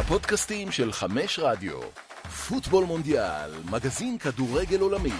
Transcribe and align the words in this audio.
הפודקאסטים 0.00 0.72
של 0.72 0.92
חמש 0.92 1.38
רדיו. 1.38 1.80
פוטבול 2.48 2.84
מונדיאל, 2.84 3.50
מגזין 3.70 4.18
כדורגל 4.18 4.80
עולמי. 4.80 5.12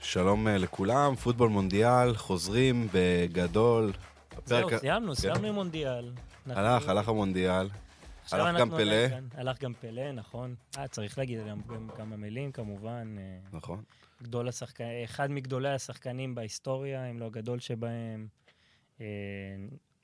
שלום 0.00 0.48
אה, 0.48 0.58
לכולם, 0.58 1.14
פוטבול 1.14 1.48
מונדיאל, 1.48 2.16
חוזרים 2.16 2.88
בגדול. 2.92 3.92
זהו, 4.44 4.68
הפרק- 4.68 4.80
סיימנו, 4.80 5.08
כן. 5.14 5.20
סיימנו 5.20 5.46
עם 5.48 5.54
מונדיאל. 5.54 6.12
אנחנו- 6.46 6.62
הלך, 6.62 6.88
הלך 6.88 7.08
המונדיאל. 7.08 7.68
עכשיו 8.24 8.40
הלך 8.40 8.48
אנחנו 8.48 8.70
גם 8.70 8.76
פלא. 8.76 9.08
כאן. 9.08 9.24
הלך 9.34 9.60
גם 9.60 9.72
פלא, 9.80 10.12
נכון. 10.12 10.54
אה, 10.78 10.88
צריך 10.88 11.18
להגיד 11.18 11.38
גם 11.48 11.60
גם 11.74 11.88
כמה 11.96 12.16
מילים, 12.16 12.52
כמובן. 12.52 13.16
אה, 13.18 13.38
נכון. 13.52 13.82
גדול 14.22 14.48
השחקן, 14.48 14.84
אחד 15.04 15.30
מגדולי 15.30 15.68
השחקנים 15.74 16.34
בהיסטוריה, 16.34 17.10
אם 17.10 17.18
לא 17.18 17.26
הגדול 17.26 17.60
שבהם. 17.60 18.26
אה, 19.00 19.06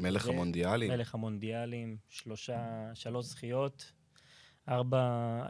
מלך 0.01 0.29
המונדיאלים. 0.29 0.91
מלך 0.91 1.15
המונדיאלים, 1.15 1.97
שלושה, 2.09 2.91
שלוש 2.95 3.27
זכיות, 3.27 3.93
ארבע, 4.69 5.01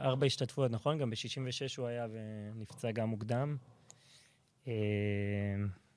ארבע 0.01 0.27
השתתפויות, 0.27 0.71
נכון? 0.71 0.99
גם 0.99 1.11
ב-66 1.11 1.79
הוא 1.79 1.87
היה 1.87 2.07
ונפצע 2.55 2.91
גם 2.91 3.09
מוקדם. 3.09 3.57
אה, 4.67 4.73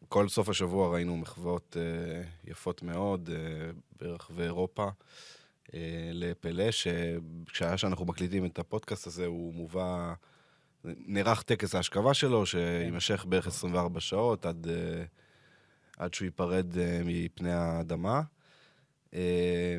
כל 0.10 0.28
סוף 0.28 0.50
השבוע 0.50 0.94
ראינו 0.94 1.18
מחוות 1.18 1.78
אה, 1.80 2.22
יפות 2.44 2.84
מאוד 2.84 3.30
אה, 3.34 3.72
ברחבי 4.00 4.44
אירופה 4.44 4.90
אה, 5.74 6.10
לפלא, 6.14 6.72
שכשהיה 6.72 7.78
שאנחנו 7.78 8.06
מקליטים 8.06 8.46
את 8.46 8.60
הפודקאסט 8.60 9.08
הזה, 9.08 9.26
הוא 9.26 9.54
מובא, 9.54 10.14
נערך 10.84 11.42
טקס 11.42 11.76
ההשכבה 11.76 12.14
שלו, 12.14 12.46
שיימשך 12.46 13.26
בערך 13.30 13.48
24 13.48 14.00
שעות 14.00 14.46
עד, 14.46 14.68
אה, 14.70 15.04
עד 15.98 16.14
שהוא 16.14 16.26
ייפרד 16.26 16.78
אה, 16.78 17.02
מפני 17.06 17.52
האדמה. 17.52 18.22
אה, 19.14 19.78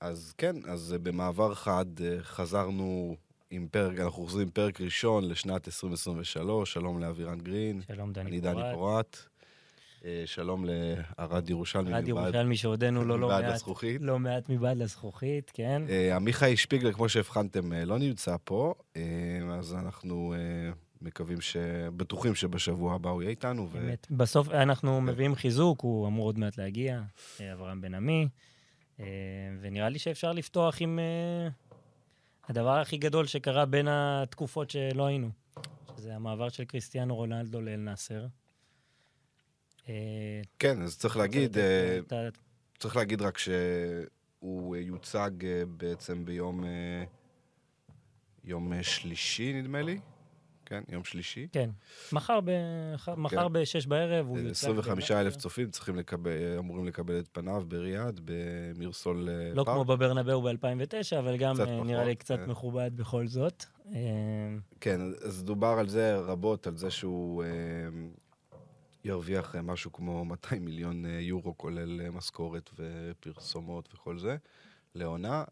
אז 0.00 0.34
כן, 0.38 0.56
אז 0.68 0.94
במעבר 1.02 1.54
חד 1.54 1.86
אה, 2.04 2.22
חזרנו 2.22 3.16
עם 3.50 3.68
פרק, 3.70 4.00
אנחנו 4.00 4.22
חוזרים 4.22 4.50
פרק 4.50 4.80
ראשון 4.80 5.28
לשנת 5.28 5.68
2023, 5.68 6.72
שלום 6.72 7.00
לאבירן 7.00 7.38
גרין. 7.40 7.80
שלום, 7.86 8.12
דני 8.12 8.30
אני 8.30 8.40
דני 8.40 8.62
פורט. 8.74 9.16
אה, 10.06 10.22
שלום 10.26 10.64
לערד 10.68 11.50
ירושלמי. 11.50 11.90
רד 11.92 12.04
מבעד- 12.04 12.08
ירושלמי 12.08 12.56
שעודנו 12.56 13.04
לא, 13.04 13.18
לא 13.20 13.28
מעט, 13.28 13.44
לזכוכית. 13.44 14.00
לא 14.00 14.18
מעט 14.18 14.48
מבעד 14.48 14.76
לזכוכית, 14.76 15.50
כן. 15.54 15.82
אה, 15.88 16.16
עמיחי 16.16 16.56
שפיגלר, 16.56 16.92
כמו 16.92 17.08
שהבחנתם, 17.08 17.72
אה, 17.72 17.84
לא 17.84 17.98
נמצא 17.98 18.36
פה, 18.44 18.74
אז 19.58 19.74
אנחנו 19.74 20.34
מקווים 21.02 21.40
ש... 21.40 21.56
בטוחים 21.96 22.34
שבשבוע 22.34 22.94
הבא 22.94 23.10
הוא 23.10 23.22
יהיה 23.22 23.30
איתנו. 23.30 23.68
ו... 23.72 23.78
באמת. 23.78 24.06
בסוף 24.10 24.48
אנחנו 24.50 25.00
מביאים 25.00 25.34
חיזוק, 25.34 25.80
הוא 25.80 26.06
אמור 26.06 26.26
עוד 26.26 26.38
מעט 26.38 26.58
להגיע, 26.58 27.02
אברהם 27.52 27.80
בן 27.80 27.94
עמי, 27.94 28.28
אה, 29.00 29.04
ונראה 29.60 29.88
לי 29.88 29.98
שאפשר 29.98 30.32
לפתוח 30.32 30.76
עם 30.80 30.98
הדבר 32.48 32.78
הכי 32.78 32.96
גדול 32.96 33.26
שקרה 33.26 33.64
בין 33.66 33.88
התקופות 33.90 34.70
שלא 34.70 35.06
היינו, 35.06 35.28
שזה 35.96 36.14
המעבר 36.14 36.48
של 36.48 36.64
קריסטיאנו 36.64 37.16
רונלדו 37.16 37.60
לאל 37.60 37.80
נאסר. 37.80 38.26
כן, 40.58 40.82
אז 40.82 40.98
צריך 40.98 41.16
להגיד, 41.16 41.58
אה, 41.58 41.98
צריך 42.78 42.96
להגיד 42.96 43.22
רק 43.22 43.38
שהוא 43.38 44.76
יוצג 44.76 45.30
אה, 45.44 45.62
בעצם 45.66 46.24
ביום 46.24 46.64
אה, 46.64 47.04
יום 48.44 48.72
שלישי, 48.82 49.52
נדמה 49.52 49.82
לי. 49.82 49.98
כן, 50.66 50.82
יום 50.88 51.04
שלישי. 51.04 51.46
כן, 51.52 51.70
מחר 52.12 52.40
ב- 52.44 52.94
מחר 53.16 53.48
בשש 53.48 53.86
בערב 53.86 54.26
הוא 54.26 54.38
יוצג. 54.38 54.50
25 54.50 55.10
באל 55.10 55.20
אלף. 55.20 55.36
צופים 55.36 55.70
צריכים 55.70 55.96
לקבל, 55.96 56.30
אמורים 56.58 56.86
לקבל 56.86 57.18
את 57.18 57.28
פניו 57.32 57.64
בריאד, 57.68 58.20
במירסול 58.24 59.28
אה, 59.28 59.54
לא 59.54 59.64
פארק. 59.64 59.76
כמו 59.76 59.84
בברנבאו 59.84 60.42
ב-2009, 60.42 61.18
אבל 61.18 61.36
גם 61.36 61.54
קצת 61.54 61.66
אה, 61.68 61.74
פחות, 61.74 61.86
נראה 61.86 62.04
לי 62.04 62.14
קצת 62.14 62.38
כן. 62.38 62.50
מכובד 62.50 62.90
בכל 62.96 63.26
זאת. 63.26 63.64
כן, 64.80 65.00
אז 65.24 65.44
דובר 65.44 65.76
על 65.78 65.88
זה 65.88 66.16
רבות, 66.16 66.66
על 66.66 66.76
זה 66.76 66.90
שהוא 66.90 67.44
ירוויח 69.06 69.54
אה, 69.56 69.62
משהו 69.62 69.92
כמו 69.92 70.24
200 70.24 70.64
מיליון 70.64 71.06
אה, 71.06 71.10
יורו, 71.10 71.58
כולל 71.58 72.00
אה, 72.00 72.10
משכורת 72.10 72.70
ופרסומות 72.76 73.88
וכל 73.94 74.18
זה, 74.18 74.36
לעונה. 74.94 75.44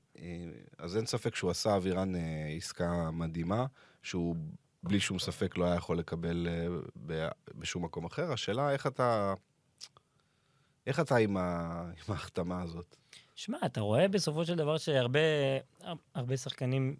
אז 0.78 0.97
אין 0.97 1.06
ספק 1.06 1.34
שהוא 1.34 1.50
עשה 1.50 1.76
אבירן 1.76 2.12
עסקה 2.56 3.10
מדהימה, 3.10 3.66
שהוא 4.03 4.37
בלי 4.82 5.00
שום 5.00 5.19
ספק 5.19 5.56
לא 5.56 5.65
היה 5.65 5.75
יכול 5.75 5.98
לקבל 5.98 6.48
בשום 7.54 7.84
מקום 7.84 8.04
אחר. 8.04 8.32
השאלה 8.32 8.70
איך 8.70 8.87
אתה... 8.87 9.34
איך 10.86 11.00
אתה 11.00 11.16
עם, 11.16 11.36
ה... 11.36 11.81
עם 11.82 12.15
ההחתמה 12.15 12.62
הזאת? 12.62 12.97
שמע, 13.34 13.59
אתה 13.66 13.81
רואה 13.81 14.09
בסופו 14.09 14.44
של 14.44 14.54
דבר 14.54 14.78
שהרבה 14.78 15.19
הרבה 16.15 16.36
שחקנים 16.36 16.97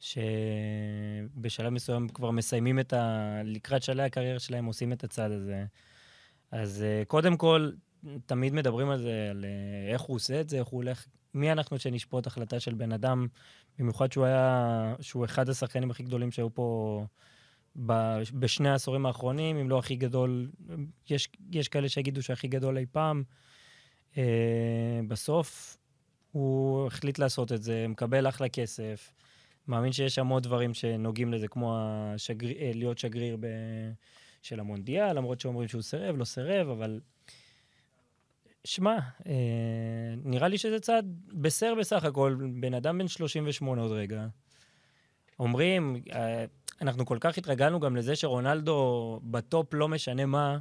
שבשלב 0.00 1.68
מסוים 1.68 2.08
כבר 2.08 2.30
מסיימים 2.30 2.80
את 2.80 2.92
ה... 2.92 3.40
לקראת 3.44 3.82
שלבי 3.82 4.02
הקריירה 4.02 4.38
שלהם 4.38 4.64
עושים 4.64 4.92
את 4.92 5.04
הצעד 5.04 5.32
הזה. 5.32 5.64
אז 6.50 6.82
אה, 6.82 7.02
קודם 7.06 7.36
כל, 7.36 7.70
תמיד 8.26 8.54
מדברים 8.54 8.90
על 8.90 9.02
זה, 9.02 9.26
על 9.30 9.44
אה, 9.44 9.92
איך 9.92 10.02
הוא 10.02 10.16
עושה 10.16 10.40
את 10.40 10.48
זה, 10.48 10.58
איך 10.58 10.66
הוא 10.66 10.78
הולך... 10.82 11.06
מי 11.34 11.52
אנחנו 11.52 11.78
שנשפוט 11.78 12.26
החלטה 12.26 12.60
של 12.60 12.74
בן 12.74 12.92
אדם, 12.92 13.26
במיוחד 13.78 14.12
שהוא 14.12 14.24
היה... 14.24 14.94
שהוא 15.00 15.24
אחד 15.24 15.48
השחקנים 15.48 15.90
הכי 15.90 16.02
גדולים 16.02 16.30
שהיו 16.30 16.54
פה 16.54 17.06
ב... 17.86 17.92
בשני 18.32 18.68
העשורים 18.68 19.06
האחרונים, 19.06 19.56
אם 19.56 19.70
לא 19.70 19.78
הכי 19.78 19.96
גדול, 19.96 20.50
יש, 21.10 21.28
יש 21.50 21.68
כאלה 21.68 21.88
שיגידו 21.88 22.22
שהכי 22.22 22.48
גדול 22.48 22.78
אי 22.78 22.86
פעם. 22.92 23.22
Uh, 24.12 24.16
בסוף 25.08 25.76
הוא 26.32 26.86
החליט 26.86 27.18
לעשות 27.18 27.52
את 27.52 27.62
זה, 27.62 27.86
מקבל 27.88 28.28
אחלה 28.28 28.48
כסף, 28.48 29.12
מאמין 29.68 29.92
שיש 29.92 30.18
עוד 30.18 30.42
דברים 30.42 30.74
שנוגעים 30.74 31.32
לזה, 31.32 31.48
כמו 31.48 31.76
השגר... 31.78 32.48
אה, 32.48 32.70
להיות 32.74 32.98
שגריר 32.98 33.36
ב... 33.40 33.46
של 34.42 34.60
המונדיאל, 34.60 35.12
למרות 35.12 35.40
שאומרים 35.40 35.68
שהוא 35.68 35.82
סירב, 35.82 36.16
לא 36.16 36.24
סירב, 36.24 36.68
אבל... 36.68 37.00
שמע, 38.64 38.98
אה, 38.98 39.24
נראה 40.24 40.48
לי 40.48 40.58
שזה 40.58 40.80
צעד 40.80 41.06
בסדר 41.32 41.74
בסך 41.74 42.04
הכל, 42.04 42.36
בן 42.60 42.74
אדם 42.74 42.98
בן 42.98 43.08
38 43.08 43.82
עוד 43.82 43.92
רגע. 43.92 44.26
אומרים, 45.40 45.96
אה, 46.08 46.14
אנחנו 46.82 47.06
כל 47.06 47.18
כך 47.20 47.38
התרגלנו 47.38 47.80
גם 47.80 47.96
לזה 47.96 48.16
שרונלדו 48.16 49.20
בטופ 49.24 49.74
לא 49.74 49.88
משנה 49.88 50.26
מה, 50.26 50.58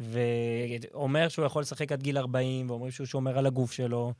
ואומר 0.00 1.28
שהוא 1.28 1.44
יכול 1.44 1.62
לשחק 1.62 1.92
עד 1.92 2.02
גיל 2.02 2.18
40, 2.18 2.70
ואומרים 2.70 2.90
שהוא 2.90 3.06
שומר 3.06 3.38
על 3.38 3.46
הגוף 3.46 3.72
שלו, 3.72 4.12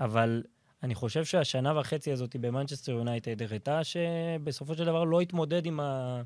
אבל 0.00 0.42
אני 0.82 0.94
חושב 0.94 1.24
שהשנה 1.24 1.80
וחצי 1.80 2.12
הזאת 2.12 2.36
במנצ'סטר 2.36 2.92
יונייטד 2.92 3.42
הראתה 3.42 3.84
שבסופו 3.84 4.74
של 4.74 4.84
דבר 4.84 5.04
לא 5.04 5.20
התמודד 5.20 5.66
עם, 5.66 5.80
ה... 5.80 6.22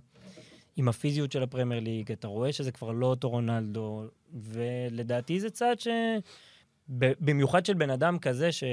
עם 0.77 0.89
הפיזיות 0.89 1.33
של 1.33 1.43
הפרמייר 1.43 1.81
ליג. 1.81 2.13
אתה 2.13 2.29
רואה 2.29 2.53
שזה 2.53 2.73
כבר 2.73 2.93
לא 2.93 3.07
אותו 3.07 3.31
רונלדו, 3.31 4.05
ולדעתי 4.35 5.41
זה 5.41 5.51
צעד 5.51 5.81
ש... 5.81 5.89
במיוחד 6.89 7.67
של 7.67 7.75
בן 7.75 7.91
אדם 7.91 8.19
כזה 8.19 8.53
ש... 8.53 8.65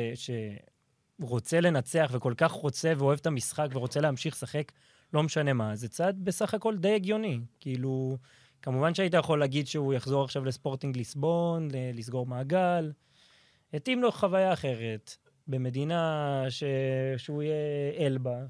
שרוצה 1.19 1.59
לנצח 1.59 2.11
וכל 2.13 2.33
כך 2.37 2.51
רוצה 2.51 2.93
ואוהב 2.97 3.19
את 3.19 3.27
המשחק 3.27 3.67
ורוצה 3.73 3.99
להמשיך 3.99 4.35
לשחק, 4.35 4.71
לא 5.13 5.23
משנה 5.23 5.53
מה, 5.53 5.75
זה 5.75 5.87
צעד 5.87 6.19
בסך 6.23 6.53
הכל 6.53 6.77
די 6.77 6.95
הגיוני. 6.95 7.39
כאילו, 7.59 8.17
כמובן 8.61 8.93
שהיית 8.93 9.13
יכול 9.13 9.39
להגיד 9.39 9.67
שהוא 9.67 9.93
יחזור 9.93 10.23
עכשיו 10.23 10.45
לספורטינג 10.45 10.97
ליסבון, 10.97 11.67
לסגור 11.93 12.25
מעגל. 12.25 12.91
התאים 13.73 14.01
לו 14.01 14.11
חוויה 14.11 14.53
אחרת, 14.53 15.17
במדינה 15.47 16.43
ש... 16.49 16.63
שהוא 17.17 17.43
יהיה 17.43 17.91
אל 17.97 18.17
בה. 18.17 18.45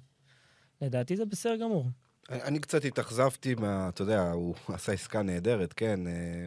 לדעתי 0.81 1.17
זה 1.17 1.25
בסדר 1.25 1.55
גמור. 1.55 1.85
אני 2.29 2.59
קצת 2.59 2.85
התאכזבתי 2.85 3.55
מה... 3.55 3.89
אתה 3.89 4.01
יודע, 4.01 4.31
הוא 4.31 4.55
עשה 4.67 4.91
עסקה 4.91 5.21
נהדרת, 5.21 5.73
כן, 5.73 6.07
אה, 6.07 6.45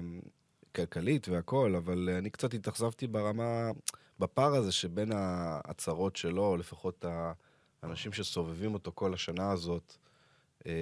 כלכלית 0.75 1.29
והכול, 1.29 1.77
אבל 1.77 2.09
אני 2.19 2.31
קצת 2.31 2.55
התאכזבתי 2.55 3.07
ברמה, 3.07 3.71
בפער 4.19 4.55
הזה 4.55 4.73
שבין 4.73 5.13
ההצהרות 5.13 6.17
שלו, 6.17 6.57
לפחות 6.57 7.05
האנשים 7.83 8.13
שסובבים 8.13 8.75
אותו 8.75 8.93
כל 8.95 9.15
השנה 9.15 9.51
הזאת, 9.51 9.97
אה, 10.67 10.73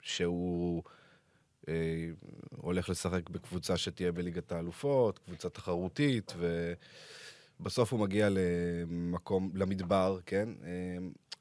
שהוא 0.00 0.82
אה, 1.68 1.74
הולך 2.56 2.88
לשחק 2.88 3.30
בקבוצה 3.30 3.76
שתהיה 3.76 4.12
בליגת 4.12 4.52
האלופות, 4.52 5.18
קבוצה 5.18 5.48
תחרותית, 5.48 6.34
ובסוף 7.60 7.92
הוא 7.92 8.00
מגיע 8.00 8.28
למקום, 8.30 9.50
למדבר, 9.54 10.18
כן? 10.26 10.48
אה, 10.64 10.96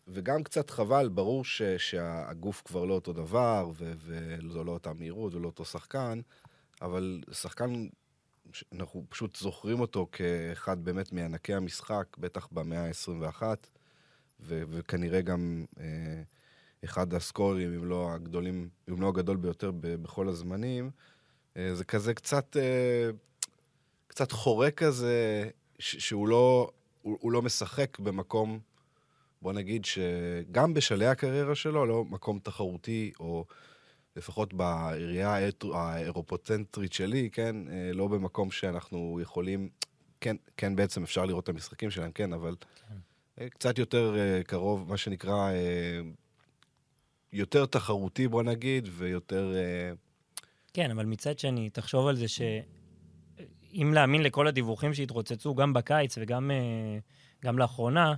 וגם 0.07 0.43
קצת 0.43 0.69
חבל, 0.69 1.09
ברור 1.09 1.45
ש, 1.45 1.61
שהגוף 1.61 2.61
כבר 2.65 2.85
לא 2.85 2.93
אותו 2.93 3.13
דבר, 3.13 3.71
ו, 3.77 3.93
וזו 3.97 4.63
לא 4.63 4.71
אותה 4.71 4.93
מהירות 4.93 5.33
ולא 5.33 5.47
אותו 5.47 5.65
שחקן, 5.65 6.19
אבל 6.81 7.21
שחקן, 7.31 7.87
אנחנו 8.73 9.03
פשוט 9.09 9.35
זוכרים 9.35 9.79
אותו 9.79 10.07
כאחד 10.11 10.85
באמת 10.85 11.11
מענקי 11.11 11.53
המשחק, 11.53 12.05
בטח 12.17 12.47
במאה 12.51 12.87
ה-21, 12.87 13.43
ו, 14.39 14.63
וכנראה 14.69 15.21
גם 15.21 15.65
אה, 15.79 16.21
אחד 16.83 17.13
הסקוררים, 17.13 17.73
אם 17.73 17.85
לא 17.85 18.13
הגדולים, 18.13 18.69
אם 18.89 19.01
לא 19.01 19.07
הגדול 19.07 19.37
ביותר 19.37 19.71
ב, 19.71 19.95
בכל 19.95 20.29
הזמנים. 20.29 20.91
אה, 21.57 21.75
זה 21.75 21.85
כזה 21.85 22.13
קצת, 22.13 22.57
אה, 22.57 23.09
קצת 24.07 24.31
חורק 24.31 24.73
כזה, 24.73 25.49
שהוא 25.83 26.27
לא, 26.27 26.71
הוא, 27.01 27.17
הוא 27.21 27.31
לא 27.31 27.41
משחק 27.41 27.99
במקום, 27.99 28.59
בוא 29.41 29.53
נגיד 29.53 29.85
שגם 29.85 30.73
בשלהי 30.73 31.07
הקריירה 31.07 31.55
שלו, 31.55 31.85
לא 31.85 32.05
מקום 32.05 32.39
תחרותי, 32.39 33.11
או 33.19 33.45
לפחות 34.15 34.53
האטרו- 35.23 35.75
האירופוצנטרית 35.75 36.93
שלי, 36.93 37.29
כן, 37.29 37.55
אה, 37.69 37.93
לא 37.93 38.07
במקום 38.07 38.51
שאנחנו 38.51 39.19
יכולים, 39.21 39.69
כן, 40.21 40.35
כן 40.57 40.75
בעצם 40.75 41.03
אפשר 41.03 41.25
לראות 41.25 41.43
את 41.43 41.49
המשחקים 41.49 41.91
שלהם, 41.91 42.11
כן, 42.11 42.33
אבל 42.33 42.55
אה, 43.41 43.49
קצת 43.49 43.77
יותר 43.77 44.15
אה, 44.17 44.43
קרוב, 44.43 44.89
מה 44.89 44.97
שנקרא, 44.97 45.51
יותר 47.33 47.65
תחרותי, 47.65 48.27
בוא 48.27 48.43
נגיד, 48.43 48.89
ויותר... 48.91 49.53
כן, 50.73 50.91
אבל 50.91 51.05
מצד 51.05 51.39
שני, 51.39 51.69
תחשוב 51.69 52.07
על 52.07 52.15
זה 52.15 52.27
שאם 53.73 53.93
להאמין 53.93 54.23
לכל 54.23 54.47
הדיווחים 54.47 54.93
שהתרוצצו 54.93 55.55
גם 55.55 55.73
בקיץ 55.73 56.17
וגם 56.21 56.51
אה, 56.51 56.97
גם 57.45 57.57
לאחרונה, 57.59 58.13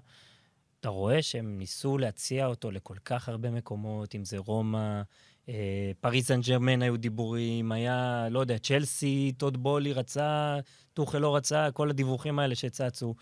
אתה 0.80 0.90
רואה 0.90 1.22
שהם 1.22 1.60
ניסו 1.60 1.98
להציע 1.98 2.46
אותו 2.46 2.72
לכל 2.72 2.96
כך 3.06 3.30
הרבה 3.30 3.52
מקומות, 3.52 4.16
אם 4.16 4.26
זה 4.26 4.38
רומא, 4.38 5.02
אה, 5.50 5.92
פריס 6.02 6.28
סן 6.28 6.42
ג'רמן 6.42 6.82
היו 6.82 6.98
דיבורים, 6.98 7.72
היה, 7.72 8.28
לא 8.32 8.40
יודע, 8.40 8.58
צ'לסי, 8.58 9.32
טוד 9.38 9.64
בולי 9.64 9.94
רצה, 9.94 10.60
טוחל 10.94 11.18
לא 11.18 11.36
רצה, 11.36 11.72
כל 11.72 11.90
הדיווחים 11.90 12.40
האלה 12.40 12.56
שצצו. 12.56 13.16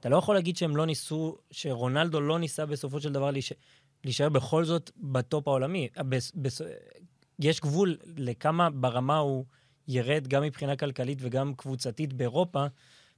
אתה 0.00 0.08
לא 0.08 0.16
יכול 0.16 0.34
להגיד 0.34 0.56
שהם 0.56 0.76
לא 0.76 0.86
ניסו, 0.86 1.36
שרונלדו 1.50 2.20
לא 2.20 2.38
ניסה 2.38 2.66
בסופו 2.66 3.00
של 3.00 3.12
דבר 3.12 3.30
להישאר, 3.30 3.56
להישאר 4.04 4.28
בכל 4.28 4.64
זאת 4.64 4.90
בטופ 4.96 5.48
העולמי. 5.48 5.88
בס, 5.98 6.32
בס, 6.34 6.60
יש 7.38 7.60
גבול 7.60 7.96
לכמה 8.16 8.70
ברמה 8.70 9.16
הוא 9.16 9.44
ירד 9.88 10.28
גם 10.28 10.42
מבחינה 10.42 10.76
כלכלית 10.76 11.18
וגם 11.22 11.54
קבוצתית 11.54 12.12
באירופה, 12.12 12.66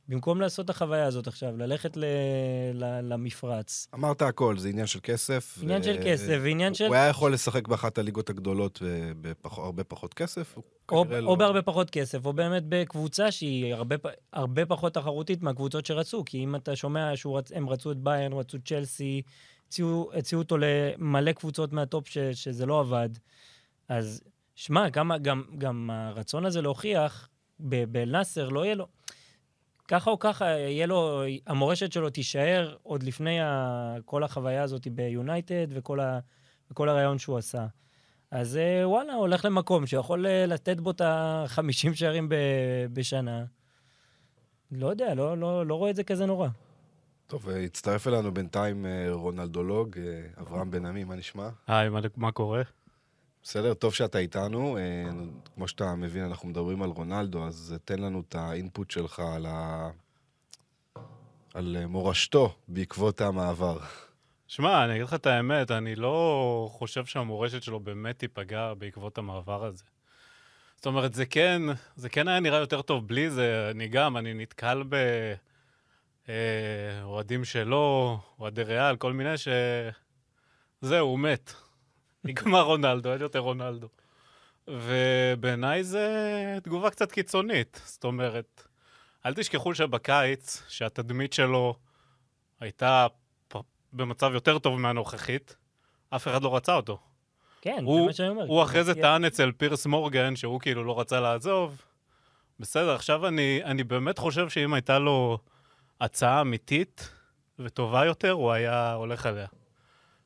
במקום 0.09 0.41
לעשות 0.41 0.65
את 0.65 0.71
החוויה 0.71 1.07
הזאת 1.07 1.27
עכשיו, 1.27 1.57
ללכת 1.57 1.97
ל, 1.97 2.05
ל, 2.75 3.13
למפרץ. 3.13 3.89
אמרת 3.95 4.23
הכל, 4.23 4.59
זה 4.59 4.69
עניין 4.69 4.87
של 4.87 5.01
כסף. 5.03 5.59
עניין 5.63 5.83
של 5.83 5.97
כסף 6.05 6.39
ועניין 6.43 6.75
של... 6.75 6.87
הוא 6.87 6.95
היה 6.95 7.09
יכול 7.09 7.33
לשחק 7.33 7.69
באחת 7.69 7.99
הליגות 7.99 8.31
הגדולות 8.31 8.83
בהרבה 9.45 9.85
פחות 9.85 10.15
כסף, 10.15 10.57
או, 10.57 10.63
כנראה 10.89 11.19
או 11.19 11.25
לא... 11.25 11.35
בהרבה 11.35 11.63
פחות 11.63 11.91
כסף, 11.91 12.27
או 12.27 12.33
באמת 12.33 12.63
בקבוצה 12.69 13.31
שהיא 13.31 13.75
הרבה, 13.75 13.97
הרבה 14.33 14.67
פחות 14.67 14.95
תחרותית 14.95 15.43
מהקבוצות 15.43 15.87
שרצו, 15.87 16.23
כי 16.27 16.45
אם 16.45 16.57
אתה 16.57 16.77
שומע 16.77 17.13
שהם 17.17 17.69
רצו 17.69 17.93
את 17.93 17.97
ביירן, 17.97 18.33
רצו 18.33 18.59
צ'לסי, 18.65 19.23
הציעו 20.15 20.43
אותו 20.43 20.57
למלא 20.59 21.33
קבוצות 21.33 21.73
מהטופ 21.73 22.09
ש, 22.09 22.19
שזה 22.19 22.67
לא 22.67 22.81
עבד, 22.81 23.09
אז 23.89 24.23
שמע, 24.59 24.89
גם, 24.89 25.13
גם, 25.23 25.43
גם 25.59 25.91
הרצון 25.93 26.47
הזה 26.47 26.63
להוכיח, 26.63 27.29
ב- 27.61 27.85
באל-נאסר 27.85 28.49
לא 28.49 28.65
יהיה 28.65 28.75
לו... 28.75 28.87
ככה 29.89 30.11
או 30.11 30.19
ככה, 30.19 30.45
יהיה 30.49 30.87
לו, 30.87 31.23
המורשת 31.47 31.93
שלו 31.93 32.11
תישאר 32.11 32.77
עוד 32.83 33.03
לפני 33.03 33.41
ה, 33.41 33.95
כל 34.05 34.25
החוויה 34.25 34.63
הזאת 34.63 34.89
ביונייטד 34.89 35.67
וכל, 35.71 36.01
ה, 36.01 36.19
וכל 36.71 36.89
הרעיון 36.89 37.19
שהוא 37.19 37.39
עשה. 37.39 37.67
אז 38.31 38.57
אה, 38.57 38.89
וואלה, 38.89 39.15
הולך 39.15 39.45
למקום 39.45 39.87
שיכול 39.87 40.27
אה, 40.27 40.47
לתת 40.47 40.81
בו 40.81 40.91
את 40.91 41.01
ה-50 41.01 41.95
שערים 41.95 42.29
ב- 42.29 42.35
בשנה. 42.93 43.45
לא 44.73 44.87
יודע, 44.87 45.15
לא, 45.15 45.39
לא, 45.39 45.67
לא 45.67 45.75
רואה 45.75 45.91
את 45.91 45.97
זה 45.97 46.05
כזה 46.05 46.27
נורא. 46.27 46.49
טוב, 47.27 47.49
אה, 47.49 47.65
הצטרף 47.65 48.07
אלינו 48.07 48.35
בינתיים 48.35 48.87
רונלדולוג, 49.11 49.97
אברהם 50.41 50.71
בן 50.71 50.87
עמי, 50.87 51.05
מה 51.05 51.15
נשמע? 51.15 51.49
היי, 51.67 51.89
מה, 51.89 52.01
מה 52.17 52.33
קורה? 52.33 52.63
בסדר, 53.51 53.75
טוב 53.75 53.95
שאתה 53.95 54.19
איתנו. 54.19 54.79
אה, 54.79 54.83
כמו 55.55 55.69
שאתה 55.69 55.95
מבין, 55.95 56.25
אנחנו 56.25 56.49
מדברים 56.49 56.83
על 56.83 56.91
רונלדו, 56.91 57.47
אז 57.47 57.73
אה, 57.73 57.79
תן 57.79 57.99
לנו 57.99 58.23
את 58.29 58.35
האינפוט 58.35 58.91
שלך 58.91 59.21
על, 59.35 59.47
ה... 59.47 59.91
על 61.55 61.77
אה, 61.81 61.87
מורשתו 61.87 62.55
בעקבות 62.69 63.21
המעבר. 63.21 63.79
שמע, 64.47 64.85
אני 64.85 64.93
אגיד 64.93 65.03
לך 65.03 65.15
את 65.15 65.27
האמת, 65.27 65.71
אני 65.71 65.95
לא 65.95 66.69
חושב 66.73 67.05
שהמורשת 67.05 67.63
שלו 67.63 67.81
באמת 67.81 68.19
תיפגע 68.19 68.75
בעקבות 68.75 69.19
המעבר 69.19 69.65
הזה. 69.65 69.85
זאת 70.77 70.87
אומרת, 70.87 71.15
זה 71.15 71.27
כן, 71.27 71.63
זה 71.97 72.09
כן 72.09 72.29
היה 72.29 72.41
נראה 72.41 72.59
יותר 72.59 72.83
טוב 72.83 73.09
בלי 73.09 73.31
זה. 73.31 73.69
אני 73.71 73.89
גם, 73.89 74.17
אני 74.17 74.35
נתקל 74.35 74.83
באוהדים 76.27 77.45
שלו, 77.45 78.19
אוהדי 78.39 78.63
ריאל, 78.63 78.97
כל 78.97 79.13
מיני 79.13 79.39
ש... 79.39 79.49
זהו, 80.81 81.09
הוא 81.09 81.19
מת. 81.19 81.68
נגמר 82.25 82.61
רונלדו, 82.63 83.13
אין 83.13 83.21
יותר 83.21 83.39
רונלדו. 83.39 83.89
ובעיניי 84.69 85.85
זה 85.85 86.09
תגובה 86.63 86.91
קצת 86.91 87.13
קיצונית. 87.13 87.81
זאת 87.85 88.05
אומרת, 88.05 88.63
אל 89.27 89.35
תשכחו 89.35 89.75
שבקיץ, 89.75 90.63
שהתדמית 90.69 91.33
שלו 91.33 91.75
הייתה 92.61 93.07
במצב 93.93 94.31
יותר 94.35 94.59
טוב 94.59 94.81
מהנוכחית, 94.81 95.57
אף 96.11 96.29
אחד 96.29 96.43
לא 96.43 96.57
רצה 96.57 96.75
אותו. 96.75 96.99
כן, 97.61 97.77
זה 97.81 97.85
הוא, 97.85 98.07
מה 98.07 98.13
שאני 98.13 98.29
אומר. 98.29 98.43
הוא 98.47 98.63
אחרי 98.63 98.85
זה 98.85 98.95
כי- 98.95 99.01
טען 99.01 99.25
אצל 99.25 99.53
פירס 99.53 99.87
מורגן 99.87 100.37
שהוא 100.37 100.61
כאילו 100.61 100.85
לא 100.85 101.01
רצה 101.01 101.21
לעזוב. 101.21 101.83
בסדר, 102.61 102.95
עכשיו 102.95 103.27
אני, 103.27 103.61
אני 103.65 103.85
באמת 103.85 104.19
חושב 104.19 104.49
שאם 104.49 104.75
הייתה 104.75 104.99
לו 104.99 105.39
הצעה 106.01 106.41
אמיתית 106.41 107.11
וטובה 107.59 108.05
יותר, 108.05 108.31
הוא 108.31 108.53
היה 108.53 108.93
הולך 108.93 109.27
עליה. 109.27 109.47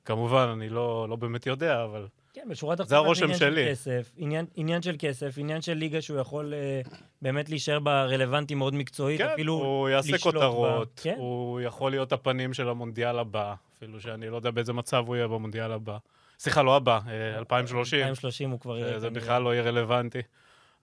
כמובן, 0.05 0.49
אני 0.53 0.69
לא, 0.69 1.07
לא 1.09 1.17
באמת 1.17 1.47
יודע, 1.47 1.85
אבל... 1.85 2.07
כן, 2.33 2.43
בשורה 2.51 2.77
זה 2.77 2.83
התחתונה 2.83 3.01
הרושם 3.01 3.25
עניין 3.25 3.39
שלי. 3.39 3.65
של 3.65 3.71
כסף, 3.71 4.13
עניין, 4.17 4.47
עניין 4.55 4.83
של 4.83 4.97
כסף, 4.99 5.35
עניין 5.37 5.63
של 5.63 5.75
ליגה 5.75 6.01
שהוא 6.01 6.19
יכול 6.19 6.55
אה, 6.55 6.81
באמת 7.23 7.49
להישאר 7.49 7.79
בה 7.79 8.05
רלוונטי 8.05 8.55
מאוד 8.55 8.75
מקצועית, 8.75 9.21
כן, 9.21 9.29
אפילו 9.29 9.53
הוא 9.53 9.89
יעשה 9.89 10.15
לשלוט 10.15 10.35
בה. 10.35 10.41
כותרות, 10.41 11.01
כן. 11.03 11.15
הוא 11.19 11.61
יכול 11.61 11.91
להיות 11.91 12.13
הפנים 12.13 12.55
של 12.55 12.69
המונדיאל 12.69 13.19
הבא, 13.19 13.55
אפילו 13.79 14.01
שאני 14.01 14.29
לא 14.29 14.37
יודע 14.37 14.51
באיזה 14.51 14.73
מצב 14.73 15.05
הוא 15.07 15.17
יהיה 15.17 15.29
במונדיאל 15.29 15.73
הבא. 15.73 15.97
סליחה, 16.39 16.63
לא 16.63 16.77
הבא, 16.77 16.99
אה, 17.09 17.39
2030. 17.39 17.99
2030 17.99 18.51
הוא 18.51 18.61
כבר 18.61 18.79
יהיה... 18.79 19.01
זה. 19.01 19.11
בכלל 19.11 19.43
לא 19.43 19.55
יהיה 19.55 19.63
רלוונטי. 19.63 20.23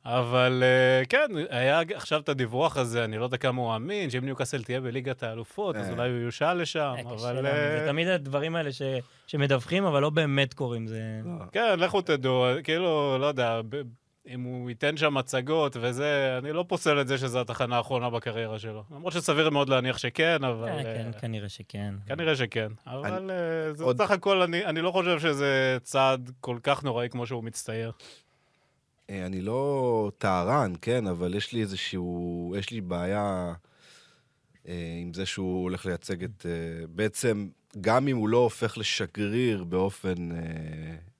אבל 0.05 0.63
אה, 0.65 1.05
כן, 1.05 1.27
היה 1.49 1.81
עכשיו 1.95 2.19
את 2.19 2.29
הדיווח 2.29 2.77
הזה, 2.77 3.03
אני 3.03 3.17
לא 3.17 3.23
יודע 3.23 3.37
כמה 3.37 3.61
הוא 3.61 3.75
אמין, 3.75 4.09
שאם 4.09 4.25
ניוקאסל 4.25 4.63
תהיה 4.63 4.81
בליגת 4.81 5.23
האלופות, 5.23 5.75
אז 5.75 5.87
אה. 5.87 5.91
אולי 5.91 6.09
הוא 6.09 6.17
יושאל 6.17 6.61
לשם, 6.61 6.93
אה, 6.97 7.01
אבל... 7.01 7.17
זה 7.41 7.83
תמיד 7.87 8.07
הדברים 8.07 8.55
האלה 8.55 8.71
ש- 8.71 8.81
שמדווחים, 9.27 9.83
אבל 9.85 10.01
לא 10.01 10.09
באמת 10.09 10.53
קורים. 10.53 10.87
זה... 10.87 11.01
כן, 11.51 11.79
לכו 11.79 12.01
תדעו, 12.01 12.45
כאילו, 12.63 13.17
לא 13.21 13.25
יודע, 13.25 13.61
ב- 13.69 13.81
אם 14.27 14.43
הוא 14.43 14.69
ייתן 14.69 14.97
שם 14.97 15.13
מצגות 15.13 15.77
וזה, 15.81 16.35
אני 16.37 16.51
לא 16.51 16.65
פוסל 16.67 17.01
את 17.01 17.07
זה 17.07 17.17
שזו 17.17 17.41
התחנה 17.41 17.77
האחרונה 17.77 18.09
בקריירה 18.09 18.59
שלו. 18.59 18.83
למרות 18.91 19.13
שסביר 19.13 19.49
מאוד 19.49 19.69
להניח 19.69 19.97
שכן, 19.97 20.43
אבל... 20.43 20.69
כן, 20.83 21.11
כנראה 21.21 21.49
שכן. 21.49 21.93
כנראה 22.07 22.35
שכן. 22.35 22.71
אבל 22.87 23.31
זה 23.71 23.83
עוד- 23.83 23.97
סך 23.97 24.11
הכל, 24.11 24.41
אני 24.41 24.65
אני 24.65 24.81
לא 24.81 24.91
חושב 24.91 25.19
שזה 25.19 25.77
צעד 25.81 26.31
כל 26.39 26.57
כך 26.63 26.83
נוראי 26.83 27.09
כמו 27.09 27.25
שהוא 27.27 27.43
מצטייר. 27.43 27.91
אה, 29.09 29.25
אני 29.25 29.41
לא 29.41 30.11
טהרן, 30.17 30.73
כן, 30.81 31.07
אבל 31.07 31.35
יש 31.35 31.53
לי 31.53 31.61
איזשהו... 31.61 32.55
יש 32.59 32.71
לי 32.71 32.81
בעיה 32.81 33.53
אה, 34.67 34.97
עם 35.01 35.13
זה 35.13 35.25
שהוא 35.25 35.63
הולך 35.63 35.85
לייצג 35.85 36.23
את... 36.23 36.45
אה, 36.45 36.87
בעצם, 36.87 37.47
גם 37.81 38.07
אם 38.07 38.17
הוא 38.17 38.29
לא 38.29 38.37
הופך 38.37 38.77
לשגריר 38.77 39.63
באופן 39.63 40.31
אה, 40.31 40.37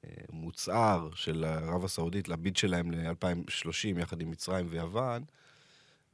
אה, 0.06 0.12
מוצהר 0.32 1.10
של 1.14 1.44
ערב 1.44 1.86
הסעודית, 1.86 2.28
לביד 2.28 2.58
שלהם 2.58 2.92
ל-2030 2.92 4.00
יחד 4.00 4.22
עם 4.22 4.32
מצרים 4.32 4.68
ויוון, 4.70 5.24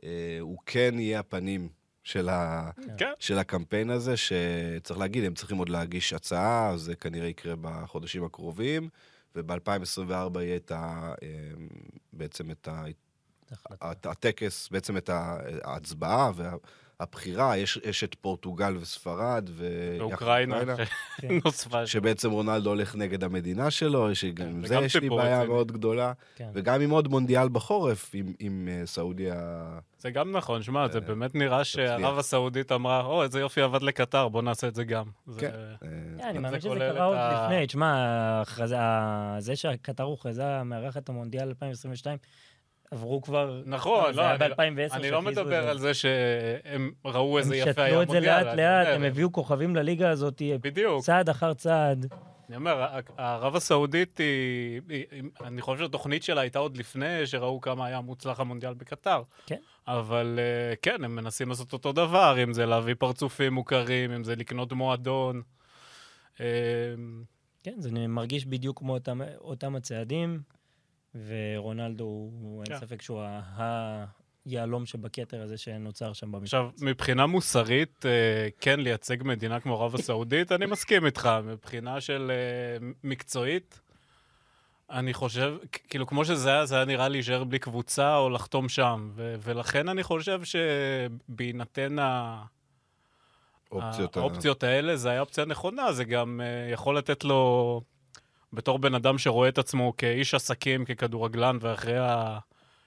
אה, 0.04 0.38
הוא 0.40 0.58
כן 0.66 0.96
יהיה 1.00 1.20
הפנים 1.20 1.70
של, 2.04 2.30
ה... 2.30 2.70
כן. 2.98 3.12
של 3.20 3.38
הקמפיין 3.38 3.90
הזה, 3.90 4.18
שצריך 4.18 5.00
להגיד, 5.00 5.24
הם 5.24 5.34
צריכים 5.34 5.58
עוד 5.58 5.70
להגיש 5.70 6.14
הצעה, 6.14 6.78
זה 6.78 6.96
כנראה 6.96 7.28
יקרה 7.28 7.54
בחודשים 7.62 8.24
הקרובים, 8.24 8.90
וב-2024 9.36 10.40
יהיה 10.40 10.56
את 10.56 10.72
ה... 10.72 11.14
אה, 11.24 11.52
בעצם 12.14 12.52
את 12.52 12.68
ה... 12.68 12.84
הטקס, 13.82 14.70
בעצם 14.70 14.98
את 14.98 15.10
ההצבעה 15.64 16.32
והבחירה, 17.00 17.58
יש, 17.58 17.80
יש 17.84 18.04
את 18.04 18.16
פורטוגל 18.16 18.78
וספרד, 18.78 19.50
ו... 19.54 19.96
באוקראינה, 20.00 20.76
כן. 20.76 20.84
שנוספה. 21.22 21.86
שבעצם 21.88 22.32
רונלדו 22.32 22.70
הולך 22.70 22.96
נגד 22.96 23.24
המדינה 23.24 23.72
שלו, 23.72 24.16
שגם 24.16 24.48
עם 24.48 24.62
זה 24.62 24.68
זה 24.68 24.76
יש 24.86 24.96
לי 24.96 25.10
בעיה 25.10 25.38
רציני. 25.40 25.54
מאוד 25.54 25.72
גדולה, 25.72 26.14
כן. 26.36 26.50
וגם 26.54 26.82
עם 26.82 26.90
עוד 26.90 27.08
מונדיאל 27.08 27.50
בחורף, 27.50 28.12
עם, 28.14 28.34
עם 28.40 28.68
אה, 28.72 28.86
סעודיה... 28.86 29.36
זה 29.98 30.12
גם 30.12 30.32
נכון, 30.32 30.64
שמע, 30.64 30.88
זה 30.88 30.98
אה, 31.00 31.04
באמת 31.04 31.36
נראה 31.36 31.64
שערב 31.64 32.18
הסעודית 32.20 32.72
אמרה, 32.72 33.06
או, 33.06 33.24
איזה 33.24 33.40
יופי 33.40 33.62
עבד 33.62 33.82
לקטר, 33.82 34.28
בוא 34.28 34.42
נעשה 34.42 34.68
את 34.68 34.76
זה 34.76 34.84
גם. 34.84 35.06
זה- 35.28 35.40
כן. 35.42 35.48
אה, 35.48 35.88
כן, 36.20 36.24
אני 36.24 36.34
זה 36.34 36.40
מאמין 36.40 36.60
שזה 36.60 36.70
קרה 36.80 37.06
עוד 37.06 37.18
לפני. 37.18 37.68
תשמע, 37.68 38.44
זה 39.40 39.56
שקטר 39.56 40.04
הוכרזה 40.04 40.64
מארחת 40.64 41.10
המונדיאל 41.10 41.48
2022, 41.48 42.18
עברו 42.96 43.22
כבר... 43.22 43.62
נכון, 43.66 44.14
זה 44.14 44.22
לא, 44.22 44.32
אני 44.32 44.40
לא- 44.40 44.48
ב-2010 44.56 44.94
אני 44.96 45.12
לא 45.12 45.22
מדבר 45.22 45.70
על 45.70 45.78
זה 45.80 45.94
שהם 45.94 46.92
ראו 47.06 47.38
הם 47.38 47.44
איזה 47.44 47.56
יפה 47.56 47.82
היה 47.84 47.90
שתלו 47.92 48.02
את 48.02 48.08
זה 48.10 48.14
המונדיאל. 48.18 48.36
לאט 48.44 48.48
אני 48.48 48.58
לאט, 48.58 48.86
אומר, 48.86 48.96
הם 48.96 49.04
הביאו 49.04 49.32
כוכבים 49.32 49.76
לליגה 49.76 50.10
הזאת, 50.10 50.42
בדיוק. 50.62 51.04
צעד 51.04 51.30
אחר 51.30 51.54
צעד. 51.54 52.06
אני 52.50 52.56
אומר, 52.56 52.86
ערב 53.18 53.56
הסעודית 53.56 54.18
היא, 54.18 54.82
היא- 54.90 55.06
היא- 55.12 55.24
אני 55.44 55.62
חושב 55.62 55.84
שהתוכנית 55.84 56.24
שלה 56.24 56.42
הייתה 56.42 56.60
עוד 56.60 56.78
לפני 56.78 57.26
שראו 57.28 57.62
כמה 57.62 57.86
היה 57.86 58.02
מוצלח 58.02 58.40
המונדיאל 58.40 58.74
בקטר. 58.74 59.22
כן. 59.46 59.60
אבל 59.88 60.40
אה, 60.40 60.76
כן, 60.82 61.04
הם 61.04 61.16
מנסים 61.16 61.50
לעשות 61.50 61.74
אותו 61.74 61.92
דבר, 61.92 62.36
אם 62.44 62.54
זה 62.54 62.66
להביא 62.66 62.94
פרצופים 63.00 63.54
מוכרים, 63.54 64.12
אם 64.12 64.24
זה 64.24 64.36
לקנות 64.36 64.74
מועדון. 64.74 65.42
אה, 66.40 66.46
כן, 67.64 67.74
זה 67.78 68.08
מרגיש 68.08 68.46
בדיוק 68.46 68.80
כמו 68.80 68.94
אותם, 68.94 69.22
אותם 69.42 69.76
הצעדים, 69.76 70.40
ורונלדו, 71.28 72.04
הוא, 72.04 72.64
אין 72.64 72.74
כן. 72.74 72.80
ספק 72.86 73.02
שהוא 73.02 73.24
היהלום 74.46 74.86
שבכתר 74.86 75.42
הזה 75.42 75.58
שנוצר 75.58 76.14
שם 76.14 76.32
במפרץ. 76.32 76.44
עכשיו, 76.44 76.70
מבחינה 76.82 77.26
מוסרית, 77.26 78.06
אה, 78.06 78.48
כן, 78.60 78.80
לייצג 78.80 79.18
מדינה 79.24 79.60
כמו 79.60 79.82
ערב 79.82 79.96
הסעודית, 79.96 80.52
אני 80.52 80.66
מסכים 80.66 81.06
איתך. 81.06 81.30
מבחינה 81.44 82.02
של 82.02 82.32
אה, 82.32 82.88
מקצועית, 83.04 83.80
אני 84.90 85.14
חושב, 85.14 85.56
כאילו, 85.72 86.08
כמו 86.08 86.26
שזה 86.26 86.50
היה, 86.50 86.66
זה 86.66 86.76
היה 86.76 86.86
נראה 86.86 87.08
להישאר 87.08 87.44
בלי 87.44 87.60
קבוצה 87.60 88.18
או 88.18 88.30
לחתום 88.30 88.70
שם. 88.70 89.12
ו- 89.16 89.36
ולכן 89.44 89.90
אני 89.90 90.04
חושב 90.04 90.42
שבהינתן 90.44 92.00
ה... 92.00 92.44
אופציות 93.72 94.18
ה- 94.18 94.20
האופציות 94.20 94.64
האלה, 94.64 94.96
זה 94.96 95.10
היה 95.10 95.22
אופציה 95.22 95.46
נכונה, 95.46 95.94
זה 95.94 96.04
גם 96.04 96.42
uh, 96.44 96.74
יכול 96.74 96.98
לתת 96.98 97.24
לו, 97.24 97.82
בתור 98.56 98.80
בן 98.80 98.96
אדם 98.96 99.18
שרואה 99.18 99.50
את 99.50 99.58
עצמו 99.58 99.94
כאיש 99.98 100.34
עסקים, 100.34 100.86
ככדורגלן, 100.86 101.58
ואחרי 101.62 101.98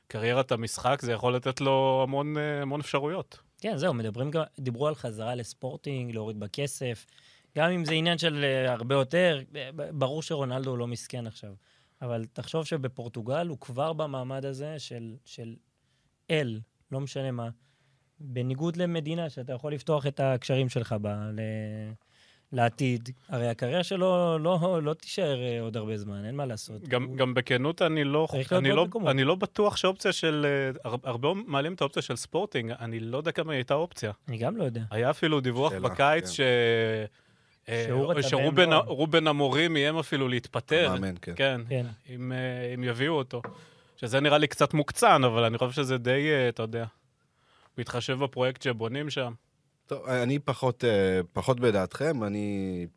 קריירת 0.08 0.52
המשחק, 0.52 1.02
זה 1.02 1.12
יכול 1.12 1.36
לתת 1.36 1.60
לו 1.60 2.00
המון, 2.02 2.36
uh, 2.36 2.62
המון 2.62 2.80
אפשרויות. 2.80 3.38
כן, 3.60 3.76
זהו, 3.76 3.94
מדברים 3.94 4.30
דיברו 4.58 4.88
על 4.88 4.94
חזרה 4.94 5.34
לספורטינג, 5.34 6.14
להוריד 6.14 6.40
בכסף. 6.40 7.06
גם 7.58 7.70
אם 7.70 7.84
זה 7.84 7.92
עניין 7.94 8.18
של 8.18 8.44
uh, 8.66 8.70
הרבה 8.70 8.94
יותר, 8.94 9.40
אה, 9.56 9.70
ברור 9.92 10.22
שרונלדו 10.22 10.70
הוא 10.70 10.78
לא 10.78 10.86
מסכן 10.86 11.26
עכשיו. 11.26 11.54
אבל 12.02 12.24
תחשוב 12.32 12.64
שבפורטוגל 12.64 13.46
הוא 13.48 13.58
כבר 13.60 13.92
במעמד 13.92 14.44
הזה 14.44 14.78
של, 14.78 15.16
של 15.24 15.56
אל, 16.30 16.60
לא 16.92 17.00
משנה 17.00 17.30
מה. 17.30 17.48
בניגוד 18.20 18.76
למדינה, 18.76 19.30
שאתה 19.30 19.52
יכול 19.52 19.72
לפתוח 19.72 20.06
את 20.06 20.20
הקשרים 20.20 20.68
שלך 20.68 20.92
בה 20.92 21.30
ל... 21.32 21.40
לעתיד. 22.52 23.10
הרי 23.28 23.48
הקריירה 23.48 23.84
שלו 23.84 24.38
לא, 24.38 24.80
לא 24.82 24.94
תישאר 24.94 25.42
אה, 25.42 25.60
עוד 25.60 25.76
הרבה 25.76 25.96
זמן, 25.98 26.24
אין 26.24 26.36
מה 26.36 26.46
לעשות. 26.46 26.88
גם, 26.88 27.04
הוא... 27.04 27.16
גם 27.16 27.34
בכנות, 27.34 27.82
אני 27.82 28.04
לא, 28.04 28.28
אני, 28.52 28.70
לא. 28.70 28.86
אני 29.06 29.24
לא 29.24 29.34
בטוח 29.34 29.76
שהאופציה 29.76 30.12
של... 30.12 30.46
אה, 30.48 30.90
הר- 30.90 30.96
הרבה 31.04 31.28
מעלים 31.46 31.74
את 31.74 31.80
האופציה 31.80 32.02
של 32.02 32.16
ספורטינג, 32.16 32.70
אני 32.80 33.00
לא 33.00 33.16
יודע 33.16 33.32
כמה 33.32 33.52
הייתה 33.52 33.74
אופציה. 33.74 34.12
אני 34.28 34.38
גם 34.38 34.56
לא 34.56 34.64
יודע. 34.64 34.82
היה 34.90 35.10
אפילו 35.10 35.40
דיווח 35.40 35.70
שאלה, 35.72 35.88
בקיץ 35.88 36.24
כן. 36.24 36.32
ש... 36.32 36.40
אה, 37.68 38.22
שרובן 38.22 39.26
המורים 39.26 39.76
איים 39.76 39.98
אפילו 39.98 40.28
להתפטר. 40.28 40.92
מאמן, 40.92 41.14
כן. 41.22 41.32
כן, 41.36 41.60
כן. 41.68 41.86
אם, 42.14 42.32
אם 42.74 42.84
יביאו 42.84 43.14
אותו. 43.14 43.42
שזה 43.96 44.20
נראה 44.20 44.38
לי 44.38 44.46
קצת 44.46 44.74
מוקצן, 44.74 45.24
אבל 45.24 45.44
אני 45.44 45.58
חושב 45.58 45.72
שזה 45.72 45.98
די, 45.98 46.28
אתה 46.48 46.62
יודע, 46.62 46.84
מתחשב 47.78 48.18
בפרויקט 48.24 48.62
שבונים 48.62 49.10
שם. 49.10 49.32
טוב, 49.88 50.06
אני 50.06 50.38
פחות, 50.38 50.84
אה, 50.84 51.20
פחות 51.32 51.60
בדעתכם, 51.60 52.24
אני 52.24 52.46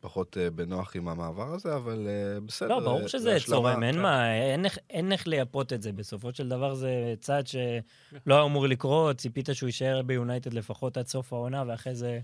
פחות 0.00 0.36
אה, 0.40 0.50
בנוח 0.50 0.96
עם 0.96 1.08
המעבר 1.08 1.54
הזה, 1.54 1.76
אבל 1.76 2.06
אה, 2.08 2.40
בסדר. 2.40 2.68
לא, 2.68 2.80
ברור 2.80 3.02
אה, 3.02 3.08
שזה 3.08 3.36
צורם, 3.46 3.82
אין 3.82 3.94
כן. 3.94 4.00
מה, 4.02 4.34
אין 4.34 4.64
איך- 4.64 4.78
אין 4.90 5.12
איך 5.12 5.26
לייפות 5.28 5.72
את 5.72 5.82
זה. 5.82 5.92
בסופו 5.92 6.34
של 6.34 6.48
דבר 6.48 6.74
זה 6.74 6.90
צעד 7.20 7.46
שלא 7.46 8.44
אמור 8.44 8.66
לקרות, 8.66 9.16
ציפית 9.16 9.48
שהוא 9.52 9.66
יישאר 9.68 10.02
ביונייטד 10.02 10.54
לפחות 10.54 10.96
עד 10.96 11.06
סוף 11.06 11.32
העונה, 11.32 11.64
ואחרי 11.66 11.94
זה 11.94 12.20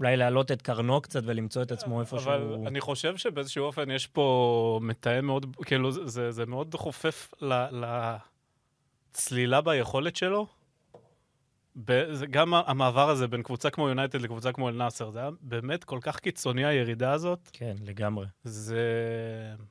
אולי 0.00 0.16
להעלות 0.16 0.52
את 0.52 0.62
קרנו 0.62 1.00
קצת 1.00 1.22
ולמצוא 1.24 1.62
את 1.62 1.72
עצמו 1.72 2.00
איפה 2.00 2.16
אבל 2.16 2.40
שהוא... 2.54 2.66
אני 2.68 2.80
חושב 2.80 3.16
שבאיזשהו 3.16 3.64
אופן 3.64 3.90
יש 3.90 4.06
פה 4.06 4.78
מתאם 4.82 5.24
מאוד, 5.26 5.56
כאילו, 5.64 5.92
זה- 5.92 6.30
זה, 6.30 6.46
מאוד 6.46 6.74
חופף 6.74 7.30
ל- 7.42 7.84
לצלילה 9.14 9.60
ביכולת 9.60 10.16
שלו. 10.16 10.46
גם 12.30 12.54
המעבר 12.54 13.10
הזה 13.10 13.28
בין 13.28 13.42
קבוצה 13.42 13.70
כמו 13.70 13.88
יונייטד 13.88 14.20
לקבוצה 14.20 14.52
כמו 14.52 14.68
אל-נאסר, 14.68 15.10
זה 15.10 15.18
היה 15.18 15.30
באמת 15.40 15.84
כל 15.84 15.98
כך 16.02 16.18
קיצוני 16.18 16.64
הירידה 16.64 17.12
הזאת. 17.12 17.50
כן, 17.52 17.74
לגמרי. 17.84 18.26
זה... 18.44 18.80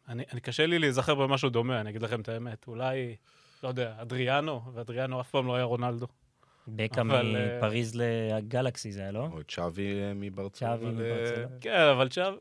אני, 0.08 0.24
אני 0.34 0.42
קשה 0.42 0.66
לי 0.66 0.80
להיזכר 0.80 1.16
במשהו 1.16 1.50
דומה, 1.50 1.82
אני 1.82 1.90
אגיד 1.90 2.02
לכם 2.02 2.22
את 2.22 2.30
האמת. 2.30 2.68
אולי, 2.68 3.16
לא 3.64 3.68
יודע, 3.68 3.94
אדריאנו, 4.02 4.62
ואדריאנו 4.74 5.22
אף 5.22 5.30
פעם 5.30 5.48
לא 5.48 5.56
היה 5.56 5.64
רונלדו. 5.64 6.08
בקע 6.68 7.02
אבל, 7.02 7.36
אה, 7.36 7.58
מפריז 7.58 7.92
לגלקסי 7.96 8.92
זה 8.92 9.02
היה, 9.02 9.12
לא? 9.12 9.28
או 9.32 9.44
צ'אבי 9.48 9.92
אה, 10.02 10.12
מברצלונה. 10.16 10.78
צ'אבי 10.78 10.86
ל- 10.86 10.90
מברצלונה. 10.92 11.56
כן, 11.62 11.82
אבל 11.96 12.08
עכשיו... 12.08 12.34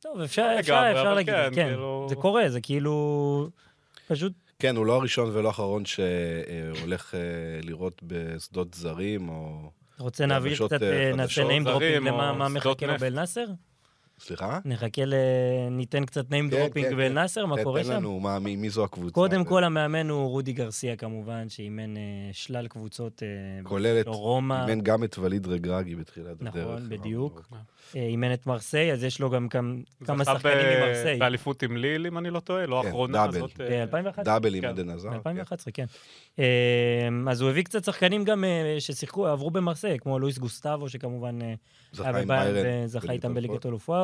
טוב, 0.00 0.20
אפשר 0.20 0.56
אפשר- 0.60 0.90
אפשר 0.92 1.14
להגיד, 1.14 1.34
כן, 1.34 1.50
כן. 1.54 1.68
כאילו- 1.68 2.06
זה 2.08 2.14
קורה, 2.14 2.48
זה 2.48 2.60
כאילו... 2.60 3.48
פשוט 4.08 4.32
כן, 4.58 4.76
הוא 4.76 4.86
לא 4.86 4.92
הראשון 4.92 5.30
ולא 5.32 5.48
האחרון 5.48 5.82
שהולך 5.84 7.14
אה, 7.14 7.20
לראות 7.62 8.02
בשדות 8.02 8.74
זרים, 8.74 9.28
או... 9.28 9.70
רוצה 9.98 10.26
נעביר 10.26 10.52
יבשות, 10.52 10.72
קצת, 10.72 10.82
אה, 10.82 11.10
אה, 11.10 11.16
נעשה 11.16 11.42
זרים, 11.42 11.66
dropping 11.66 12.04
למה 12.04 12.48
מחכה 12.48 12.86
לו 12.86 12.92
נפט. 12.92 13.00
באל-נאסר? 13.00 13.44
סליחה? 14.20 14.58
נחכה 14.64 15.04
ל... 15.04 15.14
ניתן 15.70 16.04
קצת 16.04 16.26
name 16.30 16.50
כן, 16.50 16.66
dropping 16.66 16.82
כן, 16.82 16.96
באל-נאסר, 16.96 17.46
מה 17.46 17.56
תן- 17.56 17.64
קורה 17.64 17.80
תן 17.82 17.86
שם? 17.88 17.92
לנו, 17.92 18.20
מה, 18.20 18.38
מי 18.38 18.56
מי 18.56 18.70
זו 18.70 18.84
הקבוצה? 18.84 19.14
קודם 19.14 19.40
ו- 19.42 19.46
כל, 19.46 19.64
המאמן 19.64 20.08
הוא 20.10 20.28
רודי 20.28 20.52
גרסיה 20.52 20.96
כמובן, 20.96 21.48
שאימן 21.48 21.96
אה, 21.96 22.02
שלל 22.32 22.68
קבוצות, 22.68 23.22
אה, 23.22 23.28
כולל 23.64 24.00
את... 24.00 24.06
רומא, 24.06 24.66
אימן 24.68 24.80
גם 24.80 25.04
את 25.04 25.18
וליד 25.18 25.46
רגרגי 25.46 25.94
בתחילת 25.94 26.42
נכון, 26.42 26.60
הדרך. 26.60 26.80
בדיוק. 26.88 27.42
אבל- 27.50 27.58
אה, 27.96 28.06
אימן 28.06 28.32
את 28.32 28.46
מרסיי, 28.46 28.92
אז 28.92 29.04
יש 29.04 29.20
לו 29.20 29.30
גם 29.30 29.48
כמה 29.48 29.74
זכה 30.24 30.24
שחקנים 30.24 30.54
ב- 30.56 30.84
ממרסיי. 30.84 31.18
באליפות 31.18 31.62
עם 31.62 31.76
ליל, 31.76 32.06
אם 32.06 32.18
אני 32.18 32.30
לא 32.30 32.40
טועה, 32.40 32.66
לא 32.66 32.78
כן, 32.82 32.86
האחרונה, 32.86 33.26
דאבל. 33.26 33.38
זאת... 33.38 33.60
אה, 33.60 33.86
ב-2011? 33.86 34.22
דאבל 34.22 34.54
עם 34.54 34.60
כן. 34.62 34.68
עדן 34.68 34.90
עזר. 34.90 35.08
ב-2011, 35.10 35.70
כן. 35.74 35.84
אה, 36.38 36.44
אז 37.30 37.40
הוא 37.40 37.50
הביא 37.50 37.62
קצת 37.64 37.84
שחקנים 37.84 38.24
גם 38.24 38.44
ששיחקו, 38.78 39.26
עברו 39.26 39.50
במרסיי, 39.50 39.98
כמו 39.98 40.18
לואיס 40.18 40.38
גוסטבו, 40.38 40.88
שכמובן 40.88 41.38
זכה 41.92 42.08
היה 42.10 42.18
עם 42.18 42.28
ביירן. 42.28 42.84
וזכה 42.84 43.00
בליגת 43.06 43.24
איתם. 43.24 43.34
בליגת 43.34 43.66
אלופות. 43.66 44.03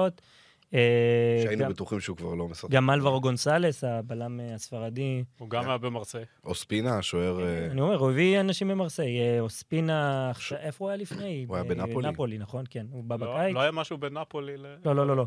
אה, 0.75 1.41
שהיינו 1.43 1.63
גם- 1.65 1.71
בטוחים 1.71 2.01
שהוא 2.01 2.17
כבר 2.17 2.35
לא 2.35 2.49
משחק. 2.49 2.71
גם 2.71 2.91
אלברו 2.91 3.21
גונסלס, 3.21 3.85
הבלם 3.85 4.41
הספרדי. 4.55 5.25
הוא 5.39 5.51
גם 5.51 5.69
היה 5.69 5.79
במרסיי. 5.79 6.25
אוספינה, 6.45 6.99
השוער... 6.99 7.41
אה, 7.45 7.67
אני 7.71 7.81
אומר, 7.81 7.97
הוא 7.97 8.11
הביא 8.11 8.41
אנשים 8.41 8.69
ממרסיי. 8.69 9.21
אה, 9.21 9.41
אוספינה, 9.41 10.31
עכשיו- 10.31 10.59
איפה 10.59 10.85
הוא 10.85 10.91
היה 10.91 10.97
לפני? 10.97 11.45
הוא 11.49 11.57
היה 11.57 11.65
בנפולי. 11.65 12.07
בנפולי, 12.09 12.39
נכון, 12.39 12.65
כן. 12.71 12.87
הוא 12.91 13.05
בא 13.05 13.17
לא 13.17 13.35
בקיץ. 13.35 13.55
לא 13.55 13.61
היה 13.61 13.71
משהו 13.73 13.99
בנפולי 13.99 14.57
ל... 14.57 14.67
לא, 14.85 14.97
לא, 14.97 15.07
לא, 15.07 15.17
לא. 15.17 15.27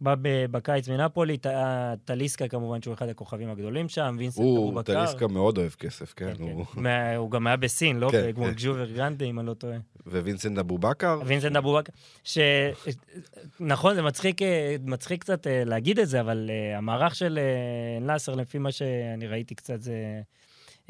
בא 0.00 0.14
בקיץ 0.50 0.88
מנפולי, 0.88 1.36
אה, 1.46 1.94
טליסקה 2.04 2.48
כמובן, 2.48 2.82
שהוא 2.82 2.94
אחד 2.94 3.08
הכוכבים 3.08 3.50
הגדולים 3.50 3.88
שם, 3.88 4.16
וינסנט 4.18 4.44
הוא, 4.44 4.58
אבובקר. 4.70 4.94
טליסקה 5.06 5.26
מאוד 5.28 5.58
אוהב 5.58 5.70
כסף, 5.72 6.12
כן? 6.16 6.26
כן, 6.32 6.36
כן. 6.36 6.42
הוא- 6.42 6.64
מה- 6.76 7.16
הוא 7.16 7.30
גם 7.30 7.46
היה 7.46 7.56
בסין, 7.56 7.98
לא? 8.00 8.08
כן, 8.12 8.32
כמו 8.34 8.44
כן. 8.44 8.52
גואנגג'ואו 8.56 8.84
אוורגרנדה, 8.90 9.24
אם 9.26 9.38
אני 9.38 9.46
לא 9.46 9.54
טועה. 9.54 9.76
ווינסנט 10.06 10.58
אבובכר, 10.58 11.20
וינסנט 11.26 11.56
אבובקר, 11.56 11.92
ש... 12.24 12.38
נכון, 13.60 13.94
זה 13.94 14.02
מצחיק, 14.02 14.42
אה, 14.42 14.76
מצחיק 14.84 15.20
קצת 15.20 15.46
אה, 15.46 15.64
להגיד 15.64 15.98
את 15.98 16.08
זה, 16.08 16.20
אבל 16.20 16.50
המערך 16.76 17.14
של 17.14 17.38
נאסר, 18.00 18.34
לפי 18.34 18.58
מה 18.58 18.72
שאני 18.72 19.26
ראיתי 19.26 19.54
קצת, 19.54 19.80
זה 19.82 20.20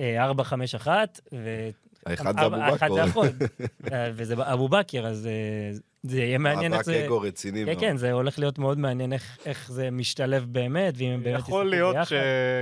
אה, 0.01 0.31
4-5-1, 0.31 0.87
ו... 1.33 1.69
האחד 2.07 2.41
זה 2.41 2.47
אבו 2.47 2.57
האחד 2.57 2.89
זה 2.95 3.03
בכר. 3.03 3.21
האחד. 3.21 3.33
אה, 3.93 4.11
וזה 4.15 4.35
אבובכר, 4.39 5.07
אז 5.07 5.27
אה, 5.27 5.79
זה 6.03 6.21
יהיה 6.21 6.39
מעניין 6.39 6.73
איך 6.73 6.89
מאבק 6.89 6.99
זה... 6.99 7.07
אגו 7.07 7.21
רציני 7.21 7.61
כן, 7.61 7.67
מאוד. 7.67 7.81
כן, 7.81 7.97
זה 7.97 8.13
הולך 8.13 8.39
להיות 8.39 8.59
מאוד 8.59 8.79
מעניין 8.79 9.13
איך, 9.13 9.39
איך 9.47 9.71
זה 9.73 9.91
משתלב 9.91 10.47
באמת, 10.49 10.95
ואם 10.97 11.11
הם 11.11 11.23
באמת 11.23 11.39
יכול 11.39 11.67
ישחקו 11.67 11.71
להיות 11.71 11.97
ביחד. 11.97 12.17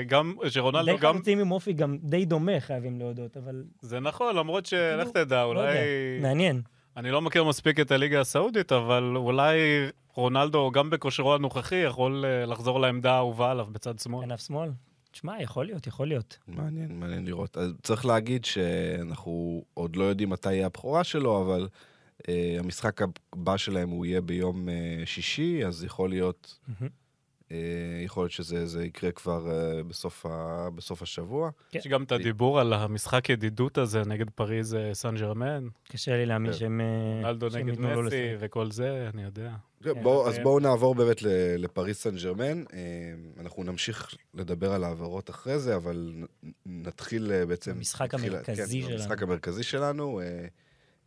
שגם, 0.05 0.35
שרונלדו 0.49 0.85
די 0.85 0.99
גם... 0.99 1.15
חלוצים 1.15 1.39
עם 1.39 1.51
אופי 1.51 1.73
גם 1.73 1.99
די 2.03 2.25
דומה, 2.25 2.61
חייבים 2.61 2.99
להודות, 2.99 3.37
אבל 3.37 3.65
זה 3.81 4.01
נכון, 4.01 4.37
למרות 4.37 4.67
שלך 4.67 5.09
כאילו, 5.13 5.25
תדע, 5.25 5.43
לא 5.43 5.45
אולי... 5.45 5.77
מעניין. 6.23 6.63
אני 6.97 7.11
לא 7.11 7.23
מכיר 7.23 7.45
מספיק 7.45 7.81
את 7.81 7.91
הליגה 7.91 8.21
הסעודית, 8.21 8.73
אבל 8.73 9.13
אולי 9.17 9.59
רונלדו, 10.15 10.71
גם 10.71 10.91
בכושרו 10.91 11.35
הנוכחי, 11.35 11.77
יכול 11.77 12.25
אה, 12.25 12.47
לחזור 12.47 12.81
לעמדה 12.81 13.13
האהובה 13.13 13.51
עליו 13.51 13.67
בצד 13.73 13.99
שמאל. 13.99 14.27
כנף 14.27 14.41
שמאל? 14.41 14.71
תשמע, 15.11 15.43
יכול 15.43 15.67
להיות, 15.67 15.87
יכול 15.87 16.09
להיות. 16.09 16.39
מעניין, 16.49 17.01
מעניין 17.01 17.25
לראות. 17.25 17.57
אז 17.57 17.73
צריך 17.83 18.07
להגיד 18.07 18.45
שאנחנו 18.45 19.65
עוד 19.75 19.97
לא 19.97 20.05
יודעים 20.05 20.31
מתי 20.31 20.53
יהיה 20.53 20.67
הבכורה 20.67 21.05
שלו, 21.05 21.43
אבל 21.43 21.69
uh, 22.19 22.25
המשחק 22.59 23.01
הבא 23.33 23.57
שלהם 23.57 23.91
הוא 23.91 24.07
יהיה 24.07 24.21
ביום 24.21 24.69
uh, 24.69 25.07
שישי, 25.07 25.67
אז 25.67 25.85
יכול 25.85 26.11
להיות, 26.11 26.59
מהמם. 26.69 26.89
Uh, 27.49 27.53
יכול 28.05 28.23
להיות 28.23 28.33
שזה 28.33 28.67
זה 28.67 28.85
יקרה 28.85 29.13
כבר 29.13 29.47
uh, 29.47 29.83
בסוף, 29.85 30.27
ה, 30.27 30.69
בסוף 30.75 31.03
השבוע. 31.03 31.51
כן. 31.71 31.79
יש 31.79 31.87
גם 31.87 32.03
את 32.03 32.13
הדיבור 32.13 32.61
על 32.61 32.73
המשחק 32.73 33.29
ידידות 33.29 33.79
הזה 33.79 34.03
נגד 34.07 34.31
פריז 34.31 34.75
אה, 34.75 34.95
סן 34.95 35.17
ג'רמן, 35.17 35.69
קשה 35.89 36.17
לי 36.17 36.27
להאמין 36.27 36.53
כן. 36.53 36.59
שהם... 36.59 36.81
אה, 36.81 37.51
שהם 37.51 37.69
נגד 37.69 37.81
מסי. 37.81 38.17
וכל 38.39 38.71
זה, 38.71 39.09
אני 39.15 39.23
יודע. 39.23 39.51
בוא, 40.03 40.29
אז 40.29 40.37
כן. 40.37 40.43
בואו 40.43 40.59
נעבור 40.59 40.95
באמת 40.95 41.23
ל- 41.23 41.29
לפריס 41.59 42.03
סן 42.03 42.17
ג'רמן. 42.17 42.63
אה, 42.73 42.79
אנחנו 43.41 43.63
נמשיך 43.65 44.15
לדבר 44.35 44.73
על 44.73 44.85
העברות 44.85 45.31
אחרי 45.31 45.59
זה, 45.59 45.77
אבל 45.77 46.13
נתחיל 46.67 47.33
אה, 47.33 47.47
בעצם... 47.47 47.73
נתחיל- 48.15 48.35
המרכזי 48.35 48.81
כן, 48.81 48.87
שלנו. 48.89 48.99
במשחק 48.99 49.23
המרכזי 49.23 49.63
שלנו. 49.63 50.21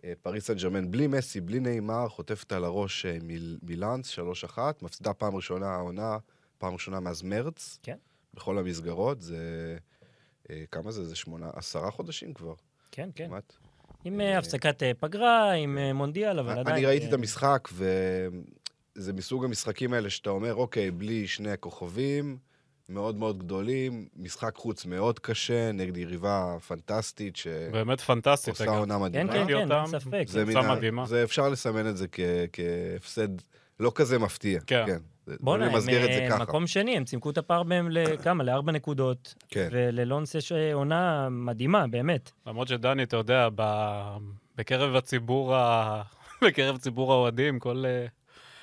אה, 0.05 0.13
פריס 0.22 0.48
סן 0.48 0.53
ג'רמן 0.53 0.91
בלי 0.91 1.08
מסי, 1.08 1.41
בלי 1.41 1.60
נאמר, 1.60 2.10
חוטפת 2.10 2.51
על 2.51 2.63
הראש 2.63 3.05
אה, 3.05 3.17
מיל- 3.24 3.60
מילאנס, 3.63 4.20
3-1, 4.55 4.58
מפסידה 4.81 5.13
פעם 5.13 5.36
ראשונה 5.36 5.67
העונה, 5.67 6.17
פעם 6.58 6.74
ראשונה 6.74 7.00
מאז 7.00 7.22
מרץ. 7.24 7.79
כן. 7.84 7.98
בכל 8.34 8.58
המסגרות, 8.58 9.22
זה... 9.22 9.38
אה, 10.50 10.63
כמה 10.72 10.91
זה? 10.91 11.05
זה 11.05 11.15
שמונה, 11.15 11.50
עשרה 11.53 11.91
חודשים 11.91 12.34
כבר, 12.34 12.53
כן, 12.91 13.10
כן. 13.15 13.27
כמעט. 13.27 13.53
עם 14.03 14.22
אה, 14.22 14.38
הפסקת 14.38 14.84
אה, 14.84 14.91
פגרה, 15.00 15.51
עם 15.51 15.77
אה, 15.77 15.93
מונדיאל, 15.93 16.39
אבל 16.39 16.60
עדיין... 16.60 16.75
אני 16.77 16.86
ראיתי 16.86 17.03
אה, 17.05 17.10
את 17.10 17.13
המשחק, 17.13 17.70
וזה 17.74 19.13
מסוג 19.13 19.46
המשחקים 19.46 19.93
האלה 19.93 20.10
שאתה 20.10 20.29
אומר, 20.29 20.55
אוקיי, 20.55 20.91
בלי 20.91 21.27
שני 21.27 21.51
הכוכבים, 21.51 22.38
מאוד 22.91 23.15
מאוד 23.15 23.39
גדולים, 23.39 24.07
משחק 24.15 24.55
חוץ 24.55 24.86
מאוד 24.86 25.19
קשה, 25.19 25.71
נגד 25.71 25.98
יריבה 25.98 26.55
פנטסטית, 26.67 27.36
שעושה 27.36 27.69
באמת 27.71 28.01
פנטסטית, 28.01 28.62
אגב. 28.62 28.74
עונה 28.74 28.95
כן, 28.95 29.01
מדהימה. 29.01 29.31
כן, 29.33 29.38
ראיתי 29.38 29.53
כן, 29.53 29.71
אין. 29.71 29.88
ספק. 30.00 30.24
זה 30.27 30.43
קבוצה 30.43 30.62
מן 30.62 30.69
ה- 30.69 30.75
מדהימה. 30.75 31.05
זה 31.05 31.24
אפשר 31.24 31.50
לסמן 31.50 31.88
את 31.89 31.98
זה 31.98 32.07
כ- 32.12 32.19
כהפסד 32.53 33.27
לא 33.79 33.91
כזה 33.95 34.19
מפתיע. 34.19 34.60
כן. 34.67 34.86
בוא 35.27 35.36
בוא'נה, 35.39 35.65
הם 35.65 35.79
זה 35.79 35.91
אה. 36.31 36.38
מקום 36.39 36.67
שני, 36.67 36.98
הם 36.98 37.03
צימקו 37.05 37.29
את 37.29 37.38
הפער 37.38 37.63
בהם 37.63 37.88
לכמה? 37.91 38.43
לארבע 38.43 38.71
נקודות. 38.71 39.36
כן. 39.50 39.67
וללונס 39.71 40.36
יש 40.36 40.51
אה, 40.51 40.74
עונה 40.74 41.27
מדהימה, 41.31 41.88
באמת. 41.88 42.31
למרות 42.48 42.67
שדני, 42.67 43.03
אתה 43.03 43.17
יודע, 43.17 43.48
ב... 43.55 43.62
בקרב 44.55 44.95
הציבור 44.95 45.55
ה... 45.55 46.01
בקרב 46.45 46.77
ציבור 46.77 47.13
האוהדים, 47.13 47.60
כל, 47.60 47.83
אה, 47.88 48.05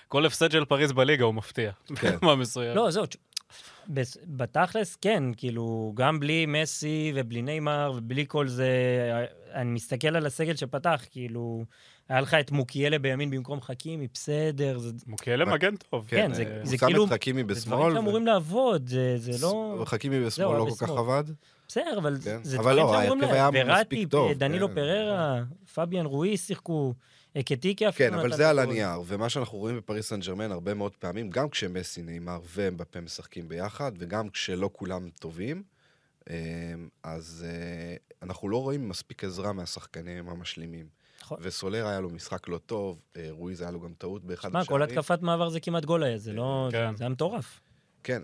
כל 0.08 0.26
הפסד 0.26 0.50
של 0.50 0.64
פריז 0.64 0.92
בליגה 0.92 1.24
הוא 1.24 1.34
מפתיע. 1.34 1.70
כן. 1.96 2.16
ברמה 2.22 2.34
מסוימת. 2.36 2.76
לא, 2.76 2.90
זהו, 2.90 3.04
בתכלס, 4.26 4.96
כן, 4.96 5.24
כאילו, 5.36 5.92
גם 5.96 6.20
בלי 6.20 6.46
מסי 6.46 7.12
ובלי 7.14 7.42
נeyמר 7.42 7.92
ובלי 7.96 8.24
כל 8.28 8.48
זה, 8.48 8.70
אני 9.54 9.70
מסתכל 9.70 10.16
על 10.16 10.26
הסגל 10.26 10.56
שפתח, 10.56 11.04
כאילו, 11.10 11.64
היה 12.08 12.20
לך 12.20 12.34
את 12.34 12.50
מוקיאלה 12.50 12.98
בימין 12.98 13.30
במקום 13.30 13.60
חכימי, 13.60 14.06
בסדר, 14.14 14.78
זה 14.78 14.92
מוקיאלה 15.06 15.44
מגן 15.44 15.76
טוב. 15.76 16.04
כן, 16.08 16.34
זה- 16.34 16.42
אה, 16.42 16.56
הוא 16.58 16.66
זה 16.66 16.76
שם 16.78 16.86
כאילו- 16.86 17.04
את 17.04 17.10
חכימי 17.10 17.40
זה 17.42 17.46
בשמאל. 17.54 17.76
דברים 17.78 17.92
ו- 17.92 17.96
שאמורים 17.96 18.26
לעבוד, 18.26 18.86
זה 18.88 19.14
זה 19.18 19.46
לא... 19.46 19.82
חכימי 19.86 20.16
בשמאל 20.16 20.30
זהו, 20.30 20.54
לא 20.54 20.64
כל 20.70 20.76
כך 20.76 20.82
בשמאל. 20.82 20.98
עבד. 20.98 21.24
בסדר, 21.68 21.98
אבל 21.98 22.18
כן. 22.24 22.38
זה 22.42 22.56
אבל 22.56 22.72
דברים 22.72 22.86
לא, 22.86 22.92
שאמורים 22.92 23.22
ההרכב 23.22 23.34
היה 23.34 23.64
לעבוד. 23.64 23.80
מספיק 23.80 24.14
וראטי, 24.14 24.34
דנילו 24.34 24.68
כן. 24.68 24.74
פררה, 24.74 25.42
פביאן 25.74 26.06
רואי 26.06 26.36
שיחקו, 26.36 26.94
קטיקי 27.44 27.88
אפילו 27.88 28.10
כן, 28.10 28.18
אבל 28.18 28.36
זה 28.36 28.50
על. 28.50 28.58
הנייר, 28.58 29.02
ומה 29.06 29.28
שאנחנו 29.28 29.58
רואים 29.58 29.76
בפריס 29.76 30.08
סן 30.08 30.20
ג'רמן 30.20 30.52
הרבה 30.52 30.74
מאוד 30.74 30.96
פעמים, 30.96 31.30
גם 31.30 31.48
כשמסי, 31.48 32.02
נאמר 32.02 32.40
ומבפה 32.54 33.00
משחקים 33.00 33.48
ביחד, 33.48 33.92
וגם 33.98 34.28
כשלא 34.28 34.70
כולם 34.72 35.08
טובים, 35.18 35.62
אה, 36.30 36.36
אז 37.02 37.46
אה, 37.48 37.96
אנחנו 38.22 38.48
לא 38.48 38.62
רואים 38.62 38.88
מספיק 38.88 39.24
עזרה 39.24 39.52
מהשחקנים 39.52 40.28
המשלימים. 40.28 40.86
נכון. 41.22 41.38
וסולר 41.40 41.86
היה 41.86 42.00
לו 42.00 42.10
משחק 42.10 42.48
לא 42.48 42.58
טוב, 42.58 43.00
אה, 43.16 43.28
רואיז 43.30 43.60
היה 43.60 43.70
לו 43.70 43.80
גם 43.80 43.92
טעות 43.98 44.24
באחד 44.24 44.50
שמע, 44.50 44.64
כל 44.64 44.82
השערים. 44.82 44.98
התקפת 44.98 45.22
מעבר 45.22 45.48
זה 45.48 45.60
כמעט 45.60 45.84
גול 45.84 46.02
היה, 46.02 46.18
זה 46.18 46.32
לא... 46.32 46.68
כן. 46.72 46.96
זה 46.96 47.04
היה 47.04 47.08
מטורף. 47.08 47.60
כן, 48.04 48.22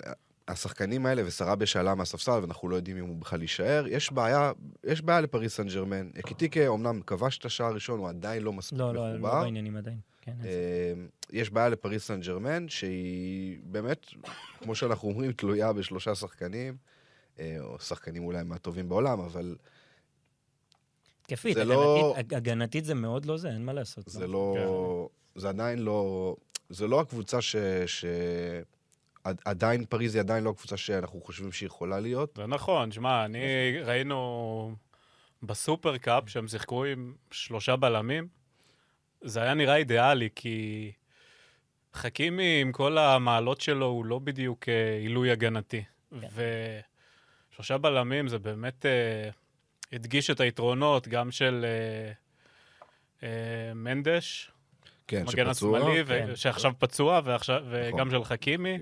השחקנים 0.49 1.07
האלה, 1.07 1.23
וסרביה 1.27 1.67
שעלה 1.67 1.95
מהספסל, 1.95 2.31
ואנחנו 2.41 2.69
לא 2.69 2.77
יודעים 2.77 2.97
אם 2.97 3.07
הוא 3.07 3.17
בכלל 3.17 3.43
יישאר, 3.43 3.85
יש 3.89 4.13
בעיה, 4.13 4.53
יש 4.85 5.03
בעיה 5.03 5.21
לפריס 5.21 5.57
סן 5.57 5.69
ג'רמן. 5.69 6.11
קיטיקה 6.27 6.67
אומנם 6.67 7.01
כבש 7.07 7.39
את 7.39 7.45
השער 7.45 7.67
הראשון, 7.67 7.99
הוא 7.99 8.09
עדיין 8.09 8.43
לא 8.43 8.53
מספיק 8.53 8.79
לא, 8.79 8.95
לא, 8.95 9.13
לא 9.13 9.19
מחובר. 9.19 9.41
בעניינים 9.43 9.77
עדיין. 9.77 9.99
כן. 10.21 10.33
אה, 10.45 10.93
יש 11.33 11.51
בעיה 11.51 11.69
לפריס 11.69 12.07
סן 12.07 12.21
ג'רמן, 12.21 12.69
שהיא 12.69 13.59
באמת, 13.65 14.07
כמו 14.63 14.75
שאנחנו 14.75 15.09
אומרים, 15.09 15.33
תלויה 15.33 15.73
בשלושה 15.73 16.15
שחקנים, 16.15 16.77
אה, 17.39 17.57
או 17.61 17.79
שחקנים 17.79 18.25
אולי 18.25 18.43
מהטובים 18.45 18.89
בעולם, 18.89 19.21
אבל 19.21 19.57
התקפית, 21.23 21.55
זה 21.55 21.65
לא- 21.65 22.15
הגנתית- 22.17 22.33
הגנתית 22.37 22.85
זה 22.85 22.95
מאוד 22.95 23.25
לא 23.27 23.37
זה, 23.37 23.49
אין 23.49 23.65
מה 23.65 23.73
לעשות. 23.73 24.09
זה 24.09 24.27
לא... 24.27 25.09
זה 25.37 25.49
עדיין 25.49 25.79
לא... 25.79 26.37
זה 26.71 26.87
לא 26.87 27.01
הקבוצה 27.01 27.43
ש... 27.43 27.57
עדיין 29.45 29.85
פריז 29.85 30.15
היא 30.15 30.21
עדיין 30.21 30.45
לא 30.45 30.51
הקבוצה 30.51 30.77
שאנחנו 30.77 31.21
חושבים 31.21 31.53
שהיא 31.53 31.67
יכולה 31.67 32.01
להיות. 32.01 32.35
זה 32.37 32.47
נכון, 32.47 32.93
שמע, 32.93 33.25
אני 33.25 33.39
ראינו 33.85 34.75
בסופר 35.43 35.97
קאפ 35.97 36.29
שהם 36.31 36.49
שיחקו 36.49 36.85
עם 36.85 37.15
שלושה 37.31 37.77
בלמים, 37.77 38.29
זה 39.23 39.43
היה 39.43 39.55
נראה 39.55 39.77
אידיאלי, 39.77 40.29
כי 40.35 40.93
חכימי 41.95 42.59
עם 42.61 42.73
כל 42.73 42.99
המעלות 42.99 43.61
שלו 43.61 43.87
הוא 43.87 44.05
לא 44.07 44.19
בדיוק 44.19 44.69
אה, 44.69 44.97
עילוי 45.01 45.31
הגנתי. 45.31 45.85
כן. 46.21 46.27
ושלושה 47.53 47.79
בלמים 47.79 48.29
זה 48.29 48.39
באמת 48.39 48.87
אה, 48.87 49.31
הדגיש 49.93 50.31
את 50.31 50.41
היתרונות 50.41 51.09
גם 51.09 51.31
של 51.31 51.65
אה, 51.65 52.13
אה, 53.29 53.75
מנדש, 53.75 54.51
כן, 55.07 55.23
מגן 55.23 55.45
שפצוע. 55.55 55.79
השמאלי, 55.79 56.05
כן. 56.07 56.37
שעכשיו 56.37 56.73
פצוע, 56.79 57.21
ועכשיו- 57.25 57.61
נכון. 57.61 57.95
וגם 57.95 58.11
של 58.11 58.25
חכימי. 58.25 58.79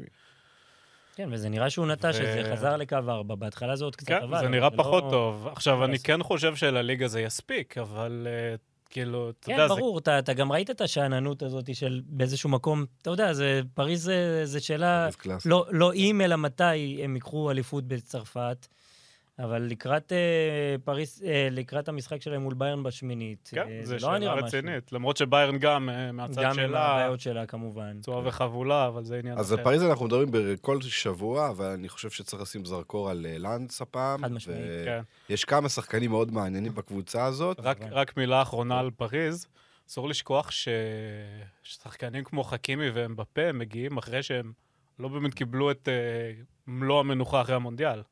כן, 1.14 1.29
וזה 1.33 1.48
נראה 1.48 1.70
שהוא 1.70 1.87
נטש 1.87 2.05
את 2.05 2.14
זה, 2.14 2.42
ו- 2.46 2.53
חזר 2.53 2.77
לקו 2.77 2.96
ארבע, 3.09 3.35
בהתחלה 3.35 3.77
זה 3.77 3.85
עוד 3.85 3.96
קצת 3.96 4.09
כן, 4.09 4.14
עבד. 4.14 4.35
זה 4.38 4.40
אבל 4.40 4.48
נראה 4.48 4.68
לא- 4.72 4.77
פחות 4.77 5.05
טוב. 5.11 5.48
עכשיו, 5.53 5.85
אני. 5.85 5.98
כן 5.98 6.22
חושב 6.22 6.57
שלליגה 6.57 7.09
זה 7.09 7.20
יספיק, 7.20 7.79
אבל 7.79 8.27
אה, 8.31 8.55
כאילו, 8.90 9.31
אתה 9.31 9.46
כן, 9.46 9.53
יודע, 9.53 9.68
זה... 9.68 9.75
ברור, 9.75 9.98
אתה, 9.98 10.18
אתה 10.18 10.33
גם 10.33 10.53
ראית 10.53 10.70
את 10.70 10.81
השאננות 10.81 11.42
הזאת 11.42 11.75
של 11.75 12.01
באיזשהו 12.07 12.51
מקום, 12.51 12.85
אתה 13.03 13.11
יודע, 13.11 13.33
זה, 13.33 13.61
פריז 13.75 14.05
זה, 14.05 14.40
זה 14.44 14.61
שאלה, 14.61 15.03
פריז 15.05 15.16
קלאס. 15.16 15.46
לא, 15.46 15.66
לא 15.70 15.92
אם 15.94 16.20
אלא 16.20 16.37
מתי 16.37 17.03
הם 17.05 17.14
ייקחו 17.14 17.51
אליפות 17.51 17.85
בצרפת, 17.85 18.66
אבל 19.38 19.62
לקראת 19.62 20.12
אה, 20.12 20.77
פריז, 20.85 21.23
אה, 21.27 21.49
לקראת 21.51 21.88
המשחק 21.88 22.23
שלהם 22.23 22.42
מול 22.42 22.55
ביירן 22.55 22.83
בשמינית, 22.83 23.51
כן, 23.55 23.68
אה, 23.68 23.81
זו 23.85 23.97
לא 24.03 24.11
היה 24.11 24.18
נראה 24.18 24.33
שאלה 24.33 24.47
משהו. 24.47 24.59
רצינית. 24.59 24.92
למרות 24.92 25.16
שביירן 25.16 25.59
גם 25.59 25.90
אה, 25.90 26.12
מהצד 26.12 26.42
גם 26.42 26.51
עם 26.51 26.55
שלה, 26.55 26.87
הבעיות 26.87 27.21
שלה 27.21 27.47
כמובן. 27.47 27.99
פצועה 28.01 28.29
וחבולה, 28.29 28.87
אבל 28.87 29.05
זה 29.05 29.18
עניין 29.18 29.38
אז 29.38 29.53
אחר. 29.53 29.59
על 29.59 29.64
פריז 29.64 29.83
אנחנו 29.83 30.07
מדברים 30.07 30.29
בכל 30.33 30.81
שבוע, 30.81 31.51
אבל 31.51 31.66
אני 31.66 31.88
חושב 31.88 32.11
שצריך 32.11 32.42
לשים 32.42 32.64
זרקור 32.64 33.11
על 33.11 33.27
אה, 33.27 33.38
לאנס 33.38 33.83
הפעם. 33.83 34.23
חד 34.23 34.33
משמעית. 34.33 34.61
כן. 34.85 35.03
יש 35.29 35.45
כמה 35.45 35.68
שחקנים 35.68 36.11
מאוד 36.11 36.33
מעניינים 36.33 36.75
בקבוצה 36.75 37.25
הזאת. 37.25 37.61
רק, 37.61 37.79
כמובן. 37.79 37.92
רק 37.92 38.16
מילה 38.16 38.42
אחרונה 38.42 38.79
על 38.79 38.90
פריז, 38.90 39.47
אסור 39.88 40.09
לשכוח 40.09 40.51
ש... 40.51 40.68
ששחקנים 41.62 42.25
כמו 42.25 42.45
חכימי 42.45 42.90
ואמבפה 42.90 43.53
מגיעים 43.53 43.97
אחרי 43.97 44.23
שהם 44.23 44.53
לא 44.99 45.09
באמת 45.09 45.35
קיבלו 45.35 45.71
את 45.71 45.88
uh, 45.88 46.45
מלוא 46.66 47.01
המנוחה 47.01 47.40
אחרי 47.40 47.55
המונדיאל. 47.55 48.03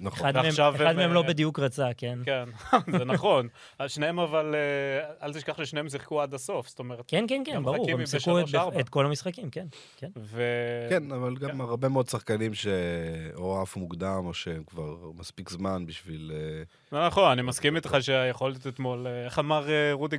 נכון. 0.00 0.28
אחד 0.28 0.36
מהם, 0.36 0.74
אחד 0.74 0.86
הם, 0.86 0.96
מהם 0.96 1.12
לא 1.12 1.22
אה, 1.22 1.28
בדיוק 1.28 1.58
רצה, 1.58 1.88
כן? 1.96 2.18
כן, 2.24 2.44
זה 2.98 3.04
נכון. 3.04 3.48
שניהם 3.86 4.18
אבל, 4.18 4.54
אה, 4.54 5.26
אל 5.26 5.32
תשכח 5.32 5.64
ששניהם 5.64 5.88
שיחקו 5.88 6.22
עד 6.22 6.34
הסוף, 6.34 6.68
זאת 6.68 6.78
אומרת, 6.78 7.04
כן, 7.06 7.24
כן, 7.28 7.42
כן, 7.46 7.62
ברור, 7.62 7.90
הם 7.90 8.06
שיחקו 8.06 8.40
את. 8.40 8.44
את 8.80 8.88
כל 8.88 9.06
המשחקים, 9.06 9.50
כן, 9.50 9.66
כן. 9.96 10.10
ו... 10.16 10.42
כן, 10.90 11.12
אבל 11.12 11.36
גם 11.36 11.60
הרבה 11.60 11.88
מאוד 11.88 12.08
שחקנים 12.08 12.54
שאו 12.54 13.62
עפו 13.62 13.80
מוקדם, 13.80 14.22
או 14.26 14.34
שהם 14.34 14.64
כבר 14.64 14.96
מספיק 15.14 15.48
זמן 15.48 15.86
בשביל... 15.86 16.32
אה, 16.34 16.62
זה 16.90 17.06
נכון, 17.06 17.30
אני 17.30 17.42
מסכים 17.42 17.76
איתך 17.76 17.96
שהיכולת 18.00 18.66
אתמול, 18.66 19.06
איך 19.24 19.38
אמר 19.38 19.66
רודי, 19.92 20.16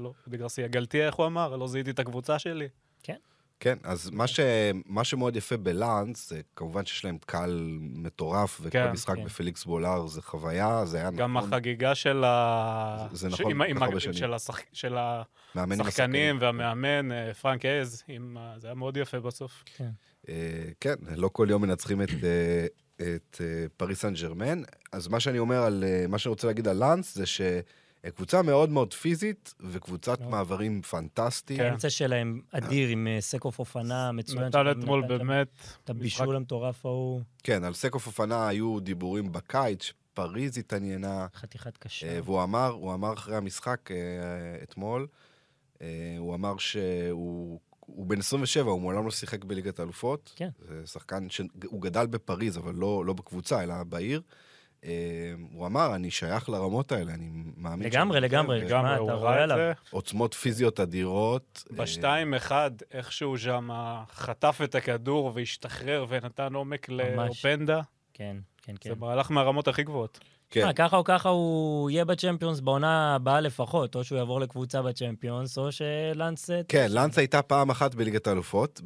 לא, 0.00 0.12
רודי 0.26 0.36
גרסיה, 0.36 0.68
גלטיה, 0.68 1.06
איך 1.06 1.14
הוא 1.14 1.26
אמר? 1.26 1.56
לא 1.56 1.68
זיהיתי 1.68 1.90
את 1.90 1.98
הקבוצה 1.98 2.38
שלי. 2.38 2.68
כן, 3.02 3.16
אז 3.82 4.10
מה, 4.10 4.26
ש... 4.26 4.40
מה 4.86 5.04
שמאוד 5.04 5.36
יפה 5.36 5.56
בלאנס, 5.56 6.28
זה 6.30 6.40
כמובן 6.56 6.84
שיש 6.86 7.04
להם 7.04 7.18
קהל 7.26 7.68
מטורף, 7.80 8.58
וכל 8.60 8.70
כן, 8.70 8.90
משחק 8.92 9.16
כן. 9.16 9.24
בפליקס 9.24 9.64
בולר 9.64 10.06
זה 10.06 10.22
חוויה, 10.22 10.84
זה 10.84 10.96
היה 10.96 11.10
גם 11.10 11.36
נכון. 11.36 11.48
החגיגה 11.52 11.94
של 11.94 12.24
ה... 12.26 13.06
זה- 13.12 13.16
זה 13.28 13.36
ש- 13.36 13.40
נכון, 13.40 13.50
עם 13.50 13.62
ה- 13.62 13.64
עם 13.66 13.82
ה- 13.82 13.86
הרבה 13.86 14.00
שנים. 14.00 14.14
של 14.14 14.34
השח- 14.34 14.58
של 14.72 14.96
עם 15.56 15.80
השחקנים 15.80 16.38
והמאמן, 16.40 17.12
אה, 17.12 17.34
פרנק 17.34 17.64
עז, 17.64 18.02
עם 18.08 18.36
זה 18.56 18.66
היה 18.66 18.74
מאוד 18.74 18.96
יפה 18.96 19.20
בסוף. 19.20 19.64
אה, 20.28 20.34
כן, 20.80 20.94
לא 21.16 21.28
כל 21.32 21.46
יום 21.50 21.62
מנצחים 21.62 22.02
את, 22.02 22.08
אה, 22.24 22.66
את 23.00 23.40
אה, 23.40 23.46
פריס 23.76 24.00
סן 24.00 24.14
ג'רמן. 24.14 24.62
אז 24.92 25.08
מה 25.08 25.20
שאני 25.20 25.38
אומר 25.38 25.62
על, 25.62 25.84
אה, 25.86 26.04
מה 26.08 26.18
שאני 26.18 26.30
רוצה 26.30 26.46
להגיד 26.46 26.68
על 26.68 26.76
לאנס, 26.76 27.14
זה 27.14 27.24
שקבוצה 28.06 28.42
מאוד 28.42 28.70
מאוד 28.70 28.94
פיזית, 28.94 29.54
וקבוצת. 29.60 30.20
מעברים 30.20 30.82
פנטסטית. 30.82 31.58
כן. 31.58 31.64
האמצע 31.64 31.90
שלהם 31.90 32.40
אדיר, 32.52 32.88
עם 32.88 33.06
אה, 33.06 33.20
סקוף 33.20 33.58
אופנה 33.58 34.12
מצוין. 34.12 34.44
נתן 34.44 34.70
אתמול 34.70 35.06
באמת... 35.06 35.48
את 35.84 35.90
הבישול 35.90 36.36
המטורף 36.36 36.86
ההוא, 36.86 37.20
כן, 37.42 37.64
על 37.64 37.74
סקוף 37.74 38.06
אופנה 38.06 38.48
היו 38.48 38.80
דיבורים 38.80 39.32
בקיץ, 39.32 39.82
שפריז 39.82 40.58
התעניינה, 40.58 41.26
חתיכת 41.34 41.76
קשה. 41.76 42.06
אה, 42.06 42.20
והוא 42.24 42.42
אמר, 42.42 42.68
הוא 42.68 42.94
אמר 42.94 43.12
אחרי 43.12 43.36
המשחק 43.36 43.90
אה, 43.90 43.96
אתמול, 44.62 45.06
הוא 46.18 46.34
אמר 46.34 46.58
שהוא... 46.58 47.60
הוא 47.80 48.06
בן 48.06 48.18
27, 48.18 48.70
הוא 48.70 48.80
מעולם 48.80 49.04
לא 49.04 49.10
שיחק 49.10 49.44
בליגת 49.44 49.78
האלופות. 49.80 50.32
כן. 50.36 50.48
זה 50.68 50.86
שחקן 50.86 51.30
שהוא 51.30 51.82
גדל 51.82 52.06
בפריז, 52.06 52.58
אבל 52.58 52.74
לא, 52.74 53.04
לא 53.06 53.12
בקבוצה, 53.12 53.62
אלא 53.62 53.74
בעיר. 53.82 54.22
אה, 54.84 54.90
הוא 55.52 55.66
אמר, 55.66 55.94
אני 55.94 56.10
שייך 56.10 56.48
לרמות 56.48 56.92
האלה, 56.92 57.14
אני 57.14 57.30
מאמין... 57.56 57.86
לגמרי, 57.86 58.16
שאני 58.16 58.28
לגמרי. 58.28 58.60
לגמרי, 58.60 58.94
אתה 58.94 59.14
רואה 59.14 59.42
עליו. 59.42 59.72
עוצמות 59.90 60.34
פיזיות 60.34 60.80
אדירות. 60.80 61.64
אה, 61.70 61.76
בשתיים 61.76 62.34
אחד, 62.34 62.70
איכשהו 62.90 63.38
שם 63.38 63.68
חטף 64.12 64.60
את 64.64 64.74
הכדור 64.74 65.32
והשתחרר 65.34 66.06
ונתן 66.08 66.54
עומק. 66.54 66.88
לאופנדה. 66.88 67.80
כן. 68.14 68.36
כן, 68.62 68.74
כן. 68.80 68.90
זה 68.90 68.96
מהלך 69.00 69.30
מהרמות 69.30 69.68
הכי 69.68 69.82
גבוהות. 69.82 70.18
כן, 70.52 70.66
אה, 70.66 70.72
ככה 70.72 70.96
או 70.96 71.04
ככה 71.04 71.28
הוא 71.28 71.90
יהיה 71.90 72.04
בצ'מפיונס 72.04 72.60
בעונה 72.60 73.14
הבאה 73.14 73.40
לפחות, 73.40 73.94
או 73.94 74.04
שהוא 74.04 74.18
יעבור 74.18 74.40
לקבוצה 74.40 74.82
בצ'מפיונס, 74.82 75.58
או 75.58 75.72
שלאנס... 75.72 76.50
אה, 76.50 76.60
כן, 76.68 76.86
לאנס 76.90 77.18
הייתה 77.18 77.42
פעם 77.42 77.70
אחת 77.70 77.94
בליגת 77.94 78.26
האלופות, 78.26 78.80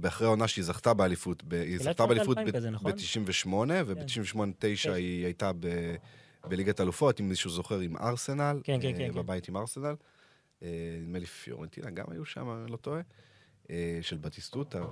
באחרי 0.00 0.26
העונה 0.26 0.48
שהיא 0.48 0.64
זכתה 0.64 0.94
באליפות. 0.94 1.42
היא 1.50 1.78
זכתה 1.78 2.06
באליפות 2.06 2.38
2000 2.38 2.54
כזה, 2.56 2.70
נכון? 2.70 2.92
ב-98, 2.92 3.48
וב-98-9 3.86 4.90
היא 4.90 5.24
הייתה 5.24 5.50
בליגת 6.48 6.80
האלופות, 6.80 7.20
אם 7.20 7.28
מישהו 7.28 7.50
זוכר, 7.50 7.78
עם 7.78 7.96
ארסנל. 7.96 8.60
כן, 8.64 8.78
כן, 8.82 8.88
אה, 8.88 8.92
כן, 8.92 9.12
כן. 9.12 9.18
בבית 9.18 9.48
עם 9.48 9.56
ארסנל. 9.56 9.94
נדמה 10.62 11.18
לי 11.18 11.26
פיורנטינה 11.26 11.90
גם 11.90 12.04
היו 12.10 12.24
שם, 12.24 12.50
אני 12.50 12.72
לא 12.72 12.76
טועה. 12.76 13.00
של 14.02 14.16
בטיסטוטה, 14.16 14.82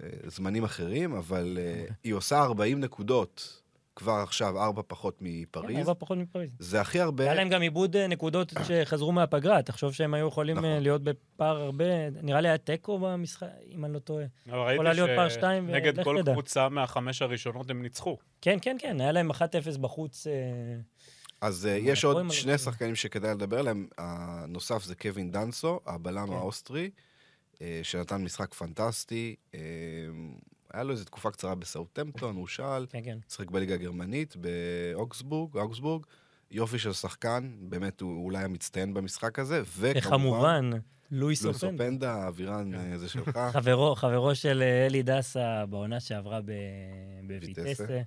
וזמנים 0.00 0.64
אחרים, 0.64 1.14
אבל 1.14 1.58
אה, 1.60 1.84
היא 2.04 2.14
עושה 2.14 2.42
40 2.42 2.80
נקודות 2.80 3.59
כבר 4.00 4.12
עכשיו, 4.12 4.62
ארבע 4.62 4.82
פחות 4.86 5.18
כן, 5.18 5.24
מפריז. 5.28 5.78
ארבע 5.78 5.92
פחות 5.98 6.18
מפריז. 6.18 6.56
זה 6.58 6.80
הכי 6.80 7.00
הרבה... 7.00 7.24
היה 7.24 7.34
להם 7.34 7.48
גם 7.48 7.62
עיבוד 7.62 7.96
אה, 7.96 8.06
נקודות 8.06 8.52
שחזרו 8.68 9.12
מהפגרה, 9.12 9.62
תחשוב 9.62 9.92
שהם 9.92 10.14
היו 10.14 10.28
יכולים 10.28 10.56
נכון. 10.56 10.68
אה, 10.68 10.80
להיות 10.80 11.02
בפער 11.02 11.60
הרבה, 11.60 12.10
נראה 12.22 12.40
לי 12.40 12.48
היה 12.48 12.58
תיקו 12.58 12.98
במשחק, 12.98 13.46
אם 13.74 13.84
אני 13.84 13.94
לא 13.94 13.98
טועה. 13.98 14.24
אבל 14.48 14.58
ראיתי 14.58 14.74
יכולה 14.74 14.92
להיות 14.92 15.10
פער 15.16 15.28
שתיים, 15.28 15.68
שנגד 15.68 15.98
ולך 15.98 16.04
כל. 16.04 16.22
קבוצה 16.32 16.68
מהחמש 16.68 17.22
הראשונות 17.22 17.70
הם 17.70 17.82
ניצחו. 17.82 18.16
כן, 18.40 18.58
כן, 18.62 18.76
כן, 18.78 19.00
היה 19.00 19.12
להם 19.12 19.30
1-0 19.30 19.34
בחוץ. 19.80 20.26
אה, 20.26 20.32
אז 21.40 21.68
יש 21.80 22.04
עוד 22.04 22.30
שני. 22.30 22.58
שחקנים 22.58 22.94
שכדאי 22.94 23.34
לדבר 23.34 23.58
עליהם. 23.58 23.86
הנוסף 23.98 24.84
זה 24.84 24.94
קווין 24.94 25.30
דנסו, 25.30 25.80
הבלם 25.86 26.26
כן. 26.26 26.32
האוסטרי, 26.32 26.90
שנתן 27.82 28.24
משחק 28.24 28.54
פנטסטי. 28.54 29.36
היה 30.72 30.82
לו 30.82 30.92
איזו 30.92 31.04
תקופה 31.04 31.30
קצרה 31.30 31.54
בסאוטמפטון, 31.54 32.36
הושאל, 32.36 32.86
כן, 32.90 33.00
כן. 33.04 33.18
שיחק 33.28 33.50
בליגה 33.50 33.74
הגרמנית, 33.74 34.36
באוגסבורג, 34.36 35.56
אוגסבורג. 35.56 36.06
יופי 36.50 36.78
של 36.78 36.92
שחקן, 36.92 37.52
באמת 37.60 38.00
הוא 38.00 38.24
אולי 38.24 38.44
המצטיין 38.44 38.94
במשחק 38.94 39.38
הזה, 39.38 39.62
וכמובן... 39.78 39.98
וכמובן, 39.98 40.70
לואיס 41.10 41.42
לואיס 41.42 41.64
אופנדה. 41.64 41.84
אופנדה, 41.84 42.14
האווירן 42.14 42.72
כן. 42.72 42.92
אה, 42.92 42.98
זה 42.98 43.08
שלך. 43.08 43.38
חברו, 43.52 43.94
חברו 43.94 44.34
של 44.34 44.62
אה, 44.62 44.86
אלי 44.86 45.02
דסה 45.02 45.66
בעונה 45.66 46.00
שעברה. 46.00 46.40
בויטסה. 47.26 48.02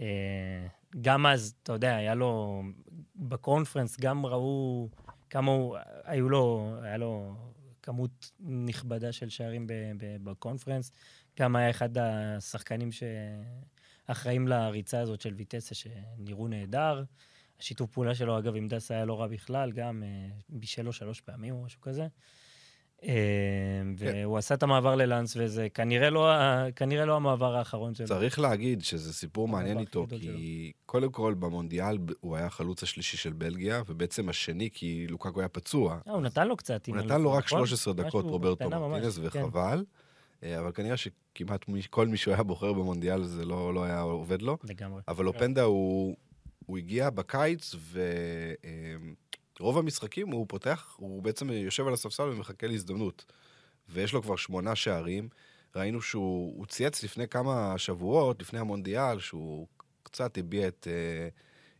אה, 0.00 0.66
גם 1.00 1.26
אז, 1.26 1.54
אתה 1.62 1.72
יודע, 1.72 1.96
היה 1.96 2.14
לו, 2.14 2.62
בקונפרנס 3.16 4.00
גם 4.00 4.26
ראו 4.26 4.88
כמה 5.30 5.50
הוא, 5.50 5.76
היו 6.04 6.28
לו, 6.28 6.74
היה 6.82 6.96
לו 6.96 7.34
כמות 7.82 8.30
נכבדה 8.40 9.12
של 9.12 9.28
שערים 9.28 9.66
בקונפרנס. 10.24 10.92
גם 11.40 11.56
היה 11.56 11.70
אחד 11.70 11.98
השחקנים 11.98 12.88
שאחראים 12.92 14.48
לריצה 14.48 15.00
הזאת 15.00 15.20
של 15.20 15.34
ויטסה, 15.34 15.74
שנראו 15.74 16.48
נהדר. 16.48 17.04
השיתוף 17.60 17.90
פעולה 17.90 18.14
שלו, 18.14 18.38
אגב, 18.38 18.56
עם 18.56 18.68
דסה 18.68 18.94
היה 18.94 19.04
לא 19.04 19.20
רע 19.20 19.26
בכלל, 19.26 19.72
גם 19.72 20.02
אה, 20.02 20.28
בישל 20.48 20.82
לו 20.82 20.92
שלוש 20.92 21.20
פעמים 21.20 21.54
או 21.54 21.62
משהו 21.62 21.80
כזה. 21.80 22.06
אה, 23.02 23.82
והוא 23.96 24.38
עשה 24.38 24.54
את 24.54 24.62
המעבר 24.62 24.94
ללאנס, 24.94 25.36
וזה 25.36 25.68
כנראה 25.74 26.10
לא, 26.10 26.30
כנראה 26.76 27.04
לא 27.04 27.16
המעבר 27.16 27.56
האחרון 27.56 27.94
שלו. 27.94 28.06
צריך 28.06 28.38
להגיד 28.38 28.82
שזה 28.82 29.12
סיפור 29.12 29.48
מעניין 29.48 29.78
איתו, 29.78 30.06
כי 30.10 30.72
קודם 30.86 31.12
כל 31.12 31.34
במונדיאל 31.38 31.98
הוא 32.20 32.36
היה 32.36 32.46
החלוץ 32.46 32.82
השלישי 32.82 33.16
של 33.16 33.32
בלגיה, 33.32 33.82
ובעצם 33.86 34.28
השני 34.28 34.68
כי 34.72 35.06
לוקקו 35.08 35.40
היה 35.40 35.48
פצוע. 35.48 35.98
אה, 36.08 36.12
הוא 36.12 36.22
נתן 36.22 36.48
לו 36.48 36.56
קצת. 36.56 36.86
הוא 36.86 36.96
נתן 36.96 37.22
לו 37.22 37.32
רק 37.32 37.44
נכון? 37.44 37.58
13 37.58 37.94
דקות, 37.94 38.24
משהו 38.24 38.30
רוברטו 38.30 38.70
מרטינס, 38.70 39.18
כן. 39.18 39.24
וחבל. 39.24 39.78
אה, 39.78 40.03
אבל 40.44 40.72
כנראה 40.72 40.96
שכמעט 40.96 41.68
מי- 41.68 41.82
כל 41.90 42.06
מי 42.06 42.16
שהוא 42.16 42.34
היה 42.34 42.42
בוחר 42.42 42.72
במונדיאל 42.72 43.24
זה 43.24 43.44
לא 43.44 43.74
לא 43.74 43.84
היה 43.84 44.00
עובד 44.00 44.42
לו. 44.42 44.58
לגמרי. 44.64 45.02
אבל 45.08 45.26
אופנדה 45.26 45.62
הוא 45.62 46.16
הוא 46.66 46.78
הגיע 46.78 47.10
בקיץ, 47.10 47.74
ורוב 49.60 49.78
המשחקים 49.78 50.28
הוא 50.32 50.46
פותח, 50.48 50.94
הוא 50.96 51.22
בעצם 51.22 51.50
יושב 51.50 51.86
על 51.86 51.92
הספסל 51.94 52.22
ומחכה 52.22 52.66
להזדמנות. 52.66 53.32
ויש 53.88 54.12
לו 54.12 54.22
כבר 54.22 54.36
שמונה 54.36 54.74
שערים. 54.76 55.28
ראינו 55.76 56.02
שהוא 56.02 56.54
הוא 56.58 56.66
צייץ 56.66 57.02
לפני 57.04 57.28
כמה 57.28 57.74
שבועות, 57.78 58.42
לפני 58.42 58.58
המונדיאל, 58.58 59.18
שהוא 59.20 59.66
קצת 60.02 60.38
הביע 60.38 60.68
את 60.68 60.88
אה, 60.90 61.28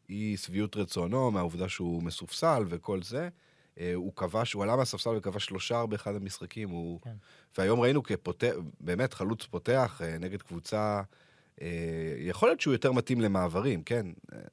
אי 0.09 0.37
שביעות 0.37 0.77
רצונו 0.77 1.31
מהעובדה 1.31 1.69
שהוא 1.69 2.03
מסופסל 2.03 2.63
וכל 2.69 3.03
זה. 3.03 3.29
אה, 3.81 3.93
הוא 3.95 4.13
כבש, 4.17 4.53
הוא 4.53 4.63
עלה 4.63 4.77
מהספסל 4.77 5.11
וכבש 5.17 5.45
שלושה 5.45 5.87
באחד 5.87 6.15
המשחקים. 6.15 6.69
הוא... 6.69 7.01
כן. 7.01 7.15
והיום 7.59 7.81
ראינו 7.81 8.03
כפותח, 8.03 8.53
באמת 8.81 9.15
חלוץ 9.15 9.45
פותח 9.45 10.01
אה, 10.05 10.19
נגד 10.19 10.43
קבוצה... 10.43 11.03
אה, 11.63 11.69
יכול 12.19 12.49
להיות 12.49 12.61
שהוא 12.61 12.75
יותר 12.75 12.93
מתאים 12.93 13.21
למעברים, 13.21 13.83
כן? 13.83 14.07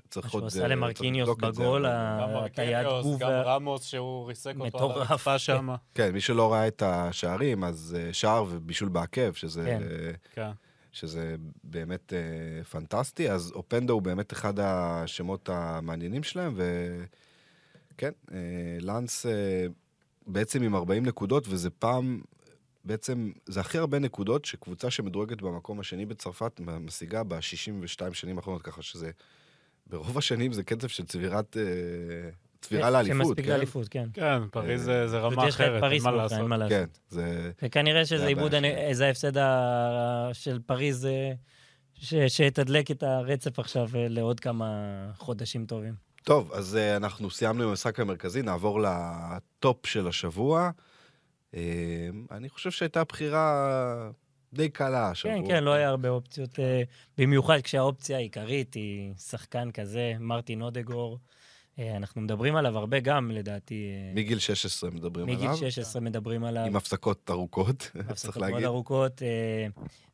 צריך 0.10 0.26
מה 0.26 0.30
שהוא 0.32 0.42
עוד... 0.42 0.48
עשה 0.48 0.68
למרקיניוס 0.68 1.30
בגול, 1.38 1.86
הטיית 1.86 2.88
גוף. 3.04 3.22
גם 3.22 3.30
רמוס 3.30 3.84
שהוא 3.84 4.28
ריסק 4.28 4.54
אותו 4.60 4.64
על 4.64 4.68
מטורף. 4.68 5.12
הרצפה 5.12 5.40
שם. 5.48 5.70
כן, 5.96 6.12
מי 6.12 6.22
שלא 6.22 6.54
ראה 6.54 6.68
את 6.68 6.84
השערים, 6.86 7.64
אז 7.64 7.98
שער 8.12 8.46
ובישול 8.50 8.90
בעקב, 8.90 9.34
שזה... 9.34 9.66
כן. 9.66 9.82
כן. 10.34 10.52
שזה 10.92 11.36
באמת 11.64 12.14
אה, 12.14 12.64
פנטסטי, 12.64 13.32
אז 13.32 13.52
אופנדו 13.56 13.94
הוא 13.94 14.02
באמת 14.02 14.34
אחד 14.34 14.60
השמות 14.60 15.50
המעניינים 15.50 16.24
שלהם, 16.24 16.54
וכן, 16.56 17.04
אה, 18.04 18.38
לאנס 18.82 19.26
אה, 19.26 19.66
בעצם 20.28 20.64
עם 20.64 20.76
40 20.76 21.06
נקודות, 21.06 21.48
וזה 21.50 21.70
פעם, 21.70 22.22
בעצם, 22.86 23.32
זה 23.46 23.60
הכי 23.60 23.78
הרבה 23.78 24.00
נקודות 24.00 24.46
שקבוצה 24.46 24.92
שמדורגת 24.92 25.42
במקום 25.42 25.80
השני 25.80 26.06
בצרפת 26.06 26.60
משיגה 26.60 27.24
ב-62 27.24 28.14
שנים 28.14 28.38
האחרונות, 28.38 28.62
ככה 28.62 28.82
שזה, 28.82 29.12
ברוב 29.88 30.18
השנים 30.18 30.54
זה 30.54 30.64
קצב 30.64 30.88
של 30.88 31.06
צבירת, 31.06 31.58
אה, 31.58 31.64
צבירה 32.62 32.88
כן, 32.88 32.94
לאליפות, 32.94 33.26
שמספיק 33.26 33.46
כן? 33.46 33.52
לאליפות, 33.52 33.88
כן. 33.88 34.10
כן, 34.14 34.48
פריז 34.52 34.84
זה 34.84 35.20
רמה 35.20 35.50
אחרת, 35.50 35.84
אין 36.32 36.46
מה 36.46 36.58
לעשות. 36.58 36.70
כן, 36.70 36.86
זה... 37.10 37.52
וכנראה 37.62 38.06
שזה 38.06 38.18
זה 38.18 38.28
עיבוד. 38.28 38.54
זה 38.92 39.06
ההפסד 39.06 39.32
של 40.34 40.60
פריז 40.66 41.08
ש- 41.94 42.14
שיתדלק 42.28 42.92
את 42.92 43.04
הרצף 43.04 43.60
עכשיו 43.60 43.90
לעוד 43.94 44.40
כמה 44.40 44.66
חודשים 45.18 45.66
טובים. 45.66 46.11
טוב, 46.24 46.52
אז 46.54 46.78
uh, 46.78 46.98
אנחנו 46.98 47.32
סיימנו 47.32 47.64
עם 47.64 47.70
המשחק 47.70 48.00
המרכזי, 48.00 48.42
נעבור 48.42 48.80
לטופ 48.82 49.86
של 49.86 50.08
השבוע. 50.08 50.70
Uh, 51.52 51.56
אני 52.32 52.50
חושב 52.50 52.72
שהייתה 52.72 53.04
בחירה 53.04 54.12
די 54.54 54.70
קלה 54.70 55.10
השבוע. 55.10 55.36
כן, 55.36 55.48
כן, 55.48 55.64
לא 55.64 55.72
היה 55.72 55.90
הרבה 55.90 56.10
אופציות, 56.10 56.60
אה, 56.60 56.82
במיוחד 57.18 57.62
כשהאופציה 57.62 58.18
העיקרית 58.18 58.74
היא 58.74 59.14
שחקן 59.16 59.72
כזה, 59.72 60.14
מרטין 60.20 60.62
אודגור. 60.62 61.18
אה, 61.80 61.98
אנחנו 61.98 62.22
מדברים 62.22 62.56
עליו 62.56 62.78
הרבה 62.78 63.00
גם, 63.00 63.32
לדעתי. 63.32 63.92
מגיל 64.16 64.40
16 64.40 64.90
מדברים 64.90 65.26
מגיל 65.26 65.48
עליו. 65.48 65.58
16 65.58 66.02
מדברים 66.02 66.44
עליו. 66.44 66.66
עם 66.66 66.76
הפסקות 66.76 67.30
ארוכות, 67.30 67.78
צריך 67.92 68.10
הפסקות 68.10 68.38
מאוד 68.38 68.52
להגיד. 68.52 68.66
ארוכות, 68.66 69.22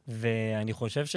ואני 0.08 0.74
חושב 0.74 1.06
ש... 1.06 1.16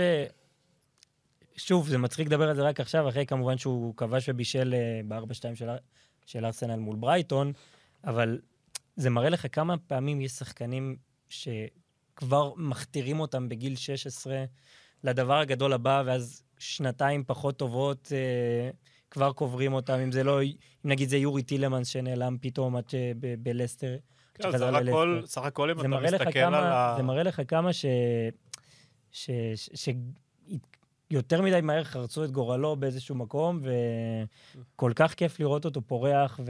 שוב, 1.67 1.89
זה 1.89 1.99
מצחיק 1.99 2.27
לדבר 2.27 2.49
על 2.49 2.57
זה 2.57 2.63
רק 2.63 2.81
עכשיו, 2.81 3.09
אחרי 3.09 3.27
כמובן 3.27 3.59
שהוא 3.59 3.95
כבש 3.97 4.29
ובישל 4.29 4.75
אה, 4.75 5.01
ב-4-2 5.09 5.55
של, 5.55 5.69
של 6.27 6.45
ארסנל 6.45 6.77
מול 6.77 6.97
ברייטון, 6.97 7.53
אבל 8.05 8.39
זה 8.97 9.11
מראה 9.11 9.29
לך 9.29 9.47
כמה 9.53 9.79
פעמים 9.79 10.21
יש 10.21 10.33
שחקנים 10.33 10.97
שכבר 11.29 12.53
מכתירים 12.57 13.21
אותם 13.21 13.49
בגיל 13.49 13.77
16 13.77 14.45
לדבר 15.05 15.39
הגדול 15.39 15.73
הבא, 15.73 16.03
ואז 16.07 16.43
שנתיים 16.59 17.25
פחות 17.27 17.57
טובות 17.57 18.13
אה, 18.13 18.71
כבר 19.11 19.33
קוברים 19.33 19.73
אותם, 19.73 19.99
אם 19.99 20.13
זה 20.13 20.25
לא, 20.25 20.43
אם 20.43 20.51
נגיד 20.85 21.09
זה 21.09 21.17
יורי 21.17 21.43
טילמנס 21.43 21.89
שנעלם 21.89 22.37
פתאום 22.41 22.77
עד 22.77 22.85
ב- 23.21 23.35
בלסטר. 23.39 23.97
כן, 24.35 24.53
סך 24.53 24.63
הכל. 24.63 25.23
סך 25.25 25.43
הכל 25.43 25.71
אם 25.71 25.81
אתה 25.81 25.89
מסתכל 25.89 26.39
על 26.39 26.55
ה... 26.55 26.95
זה 26.97 27.03
מראה 27.03 27.23
לך 27.23 27.43
כמה 27.49 27.73
ש... 27.73 27.85
ש... 29.13 29.31
ש... 29.55 29.71
ש... 29.75 29.89
יותר 31.11 31.43
מדי 31.43 31.61
מהר 31.63 31.85
חרצו 31.85 32.25
את 32.25 32.31
גורלו 32.31 32.77
באיזשהו 32.77 33.15
מקום, 33.15 33.61
וכל 34.75 34.93
כך 34.95 35.15
כיף 35.15 35.41
לראות 35.41 35.65
אותו 35.65 35.81
פורח, 35.83 36.41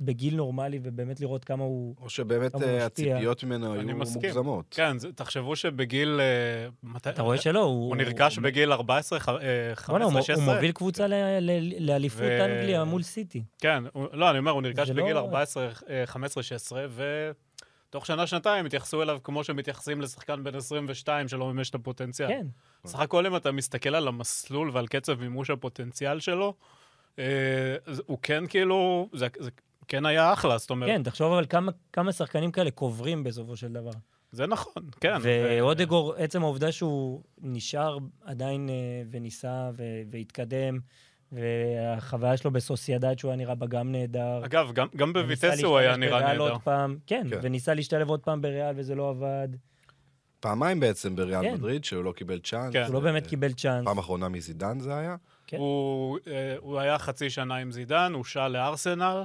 ובגיל 0.00 0.36
נורמלי, 0.36 0.80
ובאמת 0.82 1.20
לראות 1.20 1.44
כמה 1.44 1.64
הוא... 1.64 1.94
או 2.00 2.08
שבאמת 2.10 2.54
הוא 2.54 2.62
אה, 2.62 2.66
משפיע. 2.86 2.86
הציפיות 2.86 3.44
ממנו 3.44 3.74
אני 3.80 3.90
היו 3.92 3.96
מסכים. 3.96 4.20
מוגזמות. 4.24 4.64
כן, 4.70 4.98
זה- 4.98 5.12
תחשבו 5.12 5.56
שבגיל... 5.56 6.20
אה, 6.20 6.96
אתה 6.96 7.22
רואה 7.22 7.38
שלא, 7.38 7.60
הוא... 7.60 7.88
הוא 7.88 7.96
נרכש 7.96 8.36
הוא- 8.36 8.42
בגיל 8.44 8.72
14, 8.72 9.20
ח- 9.20 9.28
אה, 9.28 9.34
בוא'נה, 9.88 10.04
הוא 10.04 10.12
15, 10.12 10.14
הוא 10.14 10.22
16. 10.22 10.54
מוביל 10.54 10.72
קבוצה 10.72 11.06
לאליפות 11.80 12.20
ו- 12.22 12.44
אנגליה 12.44 12.84
מול 12.84 13.02
סיטי. 13.02 13.44
כן, 13.58 13.84
הוא- 13.92 14.06
לא, 14.12 14.30
אני 14.30 14.38
אומר, 14.38 14.50
הוא 14.50 14.62
נרכש 14.62 14.86
זה 14.88 14.94
בגיל 14.94 15.12
לא- 15.14 15.18
14, 15.20 15.68
אה, 15.88 16.02
15, 16.06 16.42
16, 16.42 16.86
ותוך 17.88 18.06
שנה-שנתיים 18.06 18.66
התייחסו 18.66 19.02
אליו 19.02 19.18
כמו 19.24 19.44
שמתייחסים 19.44 20.00
לשחקן 20.00 20.44
בן 20.44 20.54
22 20.54 21.28
שלא 21.28 21.46
מימש 21.46 21.70
את 21.70 21.74
הפוטנציאל. 21.74 22.28
כן, 22.28 22.46
סך 22.86 23.00
הכל 23.00 23.26
אם 23.26 23.36
אתה 23.36 23.52
מסתכל 23.52 23.94
על 23.94 24.08
המסלול 24.08 24.70
ועל 24.72 24.86
קצב 24.86 25.20
מימוש 25.20 25.50
הפוטנציאל 25.50 26.20
שלו, 26.20 26.54
אה, 27.18 27.24
הוא 28.06 28.18
כן 28.22 28.44
כאילו, 28.48 29.08
זה, 29.12 29.26
זה 29.38 29.50
כן 29.88 30.06
היה 30.06 30.32
אחלה, 30.32 30.58
זאת 30.58 30.70
אומרת, 30.70 30.90
כן, 30.90 31.02
תחשוב 31.02 31.32
אבל 31.32 31.46
כמה- 31.48 31.72
כמה 31.92 32.12
שחקנים 32.12 32.50
כאלה 32.52 32.70
קוברים 32.70 33.24
בסופו 33.24 33.56
של 33.56 33.72
דבר. 33.72 33.90
זה 34.32 34.46
נכון, 34.46 34.82
כן. 35.00 35.16
ואודגור, 35.22 36.14
עצם 36.14 36.42
העובדה 36.42 36.72
שהוא 36.72 37.22
נשאר 37.40 37.98
עדיין 38.24 38.68
אה, 38.68 38.74
וניסה 39.10 39.70
ו- 39.76 39.82
והתקדם, 40.10 40.78
והחוויה 41.32 42.36
שלו 42.36 42.50
בסוסיידד, 42.50 43.18
שהוא 43.18 43.30
היה 43.30 43.36
נראה 43.38 43.54
בה 43.54 43.66
גם 43.66 43.92
נהדר. 43.92 44.44
אגב, 44.44 44.72
גם, 44.72 44.86
גם 44.96 45.12
בויטס 45.12 45.62
הוא 45.64 45.78
היה 45.78 45.96
נראה 45.96 46.20
נהדר. 46.20 46.40
עוד 46.52 46.60
פעם, 46.64 46.98
כן, 47.06 47.26
כן. 47.30 47.38
וניסה 47.42 47.74
להשתלב 47.74 48.08
עוד 48.10 48.20
פעם 48.20 48.42
בריאל 48.42 48.74
וזה 48.76 48.94
לא 48.94 49.08
עבד. 49.10 49.48
פעמיים 50.46 50.80
בעצם 50.80 51.16
בריאל 51.16 51.42
כן. 51.42 51.54
מדריד, 51.54 51.84
שהוא 51.84 52.04
לא 52.04 52.12
קיבל 52.12 52.38
צ'אנס. 52.38 52.72
כן. 52.72 52.84
הוא 52.86 52.94
לא 52.94 53.00
באמת 53.00 53.26
קיבל 53.26 53.52
צ'אנס. 53.52 53.84
פעם 53.84 53.98
אחרונה 53.98 54.28
מזידן 54.28 54.80
זה 54.80 54.96
היה. 54.96 55.16
כן. 55.46 55.56
הוא, 55.56 56.18
אה, 56.26 56.56
הוא 56.58 56.78
היה 56.78 56.98
חצי 56.98 57.30
שנה 57.30 57.56
עם 57.56 57.72
זידן, 57.72 58.12
הוא 58.14 58.24
שע 58.24 58.48
לארסנל, 58.48 59.24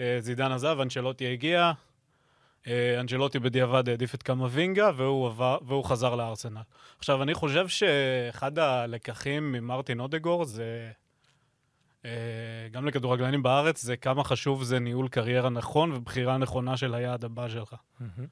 אה, 0.00 0.18
זידן 0.20 0.52
עזב, 0.52 0.76
אנצ'לוטי 0.82 1.32
הגיע, 1.32 1.72
אה, 2.66 3.00
אנצ'לוטי 3.00 3.38
בדיעבד 3.38 3.88
העדיף 3.88 4.14
את 4.14 4.22
קמבינגה, 4.22 4.90
והוא, 4.96 5.26
עבר, 5.26 5.58
והוא 5.66 5.84
חזר 5.84 6.14
לארסנל. 6.14 6.60
עכשיו, 6.98 7.22
אני 7.22 7.34
חושב 7.34 7.68
שאחד 7.68 8.58
הלקחים 8.58 9.52
ממרטין 9.52 10.00
אודגור 10.00 10.44
זה, 10.44 10.90
אה, 12.04 12.10
גם 12.72 12.86
לכדורגלנים 12.86 13.42
בארץ, 13.42 13.82
זה 13.82 13.96
כמה 13.96 14.24
חשוב 14.24 14.62
זה 14.62 14.78
ניהול 14.78 15.08
קריירה 15.08 15.50
נכון 15.50 15.92
ובחירה 15.92 16.38
נכונה 16.38 16.76
של 16.76 16.94
היעד 16.94 17.24
הבא 17.24 17.48
שלך. 17.48 17.74
מהמם. 18.00 18.26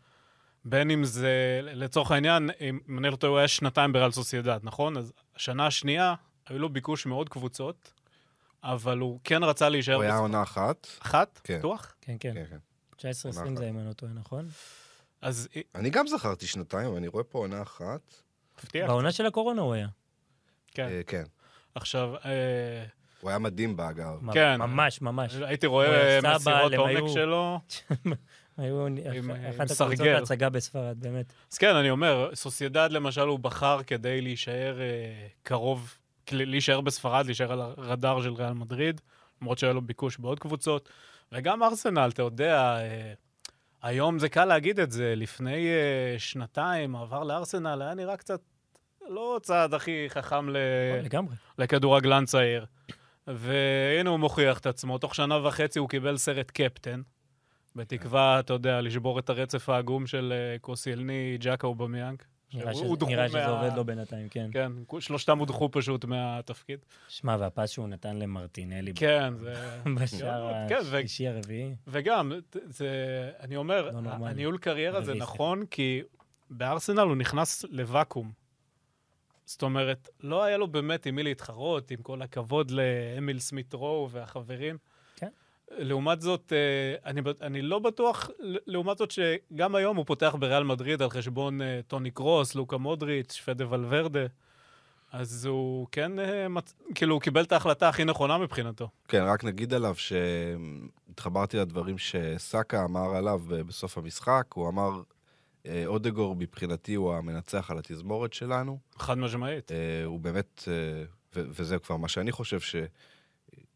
בין 0.65 0.91
אם 0.91 1.05
זה, 1.05 1.31
לצורך 1.63 2.11
העניין, 2.11 2.51
אם 2.89 2.99
אני 2.99 3.11
לא 3.11 3.17
טועה, 3.17 3.31
הוא 3.31 3.39
היה 3.39 3.49
שנתיים 3.49 3.93
בריאל 3.93 4.11
סוסיידד, 4.11 4.59
נכון? 4.63 4.97
אז 4.97 5.13
השנה 5.37 5.67
השנייה, 5.67 6.15
היו 6.49 6.59
לו 6.59 6.69
ביקוש 6.69 7.07
מאוד 7.07 7.29
קבוצות, 7.29 7.93
אבל 8.65 8.99
הוא 8.99 9.21
כן 9.25 9.45
רצה 9.45 9.69
להישאר 9.69 9.95
הוא 9.95 10.03
היה. 10.03 10.17
עונה 10.17 10.43
אחת. 10.43 10.87
אחת? 11.03 11.41
כן. 11.45 11.59
בטוח? 11.59 11.95
כן, 12.01 12.17
כן. 12.21 12.33
כן, 12.35 12.45
כן. 12.51 12.57
19-20 12.97 13.39
עונה 13.45 13.57
זה, 13.57 13.69
אם 13.69 13.79
אני 13.79 13.89
לא 13.89 13.93
טועה, 13.93 14.13
נכון? 14.13 14.49
אז 15.23 15.49
אני 15.75 15.91
גם 15.91 16.07
זכרתי 16.07 16.47
שנתיים, 16.47 16.97
אני 16.97 17.09
רואה 17.09 17.25
פה 17.25 17.39
עונה 17.39 17.63
אחת. 17.63 18.01
הפתיע. 18.59 18.87
בעונה 18.87 19.13
של 19.13 19.27
הקורונה 19.27 19.63
הוא 19.63 19.75
היה. 19.75 19.89
כן. 20.75 20.89
אה, 20.89 21.01
כן. 21.07 21.25
עכשיו, 21.75 22.15
אה, 22.25 22.85
הוא 23.21 23.31
היה 23.31 23.39
מדהים 23.39 23.77
באגב. 23.77 24.19
מ- 24.23 24.33
כן. 24.33 24.57
ממש, 24.59 25.01
ממש. 25.03 25.35
הייתי 25.35 25.67
רואה 25.67 26.19
מסירות 26.37 26.73
עומק 26.73 27.03
שלו. 27.15 27.61
היו 28.57 28.87
אחת 29.51 29.71
הקבוצות. 29.71 30.07
ההצגה 30.07 30.51
בספרד, 30.51 30.97
באמת. 31.01 31.33
אז 31.53 31.59
כן, 31.59 31.77
אני 31.77 31.91
אומר, 31.91 32.31
סוסיידד 32.35 32.89
למשל 32.91 33.21
הוא 33.21 33.39
בחר 33.39 33.83
כדי 33.83 34.21
להישאר 34.21 34.81
אה, 34.81 35.27
קרוב, 35.43 35.99
להישאר 36.33 36.81
בספרד, 36.81 37.27
להישאר 37.27 37.53
על 37.53 37.61
הרדאר 37.61 38.23
של 38.23 38.33
ריאל 38.33 38.53
מדריד, 38.53 39.01
למרות 39.43 39.59
שהיה 39.59 39.73
לו 39.73 39.83
ביקוש 39.83 40.19
בעוד 40.19 40.39
קבוצות. 40.39 40.89
וגם 41.33 41.63
ארסנל, 41.63 42.11
אתה 42.13 42.23
יודע, 42.23 42.79
אה, 42.81 43.13
היום 43.83 44.19
זה 44.19 44.29
קל 44.29 44.45
להגיד 44.45 44.81
את 44.81 44.91
זה, 44.91 45.15
לפני 45.17 45.69
אה, 45.69 46.19
שנתיים, 46.19 46.93
מעבר 46.93 47.25
לארסנל 47.25 47.83
היה 47.83 47.95
נראה 47.95 48.17
קצת 48.17 48.41
לא 49.09 49.41
צעד 49.43 49.75
הכי 49.75 50.07
חכם 50.09 50.49
ל... 50.49 50.57
לגמרי. 51.03 51.35
לכדורגלן 51.59 52.25
צעיר. 52.25 52.67
והנה 53.27 54.11
הוא 54.11 54.19
מוכיח 54.19 54.59
את 54.59 54.67
עצמו, 54.67 54.99
תוך 54.99 55.15
שנה 55.15 55.47
וחצי 55.47 55.79
הוא 55.79 55.89
קיבל 55.89 56.17
סרט 56.17 56.51
קפטן, 56.51 57.03
בתקווה, 57.77 58.41
אתה 58.41 58.53
יודע, 58.53 58.81
לשבור 58.81 59.19
את 59.19 59.31
הרצף 59.31 59.69
העגום 59.69 60.07
של 60.07 60.33
אה, 60.37 60.59
קוסיאלני, 60.59 61.37
ג'קה 61.41 61.67
ובמיאנג. 61.69 62.23
נראה 62.55 62.75
שזה- 62.75 62.85
נראה 63.07 63.29
שזה 63.29 63.39
מה- 63.39 63.47
עובד 63.47 63.77
לו 63.77 63.85
בינתיים, 63.85 64.29
כן. 64.29 64.51
כן, 64.53 64.73
שלושתם 65.01 65.39
הודחו 65.39 65.69
פשוט 65.73 66.05
מהתפקיד. 66.05 66.79
שמע, 67.09 67.37
והפס 67.41 67.71
שהוא 67.71 67.89
נתן 67.89 68.17
למרטינלי 68.17 68.93
כן, 68.95 69.35
זה... 69.37 69.55
בשער 70.03 70.69
כן, 70.69 70.79
ו- 70.85 70.97
השלישי 70.97 71.29
הרביעי. 71.29 71.75
וגם, 71.87 72.33
זה, 72.65 72.89
אני 73.41 73.57
אומר, 73.57 73.91
לא. 73.91 74.11
הניהול 74.11 74.59
קריירה 74.59 75.03
זה 75.03 75.15
נכון, 75.15 75.67
כי 75.67 76.03
בארסנל 76.51 77.01
הוא 77.01 77.17
נכנס 77.17 77.65
לוואקום. 77.71 78.33
זאת 79.47 79.63
אומרת, 79.63 80.09
לא 80.21 80.43
היה 80.45 80.57
לו 80.57 80.69
באמת 80.69 81.07
עם 81.07 81.15
מי 81.15 81.23
להתחרות, 81.23 81.91
עם 81.91 82.03
כל 82.03 82.23
הכבוד 82.23 82.71
לאמיל 82.71 83.39
סמית 83.39 83.75
רו 83.75 84.09
והחברים. 84.11 84.79
לעומת 85.71 86.21
זאת, 86.21 86.53
אה, 86.53 87.11
אני, 87.11 87.21
אני 87.41 87.63
לא 87.63 87.79
בטוח, 87.79 88.31
לעומת 88.67 88.99
זאת 88.99 89.11
שגם 89.11 89.75
היום 89.75 89.97
הוא 89.97 90.07
פותח 90.07 90.35
בריאל 90.39 90.65
מדריד 90.65 91.03
על 91.03 91.11
חשבון 91.11 91.63
אה, 91.63 91.81
טוני 91.87 92.11
קרוס, 92.11 92.55
לוקה 92.55 92.77
מודריץ', 92.77 93.43
פדה 93.45 93.71
ולוורדה. 93.71 94.27
אז 95.13 95.47
הוא 95.47 95.87
כן, 95.93 96.19
אה, 96.19 96.49
מצ... 96.49 96.75
כאילו, 96.95 97.15
הוא 97.15 97.21
קיבל 97.21 97.45
את 97.45 97.53
ההחלטה 97.53 97.89
הכי 97.89 98.05
נכונה 98.05 98.39
מבחינתו. 98.39 98.89
כן, 99.09 99.23
רק 99.27 99.45
נגיד 99.45 99.75
עליו 99.75 99.95
שהתחברתי 99.95 101.57
לדברים 101.57 101.99
שסאקה 101.99 102.85
אמר 102.85 103.17
עליו 103.17 103.41
בסוף 103.49 103.99
המשחק. 103.99 104.45
הוא 104.55 104.69
אמר, 104.69 104.91
אודגור 105.87 106.37
מבחינתי 106.37 106.95
הוא 106.95 107.15
המנצח 107.15 107.71
על 107.71 107.79
התזמורת 107.79 108.33
שלנו. 108.33 108.79
חד 108.97 109.19
משמעית. 109.19 109.71
הוא 110.05 110.21
באמת, 110.21 110.63
וזה 111.37 111.79
כבר 111.79 111.97
מה 111.97 112.09
שאני 112.09 112.33
חושב, 112.33 112.59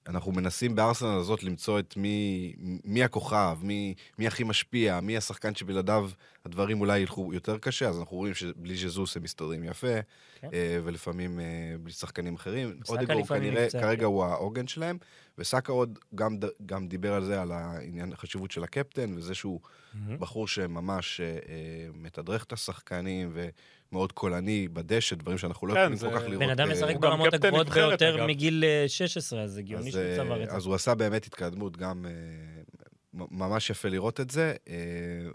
שאנחנו 0.09 0.33
מנסים 0.33 0.75
בארסנל 0.75 1.18
הזאת 1.18 1.42
למצוא 1.42 1.79
את 1.79 1.97
מי, 1.97 2.53
מי 2.85 3.05
הכוכב, 3.05 3.59
מי, 3.62 3.94
מי 4.18 4.27
הכי 4.27 4.44
משפיע, 4.44 5.01
מי 5.01 5.16
השחקן 5.16 5.55
שבלעדיו 5.55 6.11
הדברים 6.44 6.81
אולי 6.81 6.99
ילכו 6.99 7.35
יותר 7.35 7.59
קשה, 7.59 7.88
אז 7.88 7.99
אנחנו 7.99 8.16
רואים 8.16 8.35
שבלי 8.35 8.77
ז'זוס 8.77 9.16
הם 9.16 9.23
מסתדרים 9.23 9.64
יפה, 9.64 10.01
כן. 10.40 10.49
אה, 10.53 10.79
ולפעמים 10.85 11.40
אה, 11.40 11.44
בלי 11.81 11.92
שחקנים 11.92 12.35
אחרים. 12.35 12.81
אודגור 12.88 13.27
כנראה, 13.27 13.64
נפצע, 13.64 13.81
כרגע 13.81 14.01
כן. 14.01 14.05
הוא 14.05 14.25
העוגן 14.25 14.66
שלהם, 14.66 14.99
וסאקה 15.38 15.73
עוד 15.73 15.99
גם, 16.14 16.37
גם 16.66 16.88
דיבר 16.88 17.14
על 17.14 17.25
זה, 17.25 17.42
על 17.42 17.53
העניין, 17.53 18.12
החשיבות 18.12 18.51
של 18.51 18.64
הקפטן, 18.64 19.14
וזה 19.16 19.35
שהוא 19.35 19.61
מהמם. 19.94 20.18
בחור 20.18 20.49
שממש 20.49 21.21
אה, 21.21 21.27
מתדרך 21.94 22.44
את 22.44 22.53
השחקנים 22.53 23.31
ומאוד 23.92 24.12
קולני 24.12 24.68
בדשא, 24.68 25.16
דברים 25.16 25.38
שאנחנו 25.38 25.66
לא 25.66 25.74
כן, 25.74 25.92
יכולים 25.92 25.98
כל 25.98 26.20
כך 26.20 26.27
לראות. 26.27 26.42
בן 26.42 26.51
אדם 26.51 26.68
אה, 26.68 26.74
משחק 26.74 26.96
ברמות 26.96 27.35
הגבוהות 27.35 27.68
ביותר. 27.68 28.27
מגיל 28.27 28.64
אה, 28.64 28.85
16, 28.88 29.42
אז 29.42 29.59
הגיוני 29.59 29.90
שהוא 29.90 30.03
אה, 30.03 30.16
צבר 30.16 30.42
את 30.42 30.51
זה. 30.51 30.57
אז 30.57 30.66
הוא 30.66 30.74
עשה 30.74 30.94
באמת 30.94 31.27
התקדמות, 31.27 31.77
גם 31.77 32.07
אה, 32.07 32.11
ממש 33.12 33.70
יפה 33.70 33.88
לראות 33.88 34.20
את 34.20 34.31
זה. 34.31 34.55
אה, 34.68 34.74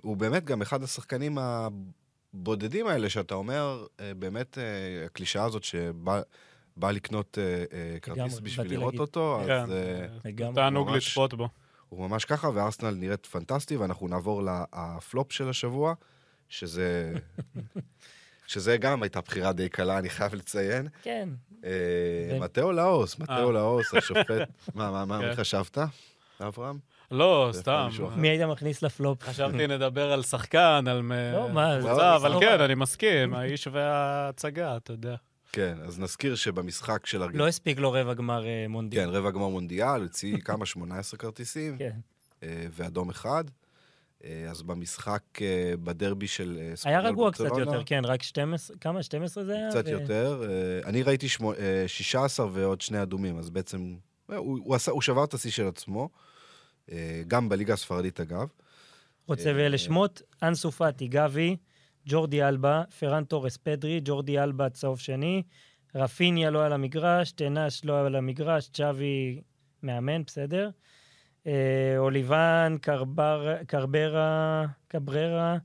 הוא 0.01 0.17
באמת 0.17 0.45
גם 0.45 0.61
אחד 0.61 0.83
השחקנים 0.83 1.37
הבודדים 1.37 2.87
האלה, 2.87 3.09
שאתה 3.09 3.35
אומר, 3.35 3.85
אה, 3.99 4.13
באמת, 4.13 4.57
אה, 4.57 5.05
הקלישאה 5.05 5.43
הזאת 5.43 5.63
שבא... 5.63 6.21
בא 6.77 6.91
לקנות 6.91 7.37
אה, 7.41 7.63
אה, 7.77 7.99
כרטיס 7.99 8.39
בשביל 8.39 8.69
לראות. 8.69 8.99
אותו, 8.99 9.41
אז 9.41 9.47
כן, 9.47 9.71
אה, 9.71 10.07
לגמרי. 10.25 10.55
תענוג 10.55 10.89
לצפות 10.89 11.33
בו. 11.33 11.49
הוא 11.89 12.09
ממש 12.09 12.25
ככה, 12.25 12.49
וארסנל 12.53 12.91
נראית 12.91 13.25
פנטסטי, 13.25 13.77
ואנחנו 13.77 14.07
נעבור 14.07 14.43
לפלופ 14.43 15.31
של 15.31 15.49
השבוע, 15.49 15.93
שזה... 16.49 17.13
שזה 18.47 18.77
גם 18.77 19.03
הייתה 19.03 19.21
בחירה 19.21 19.53
די 19.53 19.69
קלה, 19.69 19.97
אני 19.97 20.09
חייב 20.09 20.33
לציין. 20.33 20.87
כן. 21.01 21.29
אה, 21.65 22.39
מתאו 22.39 22.71
לאוס, 22.71 23.19
מתאו 23.19 23.47
אה. 23.47 23.51
לאוס, 23.51 23.93
השופט. 23.93 24.49
מה, 24.75 24.91
מה, 24.91 25.05
מה, 25.05 25.19
כן. 25.19 25.29
מי 25.29 25.35
חשבת? 25.35 25.77
אברהם? 26.41 26.77
לא, 27.11 27.49
סתם. 27.53 27.89
מי 28.15 28.29
היית 28.29 28.41
מכניס 28.41 28.81
לפלופ? 28.81 29.23
חשבתי 29.23 29.67
נדבר 29.67 30.11
על 30.11 30.23
שחקן, 30.23 30.85
על... 30.87 31.01
לא, 31.33 31.49
מה, 31.49 31.81
זה 31.81 31.87
קבוצה, 31.87 32.15
אבל 32.15 32.31
לא 32.31 32.39
כן, 32.39 32.55
רע. 32.59 32.65
אני 32.65 32.75
מסכים, 32.75 33.33
האיש 33.33 33.67
וההצגה, 33.67 34.77
אתה 34.77 34.93
יודע. 34.93 35.15
כן, 35.51 35.77
אז 35.85 35.99
נזכיר 35.99 36.35
שבמשחק 36.35 37.05
של... 37.05 37.23
לא 37.33 37.47
הספיק 37.47 37.79
לו 37.79 37.91
רבע 37.91 38.13
גמר 38.13 38.45
אה, 38.45 38.65
מונדיאל. 38.69 39.05
כן, 39.05 39.09
רבע 39.09 39.31
גמר 39.31 39.47
מונדיאל, 39.47 40.01
הוציא 40.01 40.37
כמה? 40.37 40.65
18 40.65 41.17
כרטיסים, 41.17 41.77
כן. 41.77 41.99
ואדום 42.71 43.09
אחד. 43.09 43.43
אה, 44.23 44.47
אז 44.51 44.61
במשחק 44.61 45.21
אה, 45.41 45.73
בדרבי 45.83 46.27
של 46.27 46.57
אה, 46.59 46.65
היה 46.65 46.75
ספרדל 46.75 47.07
רגוע 47.07 47.31
קצת 47.31 47.43
ברצלונה, 47.43 47.71
יותר, 47.71 47.83
כן, 47.85 48.01
רק 48.05 48.23
12, 48.23 48.77
כמה? 48.77 49.03
12 49.03 49.43
זה 49.43 49.53
היה? 49.55 49.69
קצת 49.69 49.83
ו- 49.85 49.89
יותר. 49.89 50.43
אני 50.85 51.03
ראיתי 51.03 51.29
שמו- 51.29 51.53
אה, 51.53 51.83
16 51.87 52.47
ועוד 52.53 52.81
שני 52.81 53.01
אדומים, 53.01 53.37
אז 53.37 53.49
בעצם 53.49 53.95
הוא, 54.27 54.59
הוא, 54.63 54.75
עשה, 54.75 54.91
הוא 54.91 55.01
שבר 55.01 55.23
את 55.23 55.33
השיא 55.33 55.51
של 55.51 55.67
עצמו, 55.67 56.09
גם 57.27 57.49
בליגה 57.49 57.73
הספרדית 57.73 58.19
אגב. 58.19 58.47
רוצה 59.27 59.51
ואלה 59.55 59.77
שמות, 59.77 60.21
אנסו 60.43 60.71
פאטי, 60.71 61.07
גבי, 61.07 61.55
ג'ורדי 62.05 62.43
אלבה, 62.43 62.83
פרן 62.99 63.23
תורס 63.23 63.57
פדרי, 63.57 64.01
ג'ורדי 64.03 64.39
אלבה 64.39 64.69
צהוב 64.69 64.99
שני, 64.99 65.43
רפיניה 65.95 66.49
לא 66.49 66.65
על 66.65 66.73
המגרש, 66.73 67.31
תנש 67.31 67.85
לא 67.85 67.99
על 68.05 68.15
המגרש, 68.15 68.69
צ'אבי 68.73 69.41
מאמן, 69.83 70.23
בסדר. 70.23 70.69
אה, 71.47 71.95
אוליבן, 71.97 72.77
קרבר, 72.81 73.55
קרברה, 73.67 74.65
קבררה, 74.87 75.57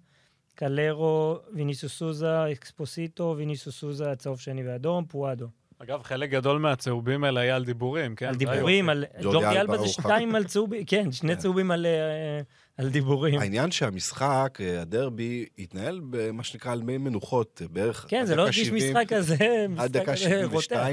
קלרו, 0.54 1.38
ויניסוס 1.54 1.98
סוזה, 1.98 2.52
אקספוסיטו, 2.52 3.34
ויניסוס 3.36 3.80
סוזה, 3.80 4.16
צהוב 4.16 4.40
שני 4.40 4.68
ואדום, 4.68 5.04
פואדו. 5.04 5.48
אגב, 5.82 6.02
חלק 6.02 6.30
גדול 6.30 6.58
מהצהובים 6.58 7.24
האלה 7.24 7.40
היה 7.40 7.56
על 7.56 7.64
דיבורים, 7.64 8.14
כן? 8.14 8.26
על 8.26 8.34
דיבורים. 8.34 8.88
על... 8.88 9.04
ג'ורדי 9.22 9.60
אלבה 9.60 9.78
זה 9.78 9.88
שתיים 9.88 10.34
על 10.34 10.44
צהובים, 10.44 10.84
כן, 10.84 11.12
שני 11.12 11.34
כן. 11.34 11.40
צהובים 11.40 11.70
על, 11.70 11.86
אה, 11.86 12.40
על 12.76 12.88
דיבורים. 12.88 13.40
העניין 13.40 13.70
שהמשחק, 13.70 14.58
אה, 14.60 14.80
הדרבי, 14.80 15.46
התנהל 15.58 16.00
במה 16.10 16.44
שנקרא 16.44 16.72
על 16.72 16.82
מי 16.82 16.98
מנוחות, 16.98 17.62
בערך 17.70 18.06
כן, 18.08 18.26
זה 18.26 18.36
לא 18.36 18.42
הרגיש 18.42 18.66
70, 18.66 18.96
משחק 18.96 19.12
כזה, 19.12 19.34
עד 19.34 19.70
משחק 19.70 19.90
דקה 19.90 20.12
כזה 20.12 20.44
רותח. 20.44 20.86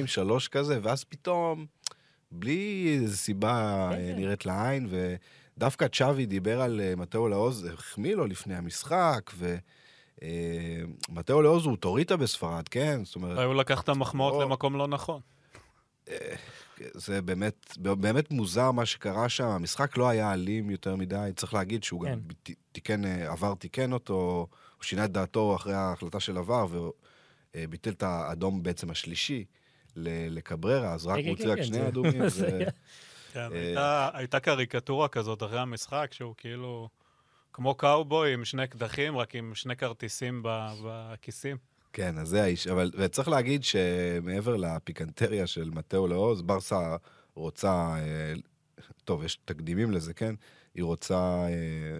72-3 0.45 0.47
כזה, 0.47 0.79
ואז 0.83 1.03
פתאום, 1.03 1.65
בלי 2.39 2.97
איזו 3.01 3.17
סיבה 3.17 3.89
אה. 3.91 4.13
נראית 4.15 4.45
לעין, 4.45 4.87
ודווקא 5.57 5.87
צ'אבי 5.87 6.25
דיבר 6.25 6.61
על 6.61 6.81
אה, 6.81 6.93
מתאו 6.95 7.27
לעוז, 7.27 7.67
החמיא 7.73 8.15
לו 8.15 8.25
לפני 8.25 8.55
המשחק, 8.55 9.31
אה, 10.23 10.27
מתאו 11.09 11.41
לאוז 11.41 11.65
הוא 11.65 11.71
אוטוריטה 11.71 12.17
בספרד, 12.17 12.67
כן? 12.67 13.01
זאת 13.05 13.15
אומרת, 13.15 13.39
הוא 13.39 13.55
לקח 13.55 13.81
את 13.81 13.89
המחמאות 13.89 14.33
או- 14.33 14.41
למקום 14.41 14.75
לא 14.75 14.87
נכון. 14.87 15.21
זה 16.93 17.21
באמת, 17.21 17.77
באמת 17.77 18.31
מוזר 18.31 18.71
מה 18.71 18.85
שקרה 18.85 19.29
שם. 19.29 19.45
המשחק 19.47 19.97
לא 19.97 20.09
היה 20.09 20.33
אלים 20.33 20.69
יותר 20.69 20.95
מדי, 20.95 21.29
צריך 21.35 21.53
להגיד 21.53 21.83
שהוא 21.83 22.01
גם 22.01 22.19
כן. 22.43 22.53
ת- 22.53 22.57
תיקן, 22.71 23.05
עבר 23.05 23.53
תיקן 23.55 23.93
אותו, 23.93 24.47
הוא 24.77 24.83
שינה 24.83 25.05
את 25.05 25.11
דעתו 25.11 25.55
אחרי 25.55 25.73
ההחלטה 25.73 26.19
של 26.19 26.37
עבר, 26.37 26.89
וביטל 27.55 27.89
את 27.89 28.03
האדום 28.03 28.63
בעצם 28.63 28.89
השלישי 28.89 29.45
לקבררה, 29.95 30.93
אז 30.93 31.05
רק 31.07 31.15
כן, 31.15 31.21
הוא 31.21 31.29
הוציא 31.29 31.45
כן, 31.45 31.51
רק 31.51 31.57
כן, 31.57 31.63
שני 31.63 31.87
אדומים. 31.87 32.21
כן, 33.33 33.49
אה, 33.77 34.17
הייתה- 34.17 34.39
קריקטורה 34.39 35.07
כזאת 35.07 35.43
אחרי 35.43 35.59
המשחק, 35.59 36.09
שהוא 36.11 36.33
כאילו 36.37 36.89
כמו 37.53 37.75
קאובוי 37.75 38.33
עם 38.33 38.45
שני 38.45 38.67
קדחים, 38.67 39.17
רק 39.17 39.35
עם 39.35 39.55
שני 39.55 39.75
כרטיסים 39.75 40.43
בכיסים. 40.83 41.57
כן, 41.93 42.17
אז 42.17 42.27
זה 42.27 42.43
האיש. 42.43 42.67
אבל, 42.67 42.91
וצריך 42.97 43.27
להגיד 43.27 43.63
שמעבר 43.63 44.55
לפיקנטריה 44.55 45.47
של 45.47 45.69
מתאו 45.69 46.07
לאוז, 46.07 46.41
ברסה 46.41 46.95
רוצה, 47.35 47.95
אה, 47.97 48.33
טוב, 49.03 49.23
יש 49.23 49.37
תקדימים 49.45 49.91
לזה, 49.91 50.13
כן? 50.13 50.35
היא 50.75 50.83
רוצה, 50.83 51.17
אה, 51.47 51.49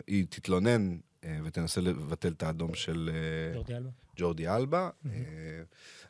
היא 0.08 0.26
תתלונן 0.30 0.98
ותנסה 1.44 1.82
לבטל 1.82 2.32
את 2.32 2.44
האדום 2.44 2.74
של 2.74 3.12
ג'ורדי 3.56 3.76
אלבה. 3.76 3.90
ג'ורדי 4.16 4.48
אלבה. 4.48 4.90
אה, 5.06 5.12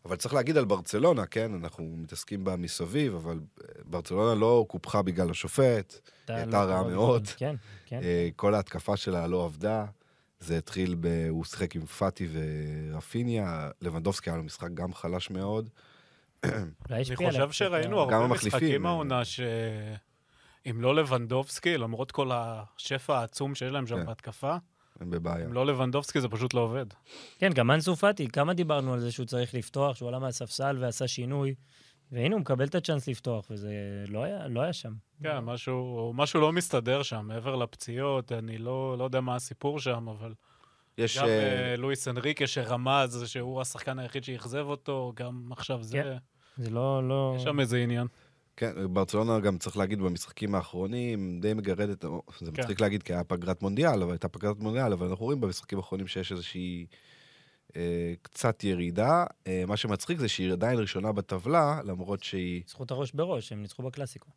אבל 0.05 0.15
צריך 0.15 0.33
להגיד 0.33 0.57
על 0.57 0.65
ברצלונה, 0.65 1.25
כן? 1.25 1.53
אנחנו 1.53 1.95
מתעסקים 1.97 2.43
בה 2.43 2.55
מסביב, 2.55 3.15
אבל 3.15 3.39
אה, 3.61 3.67
ברצלונה 3.85 4.35
לא 4.39 4.65
קופחה 4.67 5.01
בגלל 5.01 5.29
השופט. 5.31 5.99
אתה 6.25 6.35
הייתה 6.35 6.65
לא- 6.65 6.71
רעה 6.71 6.81
לא- 6.81 6.89
מאוד. 6.89 7.27
כן, 7.27 7.55
כן. 7.85 7.99
אה, 8.03 8.29
כל 8.35 8.55
ההתקפה 8.55 8.97
שלה 8.97 9.27
לא 9.27 9.45
עבדה. 9.45 9.85
זה 10.39 10.57
התחיל 10.57 10.95
ב... 10.99 11.27
הוא 11.29 11.45
שיחק 11.45 11.75
עם 11.75 11.85
פאטי 11.85 12.27
ורפיניה, 12.91 13.69
לבנדובסקי 13.81 14.29
היה 14.29 14.37
לו 14.37 14.43
משחק 14.43 14.69
גם 14.73 14.93
חלש 14.93 15.29
מאוד. 15.29 15.69
אולי 16.45 16.63
אני 16.89 17.15
חושב 17.15 17.51
שראינו 17.51 17.99
הרבה 17.99 18.27
משחקים. 18.27 18.85
העונה 18.85 19.25
שאם 19.25 20.81
לא 20.81 20.95
לבנדובסקי, 20.95 21.77
למרות 21.77 22.11
כל 22.11 22.29
השפע 22.33 23.19
העצום 23.19 23.55
שיש 23.55 23.71
להם 23.71 23.87
שם 23.87 23.95
כן. 23.99 24.05
בהתקפה, 24.05 24.55
הם 24.99 25.09
בבעיה. 25.09 25.47
לא 25.47 25.65
לבנדובסקי 25.65 26.21
זה 26.21 26.27
פשוט 26.29 26.53
לא 26.53 26.59
עובד. 26.59 26.85
כן, 27.39 27.49
גם 27.53 27.71
אנסו 27.71 27.95
פאטי, 27.95 28.27
כמה 28.27 28.53
דיברנו 28.53 28.93
על 28.93 28.99
זה 28.99 29.11
שהוא 29.11 29.25
צריך 29.25 29.53
לפתוח, 29.53 29.95
שהוא 29.95 30.09
עלה 30.09 30.19
מהספסל 30.19 30.77
ועשה 30.79 31.07
שינוי, 31.07 31.55
והנה 32.11 32.35
הוא 32.35 32.41
מקבל 32.41 32.65
את 32.65 32.75
הצ'אנס 32.75 33.07
לפתוח, 33.07 33.45
וזה 33.49 33.73
לא 34.07 34.23
היה, 34.23 34.47
לא 34.47 34.61
היה 34.61 34.73
שם. 34.73 34.93
כן, 35.23 35.39
משהו, 35.39 36.11
משהו 36.15 36.41
לא 36.41 36.51
מסתדר 36.51 37.03
שם, 37.03 37.25
מעבר 37.27 37.55
לפציעות, 37.55 38.31
אני 38.31 38.57
לא, 38.57 38.95
לא 38.97 39.03
יודע 39.03 39.21
מה 39.21 39.35
הסיפור 39.35 39.79
שם, 39.79 40.07
אבל 40.09 40.33
יש... 40.97 41.17
גם 41.17 41.27
אה, 41.27 41.75
לואיס 41.77 42.07
אנריקה 42.07 42.47
שרמז 42.47 43.23
שהוא 43.25 43.61
השחקן 43.61 43.99
היחיד 43.99 44.23
שאכזב 44.23 44.65
אותו, 44.65 45.13
גם 45.15 45.47
עכשיו 45.51 45.83
זה, 45.83 45.97
כן. 46.03 46.17
זה 46.57 46.69
לא, 46.69 47.07
לא... 47.07 47.33
יש 47.37 47.43
שם 47.43 47.59
איזה 47.59 47.77
עניין. 47.77 48.07
כן, 48.57 48.93
ברצלונה 48.93 49.39
גם 49.39 49.57
צריך 49.57 49.77
להגיד 49.77 49.99
במשחקים 49.99 50.55
האחרונים, 50.55 51.39
די 51.41 51.53
מגרדת, 51.53 52.01
זה 52.01 52.51
כן. 52.51 52.61
מצחיק 52.61 52.81
להגיד 52.81 53.03
כי 53.03 53.13
היה 53.13 53.23
פגרת 53.23 53.61
מונדיאל, 53.61 54.01
אבל 54.03 54.11
הייתה 54.11 54.27
פגרת 54.27 54.59
מונדיאל, 54.59 54.93
אבל 54.93 55.07
אנחנו 55.07 55.25
רואים 55.25 55.41
במשחקים 55.41 55.77
האחרונים 55.77 56.07
שיש 56.07 56.31
איזושהי 56.31 56.85
אה, 57.75 58.13
קצת 58.21 58.63
ירידה. 58.63 59.25
אה, 59.47 59.63
מה 59.67 59.77
שמצחיק 59.77 60.19
זה 60.19 60.27
שהיא 60.27 60.51
עדיין 60.51 60.79
ראשונה 60.79 61.11
בטבלה, 61.11 61.81
למרות 61.83 62.23
שהיא... 62.23 62.63
זכות 62.67 62.91
הראש 62.91 63.11
בראש, 63.11 63.51
הם 63.51 63.61
ניצחו 63.61 63.83
בקלאסיקו. 63.83 64.27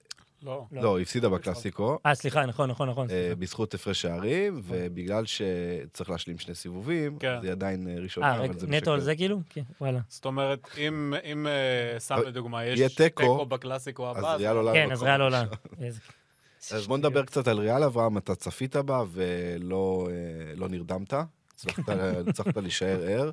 לא. 0.42 0.66
לא. 0.72 0.82
לא, 0.82 0.96
היא 0.96 1.02
הפסידה 1.02 1.28
בקלאסיקו. 1.28 1.98
אה, 2.06 2.14
סליחה, 2.14 2.46
נכון, 2.46 2.70
נכון, 2.70 2.88
נכון. 2.88 3.10
אה. 3.10 3.32
בזכות 3.38 3.74
הפרש 3.74 4.02
שערים, 4.02 4.60
ובגלל 4.64 5.24
שצריך 5.26 6.10
להשלים 6.10 6.38
שני 6.38 6.54
סיבובים, 6.54 7.18
כן. 7.18 7.34
אז 7.34 7.44
היא 7.44 7.52
עדיין 7.52 7.88
אה, 7.88 7.94
ראשונה, 8.02 8.26
אה, 8.26 8.34
אבל 8.34 8.42
רגע, 8.42 8.58
זה 8.58 8.66
נטו 8.66 8.90
על 8.92 8.96
משקר. 8.96 9.04
זה 9.04 9.16
כאילו? 9.16 9.40
כן, 9.50 9.62
וואלה. 9.80 10.00
זאת 10.08 10.24
אומרת, 10.24 10.68
אם, 10.78 11.14
אם 11.32 11.46
סתם 11.98 12.18
לדוגמה, 12.26 12.64
יש 12.64 12.94
תיקו, 12.94 13.46
בקלאסיקו 13.46 14.10
הבא, 14.10 14.34
אז 14.34 14.40
ריאל 14.40 14.56
עולה 14.56 14.72
כן, 14.72 14.92
אז 14.92 15.02
ריאל 15.02 15.20
עולה. 15.20 15.44
אז 16.74 16.86
בוא 16.86 16.98
נדבר 16.98 17.24
קצת 17.24 17.48
על 17.48 17.58
ריאל, 17.58 17.82
אברהם, 17.82 18.18
אתה 18.18 18.34
צפית 18.34 18.76
בה 18.76 19.02
ולא 19.12 20.08
לא 20.56 20.68
נרדמת, 20.68 21.12
הצלחת 22.28 22.56
להישאר 22.56 23.02
ער. 23.02 23.30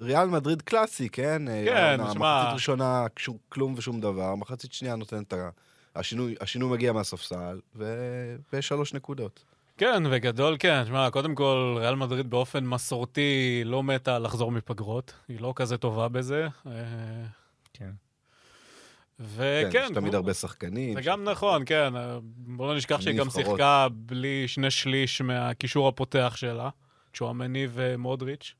ריאל 0.00 0.26
מדריד 0.26 0.62
קלאסי, 0.62 1.08
כן? 1.08 1.42
כן, 1.64 1.76
העונה, 1.76 2.12
שמע- 2.12 2.40
מחצית 2.40 2.54
ראשונה, 2.54 3.06
כלום 3.48 3.74
ושום 3.76 4.00
דבר, 4.00 4.34
מחצית 4.34 4.72
שנייה 4.72 4.96
נותנת 4.96 5.28
את 5.28 5.32
ה... 5.32 5.48
השינוי, 5.96 6.34
השינוי 6.40 6.72
מגיע 6.72 6.92
מהספסל, 6.92 7.60
ו- 7.76 8.36
ושלוש 8.52 8.94
נקודות. 8.94 9.44
כן, 9.76 10.10
בגדול 10.10 10.56
כן. 10.58 10.82
שמע, 10.86 11.10
קודם 11.10 11.34
כל, 11.34 11.76
ריאל 11.78 11.94
מדריד 11.94 12.30
באופן 12.30 12.64
מסורתי 12.64 13.62
לא 13.64 13.82
מתה 13.82 14.18
לחזור 14.18 14.52
מפגרות. 14.52 15.12
היא 15.28 15.40
לא 15.40 15.52
כזה 15.56 15.76
טובה 15.76 16.08
בזה. 16.08 16.48
אה, 16.66 16.72
כן. 17.72 17.90
כן, 19.18 19.24
וכן, 19.36 19.84
יש 19.84 19.90
תמיד 19.94 20.14
הרבה 20.14 20.34
שחקנים. 20.34 20.94
זה 20.94 21.02
גם 21.02 21.24
נכון, 21.24 21.62
כן. 21.66 21.96
אה, 21.96 22.18
בוא 22.36 22.68
לא 22.68 22.76
נשכח 22.76 23.00
שהיא 23.00 23.18
גם. 23.18 23.30
שיחקה 23.30 23.86
בלי 23.92 24.48
שני 24.48 24.70
שליש 24.70 25.20
מהקישור 25.20 25.88
הפותח 25.88 26.32
שלה, 26.36 26.68
צ'ואמני 27.14 27.66
ומודריץ'. 27.72 28.54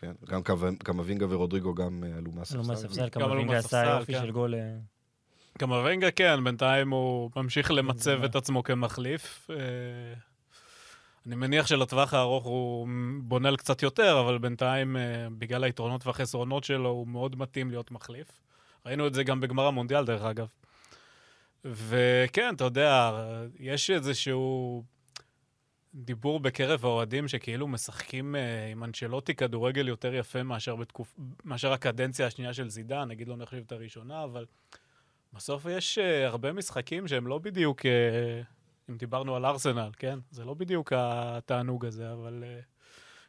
כן, 0.00 0.12
גם 0.28 0.40
קמבינגה 0.78 1.26
ורודריגו 1.28 1.74
גם 1.74 2.04
אה, 2.04 2.18
עלו 2.18 2.32
מהספסל. 2.32 2.58
עלו 2.58 2.68
מהספסל, 2.68 3.02
גם 3.02 3.10
כמה 3.10 3.24
עלו 3.24 3.34
וינגה 3.34 3.58
עשה 3.58 3.76
מהספסל, 3.76 3.98
יופי 3.98 4.12
כן. 4.12 4.20
של 4.20 4.30
גול. 4.30 4.54
קמבינגה 5.58 6.10
כן, 6.10 6.44
בינתיים 6.44 6.90
הוא 6.90 7.30
ממשיך 7.36 7.70
למצב 7.70 8.24
את 8.24 8.36
עצמו 8.36 8.62
כמחליף. 8.62 9.50
אה, 9.50 9.56
אני 11.26 11.36
מניח 11.36 11.66
שלטווח 11.66 12.14
הארוך 12.14 12.44
הוא 12.44 12.88
בונה 13.22 13.48
על 13.48 13.56
קצת 13.56 13.82
יותר, 13.82 14.20
אבל 14.20 14.38
בינתיים, 14.38 14.96
אה, 14.96 15.26
בגלל 15.38 15.64
היתרונות 15.64 16.06
והחסרונות 16.06 16.64
שלו, 16.64 16.88
הוא 16.88 17.08
מאוד 17.08 17.38
מתאים 17.38 17.70
להיות 17.70 17.90
מחליף. 17.90 18.40
ראינו 18.86 19.06
את 19.06 19.14
זה 19.14 19.24
גם 19.24 19.40
בגמר 19.40 19.66
המונדיאל, 19.66 20.04
דרך 20.04 20.22
אגב. 20.22 20.46
וכן, 21.64 22.54
אתה 22.54 22.64
יודע, 22.64 23.12
יש 23.58 23.90
איזשהו 23.90 24.82
דיבור 25.94 26.40
בקרב 26.40 26.84
האוהדים 26.84 27.28
שכאילו 27.28 27.68
משחקים 27.68 28.36
אה, 28.36 28.66
עם 28.66 28.84
אנצ'לוטי 28.84 29.34
כדורגל 29.34 29.88
יותר 29.88 30.14
יפה 30.14 30.42
מאשר, 30.42 30.76
בתקופ... 30.76 31.14
מאשר 31.44 31.72
הקדנציה 31.72 32.26
השנייה 32.26 32.54
של 32.54 32.68
זידן, 32.68 33.08
נגיד 33.08 33.28
לא 33.28 33.36
נחשיב 33.36 33.62
את 33.66 33.72
הראשונה, 33.72 34.24
אבל 34.24 34.46
בסוף 35.36 35.66
יש 35.70 35.98
uh, 35.98 36.26
הרבה 36.26 36.52
משחקים 36.52 37.08
שהם 37.08 37.26
לא 37.26 37.38
בדיוק, 37.38 37.80
uh, 37.80 37.84
אם 38.90 38.96
דיברנו 38.96 39.36
על 39.36 39.46
ארסנל, 39.46 39.90
כן? 39.98 40.18
זה 40.30 40.44
לא 40.44 40.54
בדיוק 40.54 40.92
התענוג 40.96 41.86
הזה, 41.86 42.12
אבל 42.12 42.44
uh, 42.44 42.64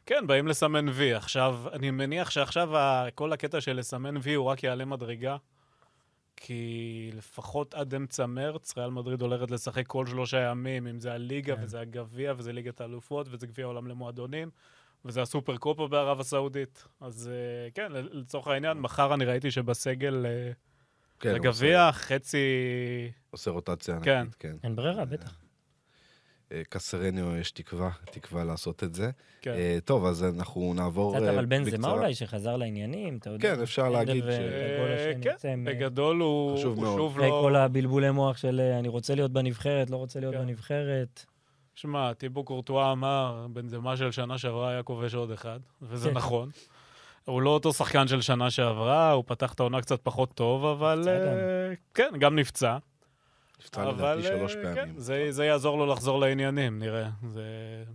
כן, 0.06 0.26
באים 0.26 0.48
לסמן 0.48 0.88
וי. 0.88 1.14
עכשיו, 1.14 1.60
אני 1.72 1.90
מניח 1.90 2.30
שעכשיו 2.30 2.76
ה- 2.76 3.06
כל 3.14 3.32
הקטע 3.32 3.60
של 3.60 3.76
לסמן 3.76 4.16
וי 4.22 4.34
הוא 4.34 4.46
רק 4.46 4.62
יעלה 4.62 4.84
מדרגה, 4.84 5.36
כי 6.36 7.10
לפחות 7.14 7.74
עד 7.74 7.94
אמצע 7.94 8.26
מרץ, 8.26 8.78
ריאל 8.78 8.90
מדריד 8.90 9.22
הולכת 9.22 9.50
לשחק 9.50 9.86
כל 9.86 10.06
שלושה 10.06 10.40
ימים, 10.40 10.86
אם 10.86 11.00
זה 11.00 11.12
הליגה, 11.12 11.56
כן. 11.56 11.62
וזה 11.62 11.80
הגביע, 11.80 12.34
וזה 12.36 12.52
ליגת 12.52 12.80
האלופות, 12.80 13.26
וזה 13.30 13.46
גביע 13.46 13.64
העולם 13.64 13.86
למועדונים. 13.86 14.50
וזה 15.04 15.22
הסופר 15.22 15.56
קופה 15.56 15.88
בערב 15.88 16.20
הסעודית. 16.20 16.84
אז 17.00 17.30
כן, 17.74 17.92
לצורך 17.92 18.46
העניין, 18.46 18.78
מחר 18.78 19.14
אני 19.14 19.24
ראיתי 19.24 19.50
שבסגל 19.50 20.26
uh, 20.26 20.67
כן, 21.20 21.28
הוא 21.28 21.36
הגביע, 21.36 21.92
חצי... 21.92 22.38
עושה- 23.30 23.50
רוטציה 23.50 23.98
כן. 24.02 24.10
ענקית, 24.16 24.34
כן. 24.34 24.56
אין 24.64 24.76
ברירה, 24.76 25.04
בטח. 25.04 25.34
אה, 26.52 26.62
קסרניו 26.68 27.36
יש 27.36 27.50
תקווה, 27.50 27.90
תקווה 28.10 28.44
לעשות 28.44 28.84
את 28.84 28.94
זה. 28.94 29.10
כן. 29.42 29.50
אה, 29.52 29.78
טוב, 29.84 30.04
אז 30.06 30.24
אנחנו 30.24 30.74
נעבור 30.76 31.14
קצת 31.16 31.22
אה, 31.24 31.30
אבל 31.34 31.44
בן 31.46 31.64
זמה. 31.64 31.90
אולי, 31.90 32.14
שחזר 32.14 32.56
לעניינים, 32.56 33.16
אתה 33.16 33.30
יודע. 33.30 33.54
כן, 33.56 33.62
אפשר 33.62 33.88
להגיד 33.88 34.24
ו- 34.26 34.32
ש- 34.32 35.26
כן, 35.40 35.64
בגדול 35.64 36.20
הוא 36.20 36.58
חשוב 36.58 36.74
הוא 36.76 36.82
מאוד. 36.84 36.96
שוב 36.96 37.18
לא... 37.18 37.38
כל 37.42 37.56
הבלבולי 37.56 38.10
מוח 38.10 38.36
של 38.36 38.60
אה, 38.60 38.78
אני 38.78 38.88
רוצה 38.88 39.14
להיות 39.14 39.32
בנבחרת, 39.32 39.90
לא 39.90 39.96
רוצה 39.96 40.20
להיות 40.20 40.34
כן. 40.34 40.40
בנבחרת. 40.40 41.24
שמע, 41.74 42.12
טיבו 42.14 42.44
קורטואה 42.44 42.92
אמר, 42.92 43.46
בנזמה 43.52 43.96
של 43.96 44.10
שנה 44.10 44.38
שעברה 44.38 44.70
היה 44.70 44.82
כובש 44.82 45.14
עוד 45.14 45.30
אחד, 45.30 45.60
וזה 45.82 46.08
כן. 46.08 46.14
נכון. 46.16 46.50
הוא 47.28 47.42
לא 47.42 47.50
אותו 47.50 47.72
שחקן 47.72 48.08
של 48.08 48.20
שנה 48.20 48.50
שעברה, 48.50 49.12
הוא 49.12 49.24
פתח 49.26 49.52
את 49.52 49.60
העונה 49.60 49.80
קצת 49.80 50.00
פחות 50.02 50.34
טוב, 50.34 50.64
אבל... 50.64 51.08
אה, 51.08 51.74
כן, 51.94 52.10
גם 52.18 52.36
נפצע. 52.36 52.76
נפצע 53.60 53.82
אבל 53.82 53.92
לדעתי 53.92 54.22
שלוש 54.22 54.56
אה, 54.56 54.62
פעמים. 54.62 54.74
כן, 54.74 54.90
זה, 54.96 55.26
זה 55.30 55.44
יעזור 55.44 55.78
לו 55.78 55.86
לחזור 55.86 56.20
לעניינים, 56.20 56.78
נראה. 56.78 57.08
זה... 57.28 57.42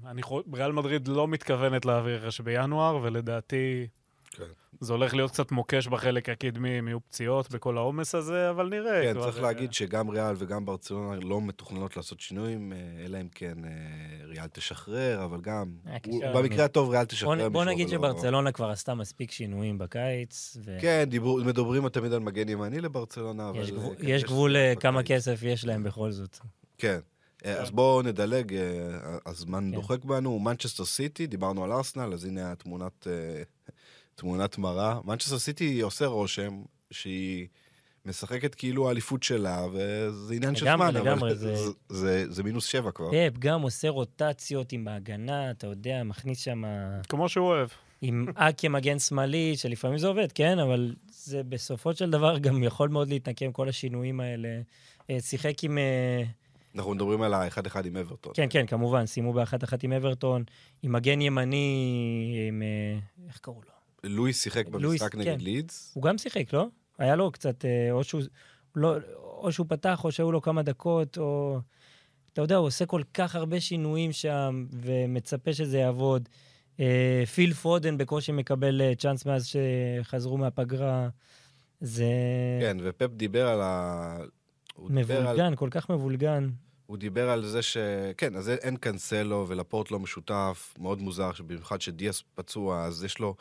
אני 0.06 0.22
חו... 0.22 0.42
ריאל 0.54 0.72
מדריד 0.72 1.08
לא 1.08 1.28
מתכוונת 1.28 1.86
להעביר 1.86 2.26
רכש 2.26 2.42
בינואר, 2.42 3.00
ולדעתי 3.02 3.88
כן. 4.34 4.44
זה 4.80 4.94
הולך 4.94 5.14
להיות 5.14 5.32
קצת 5.32 5.52
מוקש 5.52 5.88
בחלק 5.88 6.30
הקדמי, 6.30 6.80
אם 6.80 6.88
יהיו 6.88 7.00
פציעות 7.08 7.52
בכל 7.52 7.78
העומס 7.78 8.16
הזה, 8.16 8.50
אבל 8.50 8.70
נראה. 8.70 9.02
כן, 9.04 9.14
כבר, 9.14 9.24
צריך 9.24 9.38
אה, 9.38 9.42
להגיד 9.42 9.74
שגם 9.74 10.10
ריאל 10.10 10.36
וגם 10.38 10.66
ברצלונה 10.66 11.20
לא 11.22 11.42
מתוכננות 11.42 11.98
לעשות 11.98 12.20
שינויים, 12.20 12.74
אה, 12.74 13.06
אלא 13.06 13.22
אם 13.22 13.28
כן 13.36 13.66
אה, 13.66 13.70
ריאל 14.26 14.48
תשחרר, 14.48 15.24
אבל 15.26 15.42
גם, 15.42 15.72
אה, 15.88 15.98
הוא-. 16.08 16.22
במקרה 16.36 16.66
הטוב 16.66 16.90
ריאל 16.90 17.02
בוא 17.04 17.10
תשחרר 17.10 17.36
מישהו, 17.36 17.52
בוא 17.52 17.66
נגיד 17.66 17.88
אבל 17.94 18.08
לא- 18.08 18.14
שברצלונה 18.14 18.52
כבר 18.52 18.70
עשתה 18.70 18.94
מספיק 18.96 19.32
שינויים 19.32 19.78
בקיץ, 19.78 20.58
ו- 20.66 20.78
כן, 20.82 21.04
דיברו- 21.10 21.38
מדברים 21.46 21.90
תמיד 21.90 22.14
על 22.14 22.20
מגן 22.20 22.50
ימני 22.50 22.82
לברצלונה, 22.82 23.50
אבל... 23.50 23.60
יש 23.60 23.72
גבול- 23.72 23.96
כן, 23.96 24.08
יש 24.08 24.24
גבול 24.24 24.56
לכמה 24.58 25.02
בקיץ. 25.02 25.12
כסף 25.18 25.40
יש 25.44 25.66
להם 25.66 25.84
בכל 25.84 26.12
זאת. 26.12 26.38
כן. 26.78 27.00
אז 27.44 27.72
בואו 27.72 28.02
נדלג, 28.02 28.56
הזמן 29.26 29.70
כן. 29.72 29.76
דוחק 29.76 30.06
בנו. 30.06 30.40
מנצ'סטר 30.40 30.86
סיטי, 30.86 31.28
דיברנו 31.28 31.64
על 31.64 31.72
ארסנל, 31.72 32.14
אז 32.14 32.26
הנה 32.26 32.52
התמונת 32.52 33.08
תמונת 34.16 34.58
מראה. 34.58 35.00
מנצ'סטר 35.06 35.40
סיטי 35.40 35.82
עושה 35.82 36.06
רושם 36.06 36.62
שהיא 36.92 37.48
משחקת 38.06 38.56
כאילו 38.56 38.88
האליפות 38.88 39.24
שלה, 39.24 39.66
וזה 39.74 40.34
עניין 40.34 40.56
של 40.56 40.66
זמן, 40.76 40.96
אבל 40.98 41.36
זה- 41.36 41.56
זה- 41.56 41.72
זה- 41.90 42.32
זה 42.32 42.44
מינוס 42.44 42.66
שבע 42.66 42.92
כבר. 42.92 43.10
פפ 43.12 43.38
גם 43.40 43.62
עושה 43.62 43.90
רוטציות 43.90 44.72
עם 44.72 44.88
ההגנה, 44.88 45.52
אתה 45.52 45.68
יודע, 45.68 46.04
מכניס 46.04 46.40
שם... 46.40 46.64
כמו 47.10 47.30
שהוא 47.30 47.48
אוהב. 47.48 47.70
עם 48.02 48.26
אקי 48.36 48.68
מגן 48.68 49.00
שמאלי, 49.00 49.58
שלפעמים 49.58 49.98
זה 49.98 50.08
עובד, 50.08 50.32
כן, 50.32 50.60
אבל 50.60 50.96
זה 51.12 51.44
בסופו 51.44 51.94
של 51.96 52.10
דבר 52.10 52.38
גם 52.38 52.64
יכול 52.64 52.90
מאוד 52.90 53.08
להתנקם 53.10 53.52
כל 53.52 53.70
השינויים 53.70 54.20
האלה. 54.20 54.62
אה, 55.10 55.18
שיחק 55.22 55.64
עם... 55.64 55.78
אה, 55.78 56.24
אנחנו 56.76 56.94
מדברים 56.94 57.22
על 57.22 57.34
האחד-אחד 57.34 57.86
עם 57.86 57.98
אברטון. 57.98 58.34
כן, 58.36 58.48
כן, 58.50 58.66
כמובן, 58.68 59.06
סיימו 59.06 59.34
באחת-אחת 59.34 59.84
עם 59.84 59.92
אברטון, 59.94 60.44
עם 60.84 60.92
מגן 60.92 61.22
ימני, 61.22 61.86
עם... 62.50 62.62
אה, 62.62 63.00
איך 63.28 63.38
קראו 63.40 63.62
לו? 63.66 63.73
לואיס 64.04 64.44
שיחק 64.44 64.66
לואיס, 64.72 65.02
במשחק 65.02 65.12
כן. 65.12 65.20
נגד 65.20 65.42
לידס. 65.42 65.92
הוא 65.96 66.04
גם 66.04 66.18
שיחק, 66.18 66.54
לא? 66.54 66.68
היה 66.98 67.16
לו 67.16 67.32
קצת, 67.32 67.66
אה, 67.66 67.92
או 67.92 68.04
שהוא, 68.04 68.22
לא, 68.76 68.96
או 69.16 69.52
שהוא 69.52 69.66
פתח, 69.70 70.04
או 70.04 70.12
שהיו 70.12 70.32
לו 70.32 70.42
כמה 70.42 70.62
דקות, 70.64 71.18
או... 71.18 71.60
אתה 72.34 72.42
יודע, 72.42 72.56
הוא 72.56 72.68
עושה 72.68 72.86
כל 72.86 73.02
כך 73.14 73.36
הרבה 73.36 73.60
שינויים 73.60 74.12
שם, 74.12 74.66
ומצפה 74.72 75.54
שזה 75.54 75.78
יעבוד. 75.78 76.30
אה, 76.80 77.24
פיל 77.36 77.54
פודן 77.54 77.98
בקושי 77.98 78.32
מקבל 78.32 78.82
אה, 78.82 78.96
צ'אנס 78.96 79.26
מאז 79.26 79.48
שחזרו 79.48 80.38
מהפגרה. 80.38 81.10
זה 81.82 82.06
כן, 82.62 82.78
ופפ 82.84 83.10
דיבר 83.14 83.48
על 83.48 83.62
ה... 83.62 84.18
דיבר 84.88 85.18
על- 85.18 85.24
מבולגן, 85.24 85.56
כל 85.56 85.68
כך 85.72 85.90
מבולגן. 85.90 86.50
הוא 86.86 86.98
דיבר 86.98 87.30
על 87.30 87.46
זה 87.46 87.62
ש... 87.62 87.78
כן, 88.18 88.36
אז 88.36 88.50
אין 88.50 88.78
קאנסלו 88.78 89.46
ולפורט 89.48 89.92
לא 89.92 90.00
משותף, 90.00 90.74
מאוד 90.80 91.02
מוזר, 91.02 91.34
שבמיוחד 91.34 91.82
שדיאס 91.82 92.24
פצוע, 92.36 92.86
אז 92.86 93.04
יש 93.04 93.20
לו 93.20 93.36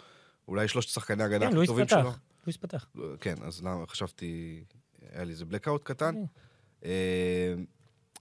אולי 0.49 0.68
שלושת 0.68 0.88
שחקני 0.88 1.22
הגנה 1.22 1.51
כן, 1.51 1.57
הכי 1.57 1.66
טובים. 1.66 1.88
שלו. 1.88 2.11
לואיס 2.47 2.57
פתח. 2.57 2.86
כן, 3.20 3.34
אז 3.43 3.62
למה, 3.62 3.86
חשבתי, 3.86 4.62
היה 5.12 5.24
לי 5.24 5.32
איזה 5.32 5.45
blackout 5.51 5.82
קטן. 5.82 6.14
כן. 6.14 6.24
אה, 6.84 7.55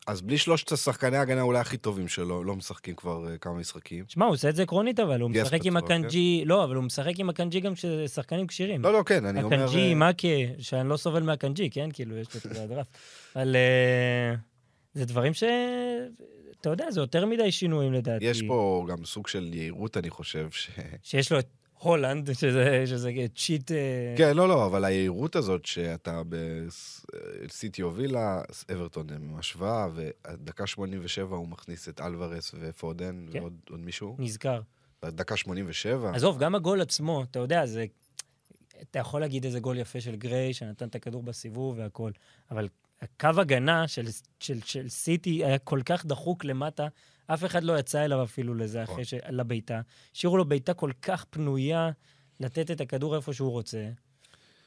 אז 0.08 0.22
בלי 0.22 0.38
שלושת 0.38 0.72
השחקני 0.72 1.18
ההגנה 1.18 1.42
אולי 1.42 1.60
הכי 1.60 1.78
טובים 1.78 2.08
שלו, 2.08 2.44
לא 2.44 2.56
משחקים 2.56 2.96
כבר 2.96 3.32
אה, 3.32 3.38
כמה 3.38 3.54
משחקים. 3.54 4.06
שמע, 4.08 4.26
הוא 4.26 4.34
עושה 4.34 4.50
את 4.50 4.56
זה 4.56 4.64
עקרונית, 4.64 5.00
אבל 5.00 5.22
הוא 5.22 5.30
משחק 5.30 5.66
עם 5.66 5.78
הקנג'י, 5.78 6.44
לא, 6.46 6.64
אבל 6.64 6.76
הוא 6.76 6.84
משחק 6.84 7.20
עם 7.20 7.30
הקנג'י 7.30 7.60
גם 7.60 7.74
כששחקנים 7.74 8.48
כשירים. 8.48 8.82
לא, 8.82 8.94
לא, 8.94 9.04
כן, 9.04 9.26
אני 9.26 9.44
אומר... 9.44 9.56
הקנג'י, 9.56 9.90
אה, 9.90 9.96
מאקה, 9.96 10.28
שאני 10.60 10.90
לא 10.90 10.98
סובל 10.98 11.24
מהקנג'י, 11.24 11.70
כן? 11.70 11.90
כאילו, 11.94 12.18
יש 12.18 12.28
לו 12.36 12.52
את 12.52 12.56
זה 12.56 12.64
הדרף. 12.64 12.88
אבל 13.36 13.56
אה, 13.56 14.36
זה 14.94 15.06
דברים 15.06 15.34
ש... 15.34 15.44
אתה 16.62 16.70
יודע, 16.70 16.92
זה 16.92 17.00
יותר 17.00 17.26
מדי 17.26 17.52
שינויים 17.52 17.94
לדעתי. 17.94 18.26
יש 18.26 18.42
פה 18.48 18.86
גם 18.90 19.06
סוג 19.06 19.28
של 19.28 19.54
יהירות, 19.54 19.98
אני 19.98 20.10
חושב, 20.10 20.48
ש... 20.52 20.70
שיש 21.04 21.32
לו 21.32 21.40
את 21.40 21.48
הולנד, 21.82 22.34
שזה, 22.34 22.84
שזה 22.86 23.12
צ'יט... 23.36 23.72
אה, 23.72 24.16
כן, 24.18 24.38
לא, 24.38 24.48
לא, 24.48 24.66
אבל 24.66 24.86
היהירות 24.86 25.36
הזאת 25.36 25.66
שאתה 25.66 26.22
בסיטי 26.30 27.82
הובילה, 27.82 28.42
אברטון 28.74 29.08
משווה, 29.22 29.88
ודקה 29.94 30.68
87 30.68 31.36
הוא 31.36 31.48
מכניס 31.48 31.90
את 31.90 32.02
אלוורס 32.02 32.56
ופודן 32.60 33.26
כן. 33.32 33.40
ועוד 33.40 33.54
עוד 33.70 33.80
מישהו. 33.80 34.16
נזכר. 34.20 34.62
דקה 35.06 35.38
87. 35.38 36.12
עזוב, 36.16 36.40
גם 36.40 36.56
הגול 36.56 36.82
עצמו, 36.82 37.24
אתה 37.24 37.40
יודע, 37.40 37.66
זה... 37.66 37.86
אתה 38.82 39.00
יכול 39.00 39.22
להגיד 39.22 39.46
איזה 39.46 39.60
גול 39.60 39.78
יפה 39.78 40.02
של 40.02 40.16
גריי, 40.16 40.54
שנתן 40.54 40.88
את 40.88 40.96
הכדור 40.96 41.24
בסיבוב 41.24 41.78
והכל, 41.78 42.12
אבל 42.52 42.68
הקו 43.02 43.30
הגנה 43.38 43.88
של, 43.88 44.06
של, 44.40 44.60
של 44.66 44.90
סיטי 44.90 45.46
היה 45.46 45.58
כל 45.58 45.82
כך 45.86 46.06
דחוק 46.06 46.46
למטה, 46.46 46.88
אף 47.34 47.46
אחד 47.46 47.64
לא 47.64 47.80
יצא 47.80 48.06
אליו 48.06 48.24
אפילו 48.24 48.56
לזה 48.56 48.82
נכון. 48.82 48.94
אחרי 48.94 49.06
ש... 49.06 49.14
לביתה. 49.30 49.82
השאירו 50.16 50.38
לו 50.38 50.46
בעיטה 50.46 50.74
כל 50.74 50.92
כך 51.02 51.26
פנויה 51.30 51.92
לתת 52.40 52.72
את 52.72 52.82
הכדור 52.82 53.16
איפה 53.16 53.34
שהוא 53.34 53.52
רוצה. 53.52 53.90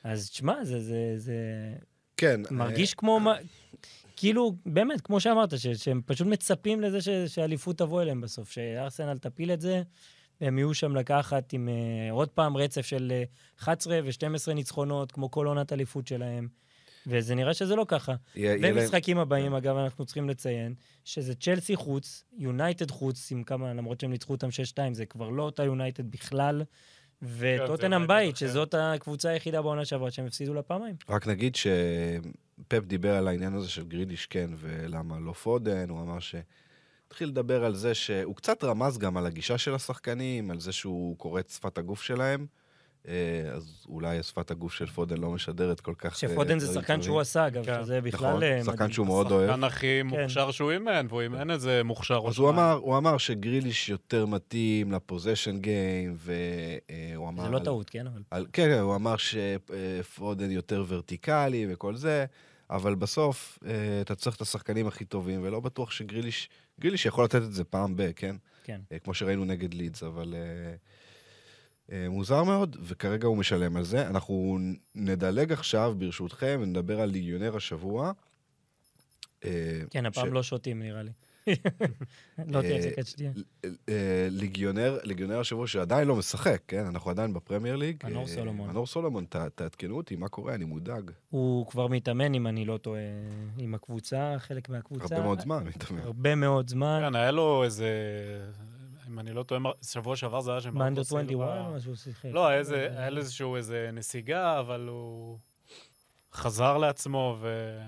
אז 0.05 0.31
תשמע, 0.31 0.65
זה, 0.65 0.81
זה, 0.81 1.15
זה 1.17 1.35
כן. 2.17 2.41
מרגיש 2.51 2.95
כמו... 2.95 3.21
מה- 3.21 3.37
כאילו, 4.17 4.57
באמת, 4.67 5.01
כמו 5.01 5.21
שאמרת, 5.21 5.59
ש, 5.59 5.67
שהם 5.67 6.01
פשוט 6.07 6.27
מצפים 6.27 6.81
לזה 6.81 7.03
ש, 7.03 7.09
שהאליפות 7.09 7.79
תבוא 7.79 8.03
אליהם 8.03 8.21
בסוף, 8.21 8.51
שארסנל 8.51 9.19
תפיל 9.19 9.53
את 9.53 9.61
זה, 9.61 9.83
והם 10.41 10.59
יהיו 10.59 10.75
שם 10.75 10.97
לקחת 10.97 11.53
עם 11.53 11.69
uh, 11.69 12.13
עוד 12.13 12.29
פעם 12.29 12.57
רצף 12.57 12.87
של 12.87 13.13
uh, 13.59 13.63
11 13.63 14.01
ו-12 14.05 14.53
ניצחונות, 14.53 15.13
כמו 15.13 15.31
כל 15.31 15.47
עונת 15.47 15.73
אליפות 15.73 16.07
שלהם. 16.07 16.49
וזה 17.07 17.35
נראה 17.35 17.55
שזה 17.55 17.77
לא 17.77 17.85
ככה. 17.89 18.15
במשחקים 18.37 19.19
הבאים, 19.19 19.55
אגב, 19.55 19.77
אנחנו 19.77 20.05
צריכים 20.05 20.29
לציין, 20.29 20.75
שזה 21.05 21.35
צ'לסי 21.35 21.77
חוץ, 21.77 22.25
יונייטד 22.37 22.91
חוץ, 22.91 23.33
עם 23.33 23.43
כמה, 23.43 23.75
למרות 23.75 24.01
שהם 24.01 24.11
ניצחו 24.11 24.33
אותם 24.33 24.49
6-2, 24.49 24.79
זה 24.93 25.07
כבר 25.07 25.29
לא 25.29 25.43
אותה 25.43 25.65
יונייטד 25.65 26.11
בכלל, 26.11 26.63
וטוטנאם 27.23 28.07
בית. 28.07 28.37
שזאת 28.37 28.75
הקבוצה 28.79 29.29
היחידה 29.29 29.63
בעונה 29.63 29.85
שעברה 29.85 30.11
שהם 30.11 30.27
הפסידו 30.27 30.55
לה 30.55 30.63
פעמיים. 30.63 30.97
רק 31.09 31.27
נגיד 31.27 31.57
שפפ 31.57 32.85
דיבר 32.85 33.15
על 33.15 33.29
העניין 33.29 33.55
הזה 33.55 33.69
של 33.69 33.85
גרידיש 33.85 34.27
כן, 34.27 34.51
ולמה 34.57 35.21
לא 35.21 35.33
פודן, 35.33 35.89
הוא 35.89 36.01
אמר 36.01 36.21
ש... 36.21 36.35
התחיל 37.07 37.29
לדבר 37.29 37.65
על 37.65 37.75
זה 37.75 37.95
שהוא 37.95 38.37
קצת 38.37 38.65
רמז 38.65 38.99
גם 38.99 39.17
על 39.17 39.27
הגישה 39.27 39.59
של 39.59 39.75
השחקנים, 39.75 40.51
על 40.51 40.61
זה 40.61 40.73
שהוא 40.73 41.19
קורא 41.19 41.41
את 41.41 41.49
שפת 41.49 41.79
הגוף 41.79 42.03
שלהם. 42.03 42.47
אה, 43.09 43.51
אז 43.53 43.87
אולי 43.89 44.23
שפת 44.23 44.51
הגוף 44.51 44.73
של 44.73 44.87
פודן 44.87 45.17
לא 45.17 45.31
משדרת 45.31 45.81
כל 45.81 45.95
כך... 45.99 46.13
אה, 46.13 46.19
שפודן 46.19 46.59
זה 46.59 46.67
דברים 46.67 46.83
שחקן. 46.83 47.03
שהוא 47.03 47.21
עשה, 47.21 47.47
אגב, 47.47 47.65
כן. 47.65 47.83
שזה 47.83 48.01
בכלל 48.01 48.29
נכון, 48.31 48.43
אה, 48.43 48.65
שחקן. 48.65 48.93
שהוא 48.93 49.07
מאוד 49.07 49.33
אוהב. 49.33 49.51
השחקן 49.51 49.65
הכי 49.65 50.03
מוכשר 50.03 50.51
שהוא 50.51 50.71
אימן, 50.71 51.07
והוא 51.09 51.21
אימן 51.21 51.51
את 51.51 51.61
זה 51.61 51.83
מוכשר. 51.83 52.21
אז 52.29 52.39
הוא. 52.39 52.51
אמר, 52.51 52.73
הוא 52.73 52.97
אמר 52.97 53.19
שגריליש 53.19 53.89
יותר 53.89 54.27
מתאים 54.27 54.93
לפוזיישן 54.93 55.59
גיים, 55.59 56.17
והוא 56.17 57.29
אמר... 57.29 57.45
זה 57.45 57.51
לא 57.51 57.57
על- 57.57 57.65
טעות, 57.65 57.91
כן? 57.91 58.07
אבל... 58.07 58.23
על, 58.31 58.47
כן, 58.53 58.69
כן, 58.69 58.79
הוא 58.79 58.95
אמר 58.95 59.15
שפודן 59.17 60.51
יותר 60.51 60.85
ורטיקלי 60.89 61.67
וכל 61.71 61.95
זה, 61.95 62.25
אבל 62.71 62.95
בסוף 62.95 63.59
אה, 63.67 64.01
אתה 64.01 64.15
צריך 64.15 64.37
את 64.37 64.41
השחקנים 64.41 64.87
הכי 64.87 65.05
טובים, 65.05 65.41
ולא 65.43 65.61
בטוח 65.61 65.91
שגריליש, 65.91 66.49
גריליש 66.81 67.07
יכול 67.07 67.25
לתת 67.25 67.43
את 67.43 67.53
זה 67.53 67.65
פעם 67.65 67.97
ב, 67.97 68.11
כן? 68.17 68.37
כן. 68.65 68.81
אה, 68.93 68.99
כמו 68.99 69.15
שראינו 69.15 69.45
נגד 69.45 69.75
לידס, 69.75 70.03
אבל 70.03 70.35
אה, 70.35 70.39
אה, 70.39 70.75
מוזר 71.93 72.43
מאוד, 72.45 72.77
וכרגע 72.83 73.27
הוא 73.27 73.37
משלם 73.37 73.77
על 73.77 73.85
זה. 73.85 74.07
אנחנו 74.09 74.59
נדלג 74.95 75.53
עכשיו, 75.53 75.95
ברשותכם, 75.99 76.59
ונדבר 76.63 77.01
על 77.01 77.11
ליגיונר 77.11 77.57
השבוע. 77.57 78.13
אה, 79.45 79.81
כן, 79.91 80.07
הפעם 80.07 80.33
לא 80.33 80.43
שותים, 80.43 80.83
נראה 80.83 81.03
לי. 81.03 81.11
לא 82.47 82.61
תהיה 82.61 82.73
אה, 82.73 82.79
הפסקת 82.79 83.07
שתייה. 83.07 83.33
אה, 83.89 84.27
ליגיונר, 84.31 84.99
ליגיונר 85.03 85.41
השבוע 85.41 85.67
שעדיין 85.67 86.09
לא 86.09 86.17
משחק, 86.17 86.63
כן? 86.69 86.87
אנחנו 86.87 87.11
עדיין 87.11 87.33
בפרמייר 87.35 87.77
ליג. 87.77 87.97
מנור 88.05 88.23
אה, 88.23 88.29
סולומון. 88.29 88.71
מנור 88.71 88.87
סולומון, 88.87 89.25
ת- 89.29 89.37
תעדכנו 89.37 89.97
אותי, 89.97 90.17
מה 90.17 90.29
קורה? 90.29 90.55
אני 90.55 90.65
מודאג. 90.65 91.11
הוא 91.31 91.67
כבר 91.67 91.87
מתאמן, 91.87 92.35
אם 92.35 92.47
אני 92.47 92.65
לא 92.65 92.77
טועה, 92.77 93.01
עם 93.59 93.75
הקבוצה, 93.75 94.35
חלק 94.39 94.69
מהקבוצה. 94.69 95.15
הרבה 95.15 95.27
מאוד 95.27 95.41
זמן, 95.41 95.65
מתאמן. 95.65 96.01
הרבה 96.01 96.35
מאוד 96.35 96.69
זמן. 96.71 97.03
כן, 97.09 97.15
היה 97.15 97.31
לו 97.31 97.65
איזה... 97.65 97.89
אם 99.09 99.19
אני 99.19 99.33
לא 99.33 99.43
טועה, 99.43 99.61
שבוע 99.83 100.17
שעבר 100.17 100.41
זה 100.41 100.51
היה 100.51 100.61
מרקו 100.73 101.05
סילבה. 101.05 101.55
21, 101.55 101.77
משהו 101.77 101.91
הוא 101.91 101.97
שיחק. 101.97 102.29
לא, 102.33 102.47
היה 102.47 103.11
לו 103.11 103.19
איזשהו 103.19 103.57
איזה 103.57 103.91
נסיגה, 103.93 104.61
אבל 104.61 104.89
הוא 104.89 105.39
חזר 106.33 106.79
לעצמו, 106.79 107.37
ו... 107.41 107.79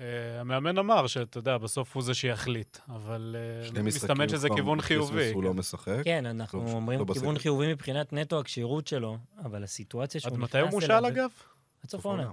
אה, 0.00 0.40
המאמן 0.40 0.78
אמר 0.78 1.06
שאתה 1.06 1.38
יודע, 1.38 1.58
בסוף 1.58 1.94
הוא 1.94 2.02
זה 2.02 2.14
שיחליט, 2.14 2.78
אבל 2.88 3.36
אה, 3.76 3.82
מסתמן 3.82 4.28
שזה 4.28 4.48
כיוון 4.54 4.80
חיובי. 4.80 5.32
הוא 5.32 5.42
כן. 5.42 5.48
לא 5.48 5.54
משחק. 5.54 6.00
כן, 6.04 6.26
אנחנו 6.26 6.64
לא- 6.64 6.70
אומרים 6.70 7.00
לא. 7.00 7.14
כיוון 7.14 7.38
חיובי 7.38 7.72
מבחינת 7.72 8.12
נטו 8.12 8.40
הכשירות 8.40 8.86
שלו, 8.86 9.18
אבל 9.44 9.64
הסיטואציה 9.64 10.20
שהוא 10.20 10.32
עד 10.32 10.38
נכנס 10.38 10.48
מתי 10.48 10.60
הוא 10.60 10.70
מושאל 10.70 10.92
אגב? 10.92 11.30
עד 11.84 11.90
סוף 11.90 12.06
העונה. 12.06 12.30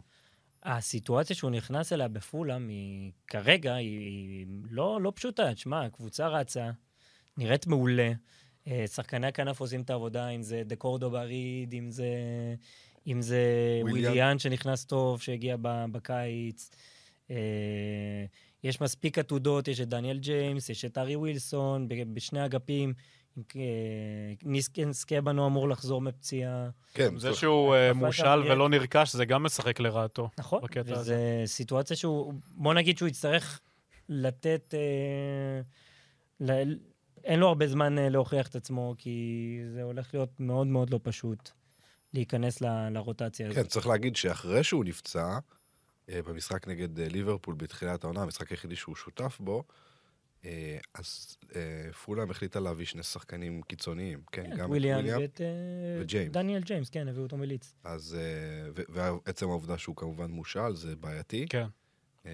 הסיטואציה 0.63 1.35
שהוא 1.35 1.51
נכנס 1.51 1.93
אליה 1.93 2.07
בפולאם 2.07 2.67
היא 2.67 3.11
כרגע, 3.27 3.73
היא, 3.73 3.99
היא 3.99 4.45
לא, 4.69 5.01
לא 5.01 5.11
פשוטה. 5.15 5.53
תשמע, 5.53 5.85
הקבוצה 5.85 6.27
רצה, 6.27 6.71
נראית 7.37 7.67
מעולה. 7.67 8.11
אה, 8.67 8.85
שחקני 8.87 9.27
הכנף 9.27 9.59
עושים 9.59 9.81
את 9.81 9.89
העבודה, 9.89 10.29
אם 10.29 10.41
זה 10.41 10.61
דקורדובה 10.65 11.09
ריד, 11.09 11.73
אם 11.73 11.91
זה, 11.91 12.05
אם 13.07 13.21
זה 13.21 13.41
וויליאן. 13.81 14.05
וויליאן 14.05 14.39
שנכנס 14.39 14.85
טוב, 14.85 15.21
שהגיע 15.21 15.55
ב, 15.61 15.85
בקיץ. 15.91 16.69
אה, 17.31 17.35
יש 18.63 18.81
מספיק 18.81 19.19
עתודות, 19.19 19.67
יש 19.67 19.81
את 19.81 19.89
דניאל 19.89 20.17
ג'יימס, 20.17 20.69
יש 20.69 20.85
את 20.85 20.97
הארי 20.97 21.15
ווילסון, 21.15 21.87
ב- 21.87 22.13
בשני 22.13 22.45
אגפים. 22.45 22.93
אה, 23.55 23.61
ניסקן 24.43 24.93
סקבנו 24.93 25.47
אמור 25.47 25.69
לחזור 25.69 26.01
מפציעה. 26.01 26.69
כן, 26.93 27.17
זה 27.19 27.33
שהוא 27.33 27.75
מושל 27.95 28.39
ולא 28.39 28.69
נרכש, 28.69 29.15
זה 29.15 29.25
גם 29.25 29.43
משחק 29.43 29.79
לרעתו. 29.79 30.29
נכון, 30.39 30.61
וזו 30.85 31.13
סיטואציה 31.45 31.95
שהוא, 31.97 32.33
בוא 32.47 32.73
נגיד 32.73 32.97
שהוא 32.97 33.09
יצטרך 33.09 33.59
לתת, 34.09 34.73
ל, 36.39 36.51
אין 37.23 37.39
לו 37.39 37.47
הרבה 37.47 37.67
זמן 37.67 37.97
אה, 37.97 38.09
להוכיח 38.09 38.47
את 38.47 38.55
עצמו, 38.55 38.95
כי 38.97 39.59
זה 39.73 39.83
הולך 39.83 40.13
להיות 40.13 40.39
מאוד 40.39 40.67
מאוד 40.67 40.89
לא 40.89 40.99
פשוט 41.03 41.49
להיכנס 42.13 42.61
ל, 42.61 42.89
לרוטציה 42.89 43.53
כן, 43.53 43.59
הזאת. 43.59 43.71
צריך 43.71 43.87
להגיד 43.87 44.15
שאחרי 44.15 44.63
שהוא 44.63 44.85
נפצע, 44.85 45.39
אה, 46.09 46.21
במשחק 46.21 46.67
נגד 46.67 46.99
אה, 46.99 47.07
ליברפול 47.09 47.55
בתחילת 47.55 48.03
העונה, 48.03 48.21
המשחק 48.21 48.49
היחידי 48.49 48.75
שהוא 48.75 48.95
שותף 48.95 49.37
בו, 49.39 49.63
אז 50.93 51.37
פולאם 52.05 52.31
החליטה 52.31 52.59
להביא 52.59 52.85
שני 52.85 53.03
שחקנים 53.03 53.61
קיצוניים, 53.61 54.21
כן, 54.31 54.43
כן, 54.43 54.49
גם 54.49 54.65
את 54.65 54.69
וויליאם 54.69 55.05
ואת... 55.21 55.41
וג'יימס. 55.99 56.31
דניאל 56.31 56.61
ג'יימס, 56.61 56.89
כן, 56.89 57.07
הביאו 57.07 57.23
אותו 57.23 57.37
מליץ. 57.37 57.73
אז, 57.83 58.17
ועצם 58.89 59.49
העובדה 59.49 59.77
שהוא 59.77 59.95
כמובן 59.95 60.31
מושל, 60.31 60.75
זה 60.75 60.95
בעייתי. 60.95 61.45
כן. 61.49 61.65
אה, 62.25 62.31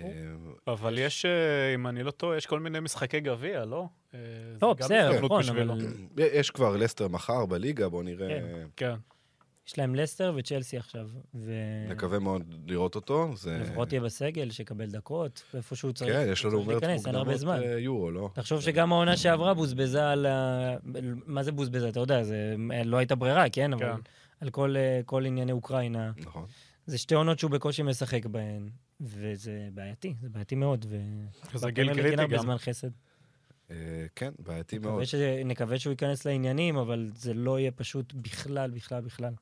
אבל 0.67 0.97
יש, 0.97 1.25
אה, 1.25 1.75
אם 1.75 1.87
אני 1.87 2.03
לא 2.03 2.11
טועה, 2.11 2.37
יש 2.37 2.45
כל 2.45 2.59
מיני 2.59 2.79
משחקי 2.79 3.19
גביע, 3.19 3.65
לא? 3.65 3.85
אה, 4.13 4.19
לא, 4.61 4.73
בסדר, 4.73 5.21
נכון. 5.21 5.49
אבל 5.49 5.79
יש 6.17 6.51
כבר 6.51 6.77
לסטר 6.77 7.07
מחר 7.07 7.45
בליגה, 7.45 7.89
בואו 7.89 8.03
נראה, 8.03 8.27
כן. 8.27 8.67
כן. 8.75 8.95
יש 9.67 9.77
להם 9.77 9.95
לסטר 9.95 10.33
וצ'לסי 10.35 10.77
עכשיו. 10.77 11.09
נקווה 11.89 12.19
מאוד 12.19 12.53
לראות 12.67 12.95
אותו. 12.95 13.31
זה... 13.35 13.57
ולפחות 13.59 13.91
יהיה 13.91 14.01
בסגל, 14.01 14.51
שיקבל 14.51 14.85
דקות, 14.85 15.43
איפה 15.53 15.75
שהוא 15.75 15.91
צריך. 15.91 16.15
כן, 16.15 16.27
יש 16.31 16.45
לנו 16.45 16.71
להיכנס, 16.71 17.07
אין 17.07 17.15
הרבה 17.15 17.31
מוקדמות 17.31 17.59
זמן. 17.59 17.61
יורו, 17.77 18.11
לא? 18.11 18.29
תחשוב 18.33 18.61
שגם 18.61 18.93
העונה 18.93 19.17
שעברה 19.17 19.53
בוזבזה 19.53 20.09
על 20.09 20.25
ה... 20.25 20.75
מה 21.25 21.43
זה 21.43 21.51
בוזבזה? 21.51 21.89
אתה 21.89 21.99
יודע, 21.99 22.23
זה 22.23 22.55
לא 22.85 22.97
הייתה 22.97 23.15
ברירה, 23.15 23.49
כן? 23.49 23.73
אבל 23.73 23.85
כן. 23.85 23.99
על 24.41 24.49
כל, 24.49 24.75
כל 25.05 25.25
ענייני 25.25 25.51
אוקראינה. 25.51 26.11
נכון. 26.17 26.45
זה 26.85 26.97
שתי 26.97 27.15
עונות 27.15 27.39
שהוא 27.39 27.51
בקושי 27.51 27.83
משחק 27.83 28.25
בהן, 28.25 28.69
וזה 29.01 29.69
בעייתי, 29.73 30.13
זה 30.21 30.29
בעייתי 30.29 30.55
מאוד. 30.55 30.85
ו... 30.89 30.97
זה 31.53 31.71
גיל 31.71 31.93
קריטי 31.93 32.27
גם. 32.27 32.41
זמן 32.41 32.57
חסד. 32.57 32.89
אה, 33.71 33.75
כן, 34.15 34.31
בעייתי 34.39 34.77
מאוד. 34.77 35.03
נקווה, 35.45 35.79
שהוא 35.79 35.91
ייכנס 35.91 36.25
לעניינים, 36.25 36.77
אבל 36.77 37.09
זה 37.15 37.33
לא 37.33 37.59
יהיה 37.59 37.71
פשוט 37.71 38.13
בכלל, 38.13 38.71
בכלל, 38.71 39.01
בכלל. 39.01 39.33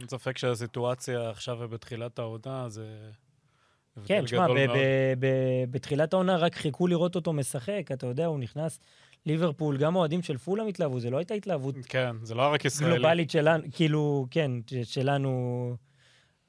אין 0.00 0.08
ספק 0.08 0.38
שהסיטואציה 0.38 1.30
עכשיו 1.30 1.58
ובתחילת 1.60 2.18
העונה 2.18 2.68
זה... 2.68 3.10
כן, 4.04 4.24
תשמע, 4.24 4.46
בתחילת 5.70 6.12
העונה 6.12 6.36
רק 6.36 6.54
חיכו 6.54 6.86
לראות 6.86 7.16
אותו 7.16 7.32
משחק, 7.32 7.90
אתה 7.92 8.06
יודע, 8.06 8.26
הוא 8.26 8.38
נכנס 8.38 8.80
ליברפול, 9.26 9.76
גם 9.76 9.96
האוהדים 9.96 10.22
של 10.22 10.38
פולאם 10.38 10.66
התלהבו, 10.66 11.00
זה 11.00 11.10
לא 11.10 11.16
הייתה 11.18 11.34
התלהבות 11.34 11.74
כן, 11.88 12.16
זה 12.22 12.34
לא 12.34 12.52
רק 12.52 12.64
ישראלי. 12.64 12.94
גלובלית 12.94 13.30
שלנו, 13.30 13.64
כאילו, 13.72 14.26
כן, 14.30 14.52
שלנו, 14.84 15.76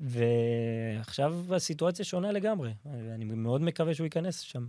ועכשיו 0.01 1.55
הסיטואציה 1.55 2.05
שונה 2.05 2.31
לגמרי. 2.31 2.73
אני 2.85 3.25
מאוד 3.25 3.61
מקווה 3.61 3.93
שהוא 3.93 4.05
ייכנס 4.05 4.39
שם. 4.39 4.65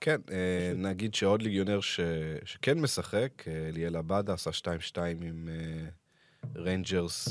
כן, 0.00 0.20
אה, 0.30 0.72
נגיד 0.76 1.14
שעוד 1.14 1.42
ליגיונר 1.42 1.80
ש... 1.80 2.00
שכן 2.44 2.80
משחק, 2.80 3.30
אה, 3.48 3.70
ליאל 3.72 3.96
עבאדה 3.96 4.34
עשה 4.34 4.50
2-2 4.50 4.98
עם 5.22 5.48
אה, 5.48 5.88
ריינג'רס, 6.56 7.28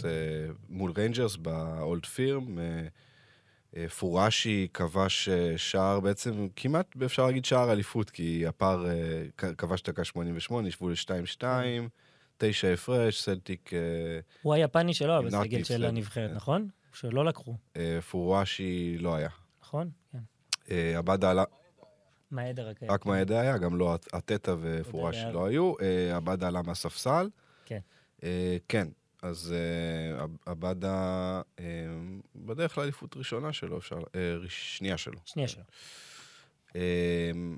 מול 0.69 0.91
ריינג'רס 0.97 1.36
באולד 1.36 2.05
פירם. 2.05 2.57
פורשי 3.99 4.67
כבש 4.73 5.29
שער 5.57 5.99
בעצם, 5.99 6.47
כמעט 6.55 6.95
אפשר 7.05 7.25
להגיד 7.25 7.45
שער 7.45 7.71
אליפות, 7.71 8.09
כי 8.09 8.47
הפער 8.47 8.86
כבש 9.57 9.81
דקה 9.81 10.03
88, 10.03 10.67
ישבו 10.67 10.89
ל-2-2, 10.89 11.43
תשע 12.38 12.73
הפרש, 12.73 13.21
סלטיק, 13.21 13.69
הוא 14.41 14.53
היפני 14.53 14.93
שלו, 14.93 15.17
עם 15.17 15.25
בסגל 15.25 15.38
נרטיב 15.38 15.65
של 15.65 15.86
הנבחרת, 15.86 16.29
כן. 16.29 16.36
נכון? 16.36 16.67
שלא 16.95 17.25
לקחו, 17.25 17.55
אה, 17.77 17.99
פורשי 18.01 18.97
לא 18.99 19.15
היה. 19.15 19.29
נכון? 19.61 19.89
כן. 20.11 20.17
אה, 20.71 20.97
עבאדה 20.97 21.31
עלה, 21.31 21.43
מהעדר 22.31 22.69
רק 22.69 22.83
היה. 22.83 22.91
רק 22.91 23.05
מהידע 23.05 23.39
היה, 23.39 23.57
גם 23.57 23.77
לא 23.77 23.95
אטטה 23.95 24.55
ופורש 24.61 25.15
היה- 25.15 25.31
לא 25.31 25.45
היו. 25.45 25.73
אה, 25.81 26.15
עבדה 26.15 26.47
עלה 26.47 26.61
מהספסל. 26.61 27.29
כן. 27.65 27.79
כן, 28.69 28.87
אז 29.21 29.53
עב- 30.19 30.37
עבדה 30.45 31.41
בדרך 32.35 32.77
לאליפות 32.77 33.17
ראשונה 33.17 33.53
שלו, 33.53 33.77
אפשר, 33.77 33.99
שנייה 34.47 34.97
שלו. 34.97 35.19
שנייה 35.25 35.47
שלו. 35.47 35.63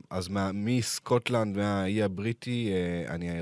אז 0.09 0.29
מסקוטלנד, 0.53 1.57
מהאי 1.57 2.03
הבריטי, 2.03 2.73
אני 3.07 3.41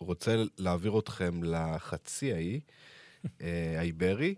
רוצה 0.00 0.36
להעביר 0.58 0.98
אתכם 0.98 1.42
לחצי 1.42 2.32
האי, 2.32 2.60
האיברי, 3.78 4.34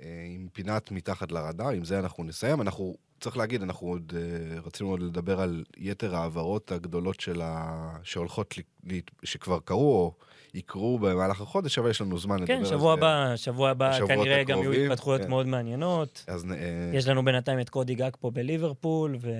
עם 0.00 0.48
פינת 0.52 0.90
מתחת 0.90 1.32
לרדאר, 1.32 1.68
עם 1.70 1.84
זה 1.84 1.98
אנחנו 1.98 2.24
נסיים. 2.24 2.60
אנחנו, 2.60 2.94
צריך 3.20 3.36
להגיד, 3.36 3.62
אנחנו 3.62 3.86
עוד 3.86 4.12
אה, 4.16 4.60
רצינו 4.60 4.90
עוד 4.90 5.00
לדבר 5.00 5.40
על 5.40 5.64
יתר 5.76 6.16
ההעברות 6.16 6.72
הגדולות 6.72 7.20
של 7.20 7.40
ה... 7.42 7.96
שהולכות, 8.02 8.54
ל... 8.58 8.92
שכבר 9.24 9.58
קרו 9.64 9.96
או 9.96 10.14
יקרו 10.54 10.98
במהלך 10.98 11.40
החודש, 11.40 11.78
אבל 11.78 11.90
יש 11.90 12.00
לנו 12.00 12.18
זמן 12.18 12.36
לדבר 12.36 12.46
כן, 12.46 12.58
על 12.58 12.64
זה. 12.64 12.70
שבוע 12.70 12.92
הבא, 12.92 13.36
שבוע 13.36 13.70
הבא 13.70 14.06
כנראה 14.06 14.44
גם 14.44 14.58
יהיו 14.58 14.60
הקרובים, 14.60 14.90
התפתחויות 14.90 15.20
כן. 15.20 15.28
מאוד 15.28 15.46
מעניינות. 15.46 16.24
אז 16.26 16.44
אה, 16.44 16.90
יש 16.92 17.08
לנו 17.08 17.24
בינתיים 17.24 17.60
את 17.60 17.68
קודי 17.68 17.94
גג 17.94 18.10
פה 18.20 18.30
בליברפול, 18.30 19.16
ו... 19.20 19.30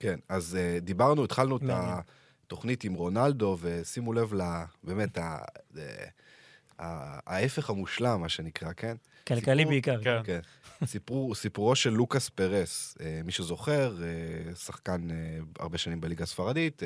כן, 0.00 0.18
אז 0.28 0.58
דיברנו, 0.82 1.24
התחלנו 1.24 1.56
את 1.56 1.62
מעניין. 1.62 1.98
התוכנית 2.52 2.84
עם 2.84 2.94
רונלדו, 2.94 3.56
ושימו 3.60 4.12
לב 4.12 4.34
ל... 4.34 4.42
באמת, 4.84 5.18
אה, 5.18 5.24
ה, 5.24 5.38
ההפך 7.26 7.70
המושלם, 7.70 8.20
מה 8.20 8.28
שנקרא, 8.28 8.72
כן? 8.72 8.96
כלכלי 9.28 9.56
סיפור- 9.56 9.70
בעיקר. 9.72 10.02
כן. 10.02 10.20
כן. 10.24 10.40
סיפור, 10.86 11.34
סיפורו 11.34 11.74
של 11.76 11.90
לוקאס 11.90 12.28
פרס, 12.28 12.96
אה, 13.00 13.20
מי 13.24 13.32
שזוכר, 13.32 13.96
אה, 14.02 14.54
שחקן 14.54 15.10
אה, 15.10 15.16
הרבה 15.58 15.78
שנים 15.78 16.00
בליגה 16.00 16.22
הספרדית, 16.22 16.82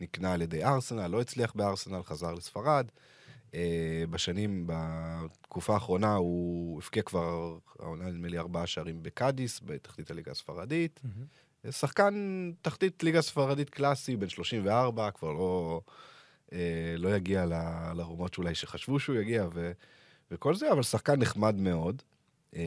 נקנה 0.00 0.32
על 0.32 0.42
ידי 0.42 0.64
ארסנל, 0.64 1.06
לא 1.06 1.20
הצליח 1.20 1.52
בארסנל, 1.54 2.02
חזר 2.02 2.34
לספרד. 2.34 2.86
בשנים, 4.10 4.66
בתקופה 4.66 5.74
האחרונה, 5.74 6.14
הוא 6.14 6.78
הבקיע 6.82 7.02
כבר, 7.02 7.58
העונה 7.78 8.04
נדמה 8.04 8.28
לי 8.28 8.38
ארבעה 8.38 8.66
שערים 8.66 9.02
בקאדיס, 9.02 9.60
בתחתית 9.64 10.10
הליגה 10.10 10.30
הספרדית. 10.32 11.00
מהמם. 11.04 11.26
שחקן 11.72 12.14
תחתית 12.62 13.02
ליגה 13.02 13.22
ספרדית 13.22 13.70
קלאסי, 13.70 14.16
בן 14.16 14.28
34, 14.28 15.10
כבר 15.10 15.32
לא, 15.32 15.80
לא 16.98 17.16
יגיע 17.16 17.46
ל- 17.46 17.52
לרמות 17.94 18.34
שאולי 18.34 18.54
שחשבו 18.54 18.98
שהוא 18.98 19.16
יגיע 19.16 19.46
ו, 19.54 19.72
וכל 20.30 20.54
זה, 20.54 20.72
אבל 20.72 20.82
שחקן 20.82 21.18
נחמד 21.18 21.54
מאוד. 21.56 22.02
אה, 22.56 22.60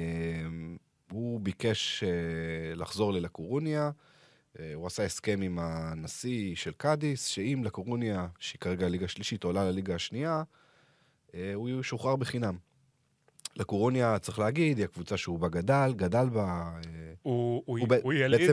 הוא 1.12 1.40
ביקש 1.40 2.04
אה, 2.04 2.10
לחזור 2.76 3.14
ללקורוניה, 3.14 3.92
אה, 4.60 4.72
הוא 4.74 4.88
עשה 4.88 5.04
הסכם 5.06 5.42
עם 5.42 5.60
הנשיא 5.62 6.56
של 6.56 6.72
קאדיס, 6.78 7.26
שאם 7.26 7.62
לקורוניה, 7.66 8.28
שהיא 8.40 8.60
כרגע 8.60 8.88
ליגה 8.90 9.08
שלישית, 9.08 9.44
עולה 9.44 9.64
לליגה 9.72 9.96
השנייה, 9.96 10.44
אה, 11.36 11.52
הוא 11.54 11.70
ישוחרר 11.70 12.16
בחינם. 12.16 12.58
לקורוניה, 13.56 14.20
צריך 14.20 14.40
להגיד, 14.40 14.78
היא 14.78 14.86
הקבוצה 14.86 15.18
שהוא 15.18 15.40
בה 15.40 15.50
גדל, 15.50 15.94
גדל 15.96 16.30
בה... 16.30 16.44
אה, 16.44 16.80
הוא- 17.22 17.64
הוא 17.66 17.80
הוא 17.80 17.88
ב- 17.88 17.94
הוא 18.04 18.14
יליד 18.14 18.50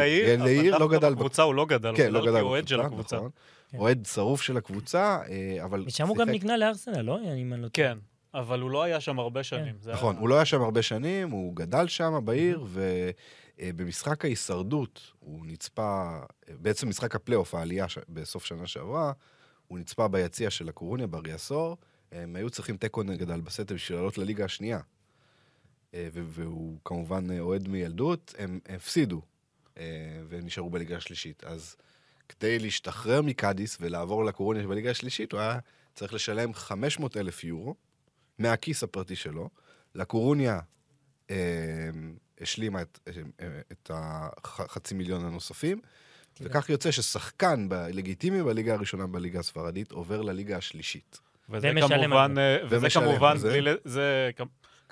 העיר, 0.00 0.44
לעיר, 0.44 0.76
אבל 0.76 0.82
לא 0.82 0.88
דווקא 0.90 0.98
גדל 0.98 1.14
בקבוצה 1.14 1.42
הוא 1.42 1.54
לא 1.54 1.66
גדל, 1.66 1.96
כן, 1.96 2.12
לא 2.12 2.18
הוא 2.18 2.26
גדל 2.26 2.66
של 2.66 2.80
הקבוצה. 2.80 3.16
נכון. 3.16 3.30
כן. 3.72 3.78
אוהד 3.78 4.06
שרוף 4.06 4.42
של 4.42 4.56
הקבוצה, 4.56 5.18
אה, 5.28 5.64
אבל... 5.64 5.84
ושם 5.86 6.08
הוא 6.08 6.16
גם 6.16 6.30
נקנה 6.30 6.56
לארסנל, 6.56 7.00
לא? 7.00 7.18
אם 7.20 7.52
אני 7.52 7.62
לא 7.62 7.68
טועה. 7.68 7.88
כן, 7.88 7.98
אבל 8.34 8.60
הוא 8.60 8.70
לא 8.70 8.82
היה 8.82 9.00
שם 9.00 9.18
הרבה 9.18 9.42
שנים. 9.42 9.74
זה 9.80 9.92
נכון, 9.92 10.16
הוא 10.16 10.28
לא 10.28 10.34
היה 10.34 10.44
שם 10.44 10.62
הרבה 10.62 10.82
שנים, 10.82 11.30
הוא 11.30 11.56
גדל 11.56 11.88
שם 11.88 12.20
בעיר, 12.24 12.66
ובמשחק 13.58 14.24
ההישרדות 14.24 15.12
הוא 15.18 15.46
נצפה, 15.46 16.18
אה, 16.48 16.54
בעצם 16.60 16.88
משחק 16.88 17.14
הפלייאוף, 17.14 17.54
העלייה 17.54 17.86
בסוף 18.08 18.44
שנה 18.44 18.66
שעברה, 18.66 19.12
הוא 19.68 19.78
נצפה 19.78 20.08
ביציע 20.08 20.50
של 20.50 20.68
הקורוניה, 20.68 21.06
בריאסור, 21.06 21.76
הם 22.12 22.36
היו 22.36 22.50
צריכים 22.50 22.76
תיקו 22.76 23.02
נגד 23.02 23.30
אלבסטה 23.30 23.74
בשביל 23.74 23.98
לעלות 23.98 24.18
לליגה 24.18 24.44
השנייה. 24.44 24.80
אה, 25.94 26.08
והוא 26.12 26.78
כמובן 26.84 27.30
אה, 27.30 27.40
אוהד 27.40 27.68
מילדות, 27.68 28.34
הם 28.38 28.60
הפסידו, 28.68 29.20
אה, 29.78 29.84
ונשארו 30.28 30.70
בליגה 30.70 30.96
השלישית. 30.96 31.44
אז 31.44 31.76
כדי 32.38 32.58
להשתחרר 32.58 33.22
מקאדיס 33.22 33.78
ולעבור 33.80 34.24
לקורוניה 34.24 34.66
בליגה 34.66 34.90
השלישית, 34.90 35.32
הוא 35.32 35.40
היה 35.40 35.58
צריך 35.94 36.14
לשלם 36.14 36.54
500 36.54 37.16
אלף 37.16 37.44
יורו 37.44 37.74
מהכיס 38.38 38.82
הפרטי 38.82 39.16
שלו. 39.16 39.48
לקורוניה 39.94 40.60
אה, 41.30 41.36
השלימה 42.40 42.82
את, 42.82 42.98
אה, 43.40 43.46
את 43.72 43.90
החצי 43.94 44.94
מיליון 44.94 45.24
הנוספים, 45.24 45.80
וכך 46.40 46.70
יוצא 46.70 46.90
ששחקן 46.90 47.68
ב- 47.68 47.74
לגיטימי 47.74 48.42
בליגה 48.42 48.74
הראשונה 48.74 49.06
בליגה 49.06 49.40
הספרדית 49.40 49.92
עובר 49.92 50.22
לליגה 50.22 50.56
השלישית. 50.56 51.20
וזה 51.48 51.70
כמובן. 51.88 52.34
אה, 52.38 52.56
וזה 52.68 52.90
כמובן, 52.90 53.36
זה. 53.36 53.74
זה 53.84 54.30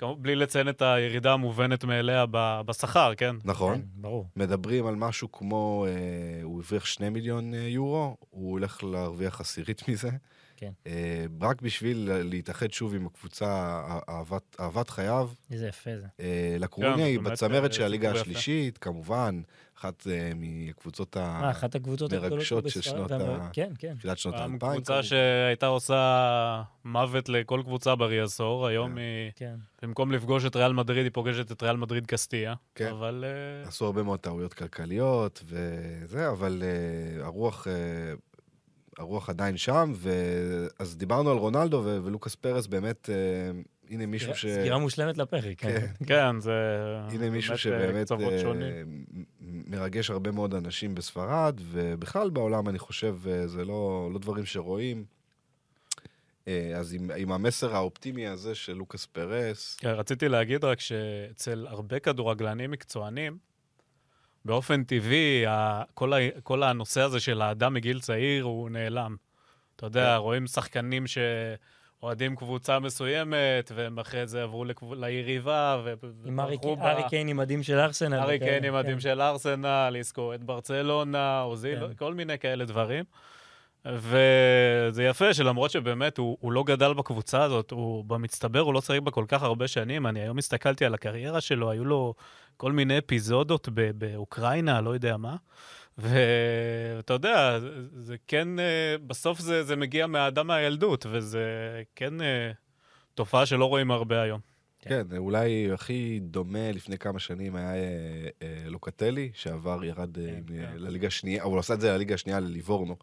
בלי 0.03 0.35
לציין 0.35 0.69
את 0.69 0.81
הירידה 0.81 1.33
המובנת 1.33 1.83
מאליה 1.83 2.25
בשכר, 2.65 3.13
כן? 3.17 3.35
נכון? 3.45 3.75
כן, 3.75 3.81
ברור. 3.95 4.27
מדברים 4.35 4.85
על 4.87 4.95
משהו 4.95 5.31
כמו, 5.31 5.85
אה, 5.87 6.43
הוא 6.43 6.61
הרוויח 6.61 6.85
שני 6.85 7.09
מיליון 7.09 7.53
אה, 7.53 7.59
יורו, 7.59 8.17
הוא 8.29 8.51
הולך 8.51 8.83
להרוויח 8.83 9.41
עשירית 9.41 9.89
מזה. 9.89 10.09
כן. 10.61 10.71
אה, 10.87 11.25
רק 11.41 11.61
בשביל 11.61 12.09
להתאחד 12.23 12.71
שוב 12.71 12.95
עם 12.95 13.05
הקבוצה 13.05 13.45
אה- 13.45 13.99
אהבת, 14.09 14.55
אהבת 14.59 14.89
חייו. 14.89 15.29
איזה 15.51 15.67
יפה 15.67 15.89
זה. 15.97 16.07
אה, 16.19 16.55
לקרוניה 16.59 17.05
היא 17.05 17.19
בצמרת 17.19 17.73
של 17.73 17.83
הליגה. 17.83 18.11
השלישית, 18.11 18.77
כמובן, 18.77 19.41
אחת 19.77 20.07
אה, 20.07 20.31
מהקבוצות 20.35 21.17
מה, 21.17 21.23
ה... 21.47 21.51
אחת 21.51 21.75
הקבוצות 21.75 22.13
הגדולות 22.13 22.31
מרגשות 22.33 22.63
פה 22.63 22.69
של 22.69 22.81
שנות 22.81 23.11
ה- 23.11 23.49
כן, 23.53 23.71
כן. 23.79 23.93
תחילת 23.97 24.17
שנות 24.17 24.35
האלפיים. 24.35 24.59
קבוצה. 24.75 25.03
שהייתה 25.03 25.65
עושה 25.67 26.63
מוות 26.85 27.29
לכל 27.29 27.61
קבוצה 27.65 27.95
ברי 27.95 28.21
עשור, 28.21 28.67
היום 28.67 28.91
כן. 28.91 28.97
היא, 28.97 29.31
כן. 29.35 29.55
במקום 29.81 30.11
לפגוש 30.11 30.45
את 30.45 30.55
ריאל 30.55 30.73
מדריד, 30.73 31.03
היא 31.03 31.11
פוגשת 31.13 31.51
את 31.51 31.63
ריאל 31.63 31.77
מדריד 31.77 32.05
קסטיה. 32.05 32.53
כן. 32.75 32.87
אבל 32.91 33.25
עשו 33.65 33.85
הרבה 33.85 34.03
מאוד 34.03 34.19
טעויות 34.19 34.53
כלכליות 34.53 35.43
וזה, 35.47 36.29
אבל 36.29 36.63
הרוח, 37.21 37.67
הרוח 39.01 39.29
עדיין 39.29 39.57
שם, 39.57 39.91
ו... 39.95 40.09
אז 40.79 40.97
דיברנו 40.97 41.31
על 41.31 41.37
רונלדו 41.37 41.81
ו- 41.85 41.99
ולוקאס 42.03 42.35
פרס, 42.35 42.67
באמת, 42.67 43.09
uh, 43.09 43.91
הנה 43.91 44.05
מישהו 44.05 44.35
ש... 44.35 44.45
סגירה 44.45 44.77
מושלמת 44.77 45.17
לפרק, 45.17 45.57
כן. 45.57 45.79
כן. 45.79 46.05
כן, 46.09 46.39
זה 46.39 46.53
הנה 47.11 47.29
מישהו 47.29 47.51
אה, 47.51 47.57
שבאמת 47.57 48.11
אה, 48.11 48.17
מרגש 49.43 50.09
הרבה 50.09 50.31
מאוד 50.31 50.53
אנשים 50.55 50.95
בספרד, 50.95 51.59
ובכלל 51.71 52.29
בעולם, 52.29 52.69
אני 52.69 52.79
חושב, 52.79 53.15
אה, 53.27 53.47
זה 53.47 53.65
לא, 53.65 54.09
לא 54.13 54.19
דברים 54.19 54.45
שרואים. 54.45 55.05
אה, 56.47 56.71
אז 56.75 56.93
עם, 56.93 57.11
עם 57.17 57.31
המסר 57.31 57.75
האופטימי 57.75 58.27
הזה 58.27 58.55
של 58.55 58.73
לוקאס 58.73 59.05
פרס, 59.05 59.77
כן, 59.79 59.89
רציתי 59.89 60.29
להגיד 60.29 60.63
רק 60.63 60.79
שאצל 60.79 61.67
הרבה 61.69 61.99
כדורגלנים 61.99 62.71
מקצוענים, 62.71 63.37
באופן 64.45 64.83
טבעי, 64.83 65.43
כל, 65.93 66.13
ה, 66.13 66.17
כל 66.43 66.63
הנושא 66.63 67.01
הזה 67.01 67.19
של 67.19 67.41
האדם 67.41 67.73
מגיל 67.73 67.99
צעיר 67.99 68.43
הוא 68.43 68.69
נעלם. 68.69 69.15
אתה 69.75 69.85
יודע, 69.85 70.13
כן. 70.13 70.21
רואים 70.21 70.47
שחקנים 70.47 71.03
שאוהדים 71.07 72.35
קבוצה 72.35 72.79
מסוימת, 72.79 73.71
והם 73.75 73.99
אחרי 73.99 74.27
זה 74.27 74.43
עברו 74.43 74.65
לקב... 74.65 74.93
ליריבה, 74.93 75.81
ו- 75.83 75.93
עם 76.25 76.39
ארי 76.39 76.57
קיין- 77.09 77.27
עם 77.27 77.37
מדים 77.37 77.63
של 77.63 77.77
ארסנל. 77.79 78.19
ארי 78.19 78.39
קיין 78.39 78.63
עם 78.63 78.73
מדים 78.75 78.93
כן. 78.93 78.99
של 78.99 79.21
ארסנל, 79.21 79.95
יזכו 79.99 80.33
את 80.33 80.43
ברצלונה, 80.43 81.41
אוזיל, 81.41 81.87
כן. 81.87 81.93
כל 81.93 82.13
מיני 82.13 82.39
כאלה 82.39 82.65
דברים. 82.65 83.03
וזה 83.85 85.03
יפה 85.03 85.33
שלמרות 85.33 85.71
שבאמת 85.71 86.17
הוא, 86.17 86.37
הוא 86.41 86.51
לא 86.51 86.63
גדל 86.63 86.93
בקבוצה 86.93 87.43
הזאת, 87.43 87.71
הוא 87.71 88.05
במצטבר, 88.05 88.59
הוא 88.59 88.73
לא 88.73 88.81
שיחק 88.81 89.01
בה 89.01 89.11
כל 89.11 89.25
כך 89.27 89.43
הרבה 89.43 89.67
שנים. 89.67 90.07
אני 90.07 90.21
היום 90.21 90.37
הסתכלתי 90.37 90.85
על 90.85 90.93
הקריירה 90.93 91.41
שלו, 91.41 91.71
היו 91.71 91.85
לו 91.85 92.13
כל 92.57 92.71
מיני 92.71 92.97
אפיזודות 92.97 93.69
באוקראינה, 93.95 94.81
לא 94.81 94.89
יודע 94.89 95.17
מה. 95.17 95.35
ואתה 95.97 97.13
יודע, 97.13 97.59
זה, 97.59 97.69
זה 97.93 98.15
כן, 98.27 98.59
אה, 98.59 98.95
בסוף 99.07 99.39
זה, 99.39 99.63
זה 99.63 99.75
מגיע 99.75 100.07
מהאדם 100.07 100.47
מהילדות, 100.47 101.05
וזה 101.11 101.45
כן 101.95 102.21
אה, 102.21 102.51
תופעה 103.13 103.45
שלא 103.45 103.65
רואים 103.65 103.91
הרבה 103.91 104.21
היום. 104.21 104.39
כן, 104.79 105.07
אולי 105.17 105.71
הכי 105.71 106.19
דומה 106.21 106.71
לפני 106.71 106.97
כמה 106.97 107.19
שנים 107.19 107.55
היה 107.55 107.73
אה, 107.73 108.27
אה, 108.41 108.63
לוקטלי, 108.65 109.31
שעבר, 109.33 109.83
ירד 109.83 110.19
אה, 110.19 110.25
כן, 110.25 110.41
כן. 110.47 110.73
לליגה 110.75 111.07
השנייה, 111.07 111.43
הוא 111.43 111.59
עשה 111.59 111.73
את 111.73 111.81
זה 111.81 111.91
לליגה 111.91 112.13
השנייה 112.13 112.39
לליבורנו. 112.39 112.95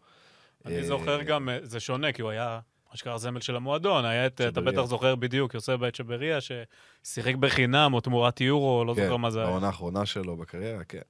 אני 0.65 0.77
אה, 0.77 0.83
זוכר 0.83 1.23
גם, 1.23 1.49
אה, 1.49 1.57
זה 1.63 1.79
שונה, 1.79 2.11
כי 2.11 2.21
הוא 2.21 2.31
היה 2.31 2.59
אשכרה 2.95 3.17
זמל 3.17 3.39
של 3.39 3.55
המועדון. 3.55 4.05
היה 4.05 4.25
את, 4.25 4.33
אתה 4.33 4.51
צ'בריה. 4.51 4.71
בטח 4.71 4.85
זוכר 4.85 5.15
בדיוק, 5.15 5.53
יוסף 5.53 5.73
בית 5.73 5.95
צ'בריה, 5.95 6.37
ששיחק 6.41 7.35
בחינם 7.35 7.93
או 7.93 8.01
תמורת 8.01 8.41
יורו, 8.41 8.85
לא 8.85 8.93
כן, 8.93 9.03
זוכר 9.03 9.17
מה 9.17 9.31
זה 9.31 9.39
היה. 9.39 9.49
בעונה 9.49 9.67
האחרונה 9.67 10.05
שלו 10.05 10.37
בקריירה, 10.37 10.83
כן. 10.83 11.01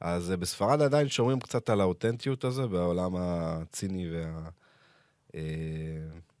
אז 0.00 0.30
אה, 0.30 0.36
בספרד 0.36 0.82
עדיין 0.82 1.08
שומרים 1.08 1.40
קצת 1.40 1.70
על 1.70 1.80
האותנטיות 1.80 2.44
הזה, 2.44 2.66
בעולם 2.66 3.12
הציני 3.16 4.10
וה... 4.12 4.48
אה, 5.34 5.40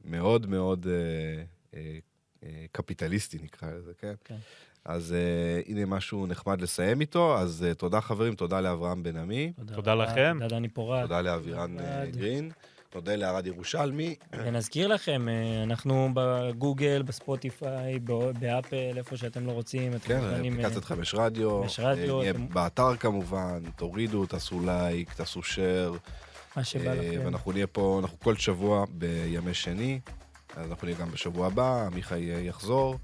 מאוד 0.04 0.46
מאוד 0.46 0.86
אה, 0.86 1.44
אה, 1.74 1.98
אה, 2.44 2.64
קפיטליסטי 2.72 3.38
נקרא 3.42 3.70
לזה, 3.70 3.92
כן? 3.98 4.14
כן. 4.24 4.36
אז 4.84 5.12
אה, 5.12 5.60
הנה 5.68 5.86
משהו 5.86 6.26
נחמד 6.26 6.60
לסיים 6.60 7.00
איתו, 7.00 7.38
אז 7.38 7.64
אה, 7.68 7.74
תודה 7.74 8.00
חברים, 8.00 8.34
תודה 8.34 8.60
לאברהם 8.60 9.02
בן 9.02 9.16
עמי, 9.16 9.52
תודה 9.74 9.92
רבה, 9.92 10.04
לכם. 10.04 10.36
תודה 10.40 10.56
דני 10.56 10.68
פורט. 10.68 11.02
תודה 11.02 11.20
לאבירן 11.20 11.76
אה. 11.80 12.06
גרין, 12.06 12.50
תודה 12.90 13.16
לערד 13.16 13.46
ירושלמי. 13.46 14.14
ונזכיר 14.32 14.86
לכם, 14.88 15.26
אנחנו 15.62 16.08
בגוגל, 16.14 17.02
בספוטיפיי, 17.02 17.98
באפל, 18.40 18.92
איפה 18.98 19.16
שאתם 19.16 19.46
לא 19.46 19.52
רוצים. 19.52 19.98
כן, 19.98 20.20
אפליקציית 20.24 20.84
חמש 20.84 21.14
רדיו, 21.14 21.62
חמש 21.62 21.80
רדיו, 21.80 22.18
נהיה 22.18 22.30
אתם- 22.30 22.48
באתר 22.48 22.96
כמובן, 22.96 23.62
תורידו, 23.76 24.26
תעשו 24.26 24.60
לייק, 24.66 25.14
תעשו 25.14 25.40
share. 25.40 25.98
מה 26.56 26.64
שבא 26.64 26.94
לכם. 26.94 27.20
ואנחנו 27.24 27.52
נהיה 27.52 27.66
פה, 27.66 27.98
אנחנו 28.02 28.20
כל 28.20 28.36
שבוע 28.36 28.84
בימי 28.90 29.54
שני, 29.54 30.00
אז 30.56 30.70
אנחנו 30.70 30.86
נהיה 30.86 30.98
גם 30.98 31.10
בשבוע 31.10 31.46
הבא, 31.46 31.86
עמיחי 31.86 32.20
יחזור, 32.46 32.96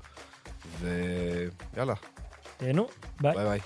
ויאללה, 0.81 1.95
תהנו, 2.57 2.89
ביי. 3.21 3.35
ביי 3.35 3.45
ביי. 3.45 3.61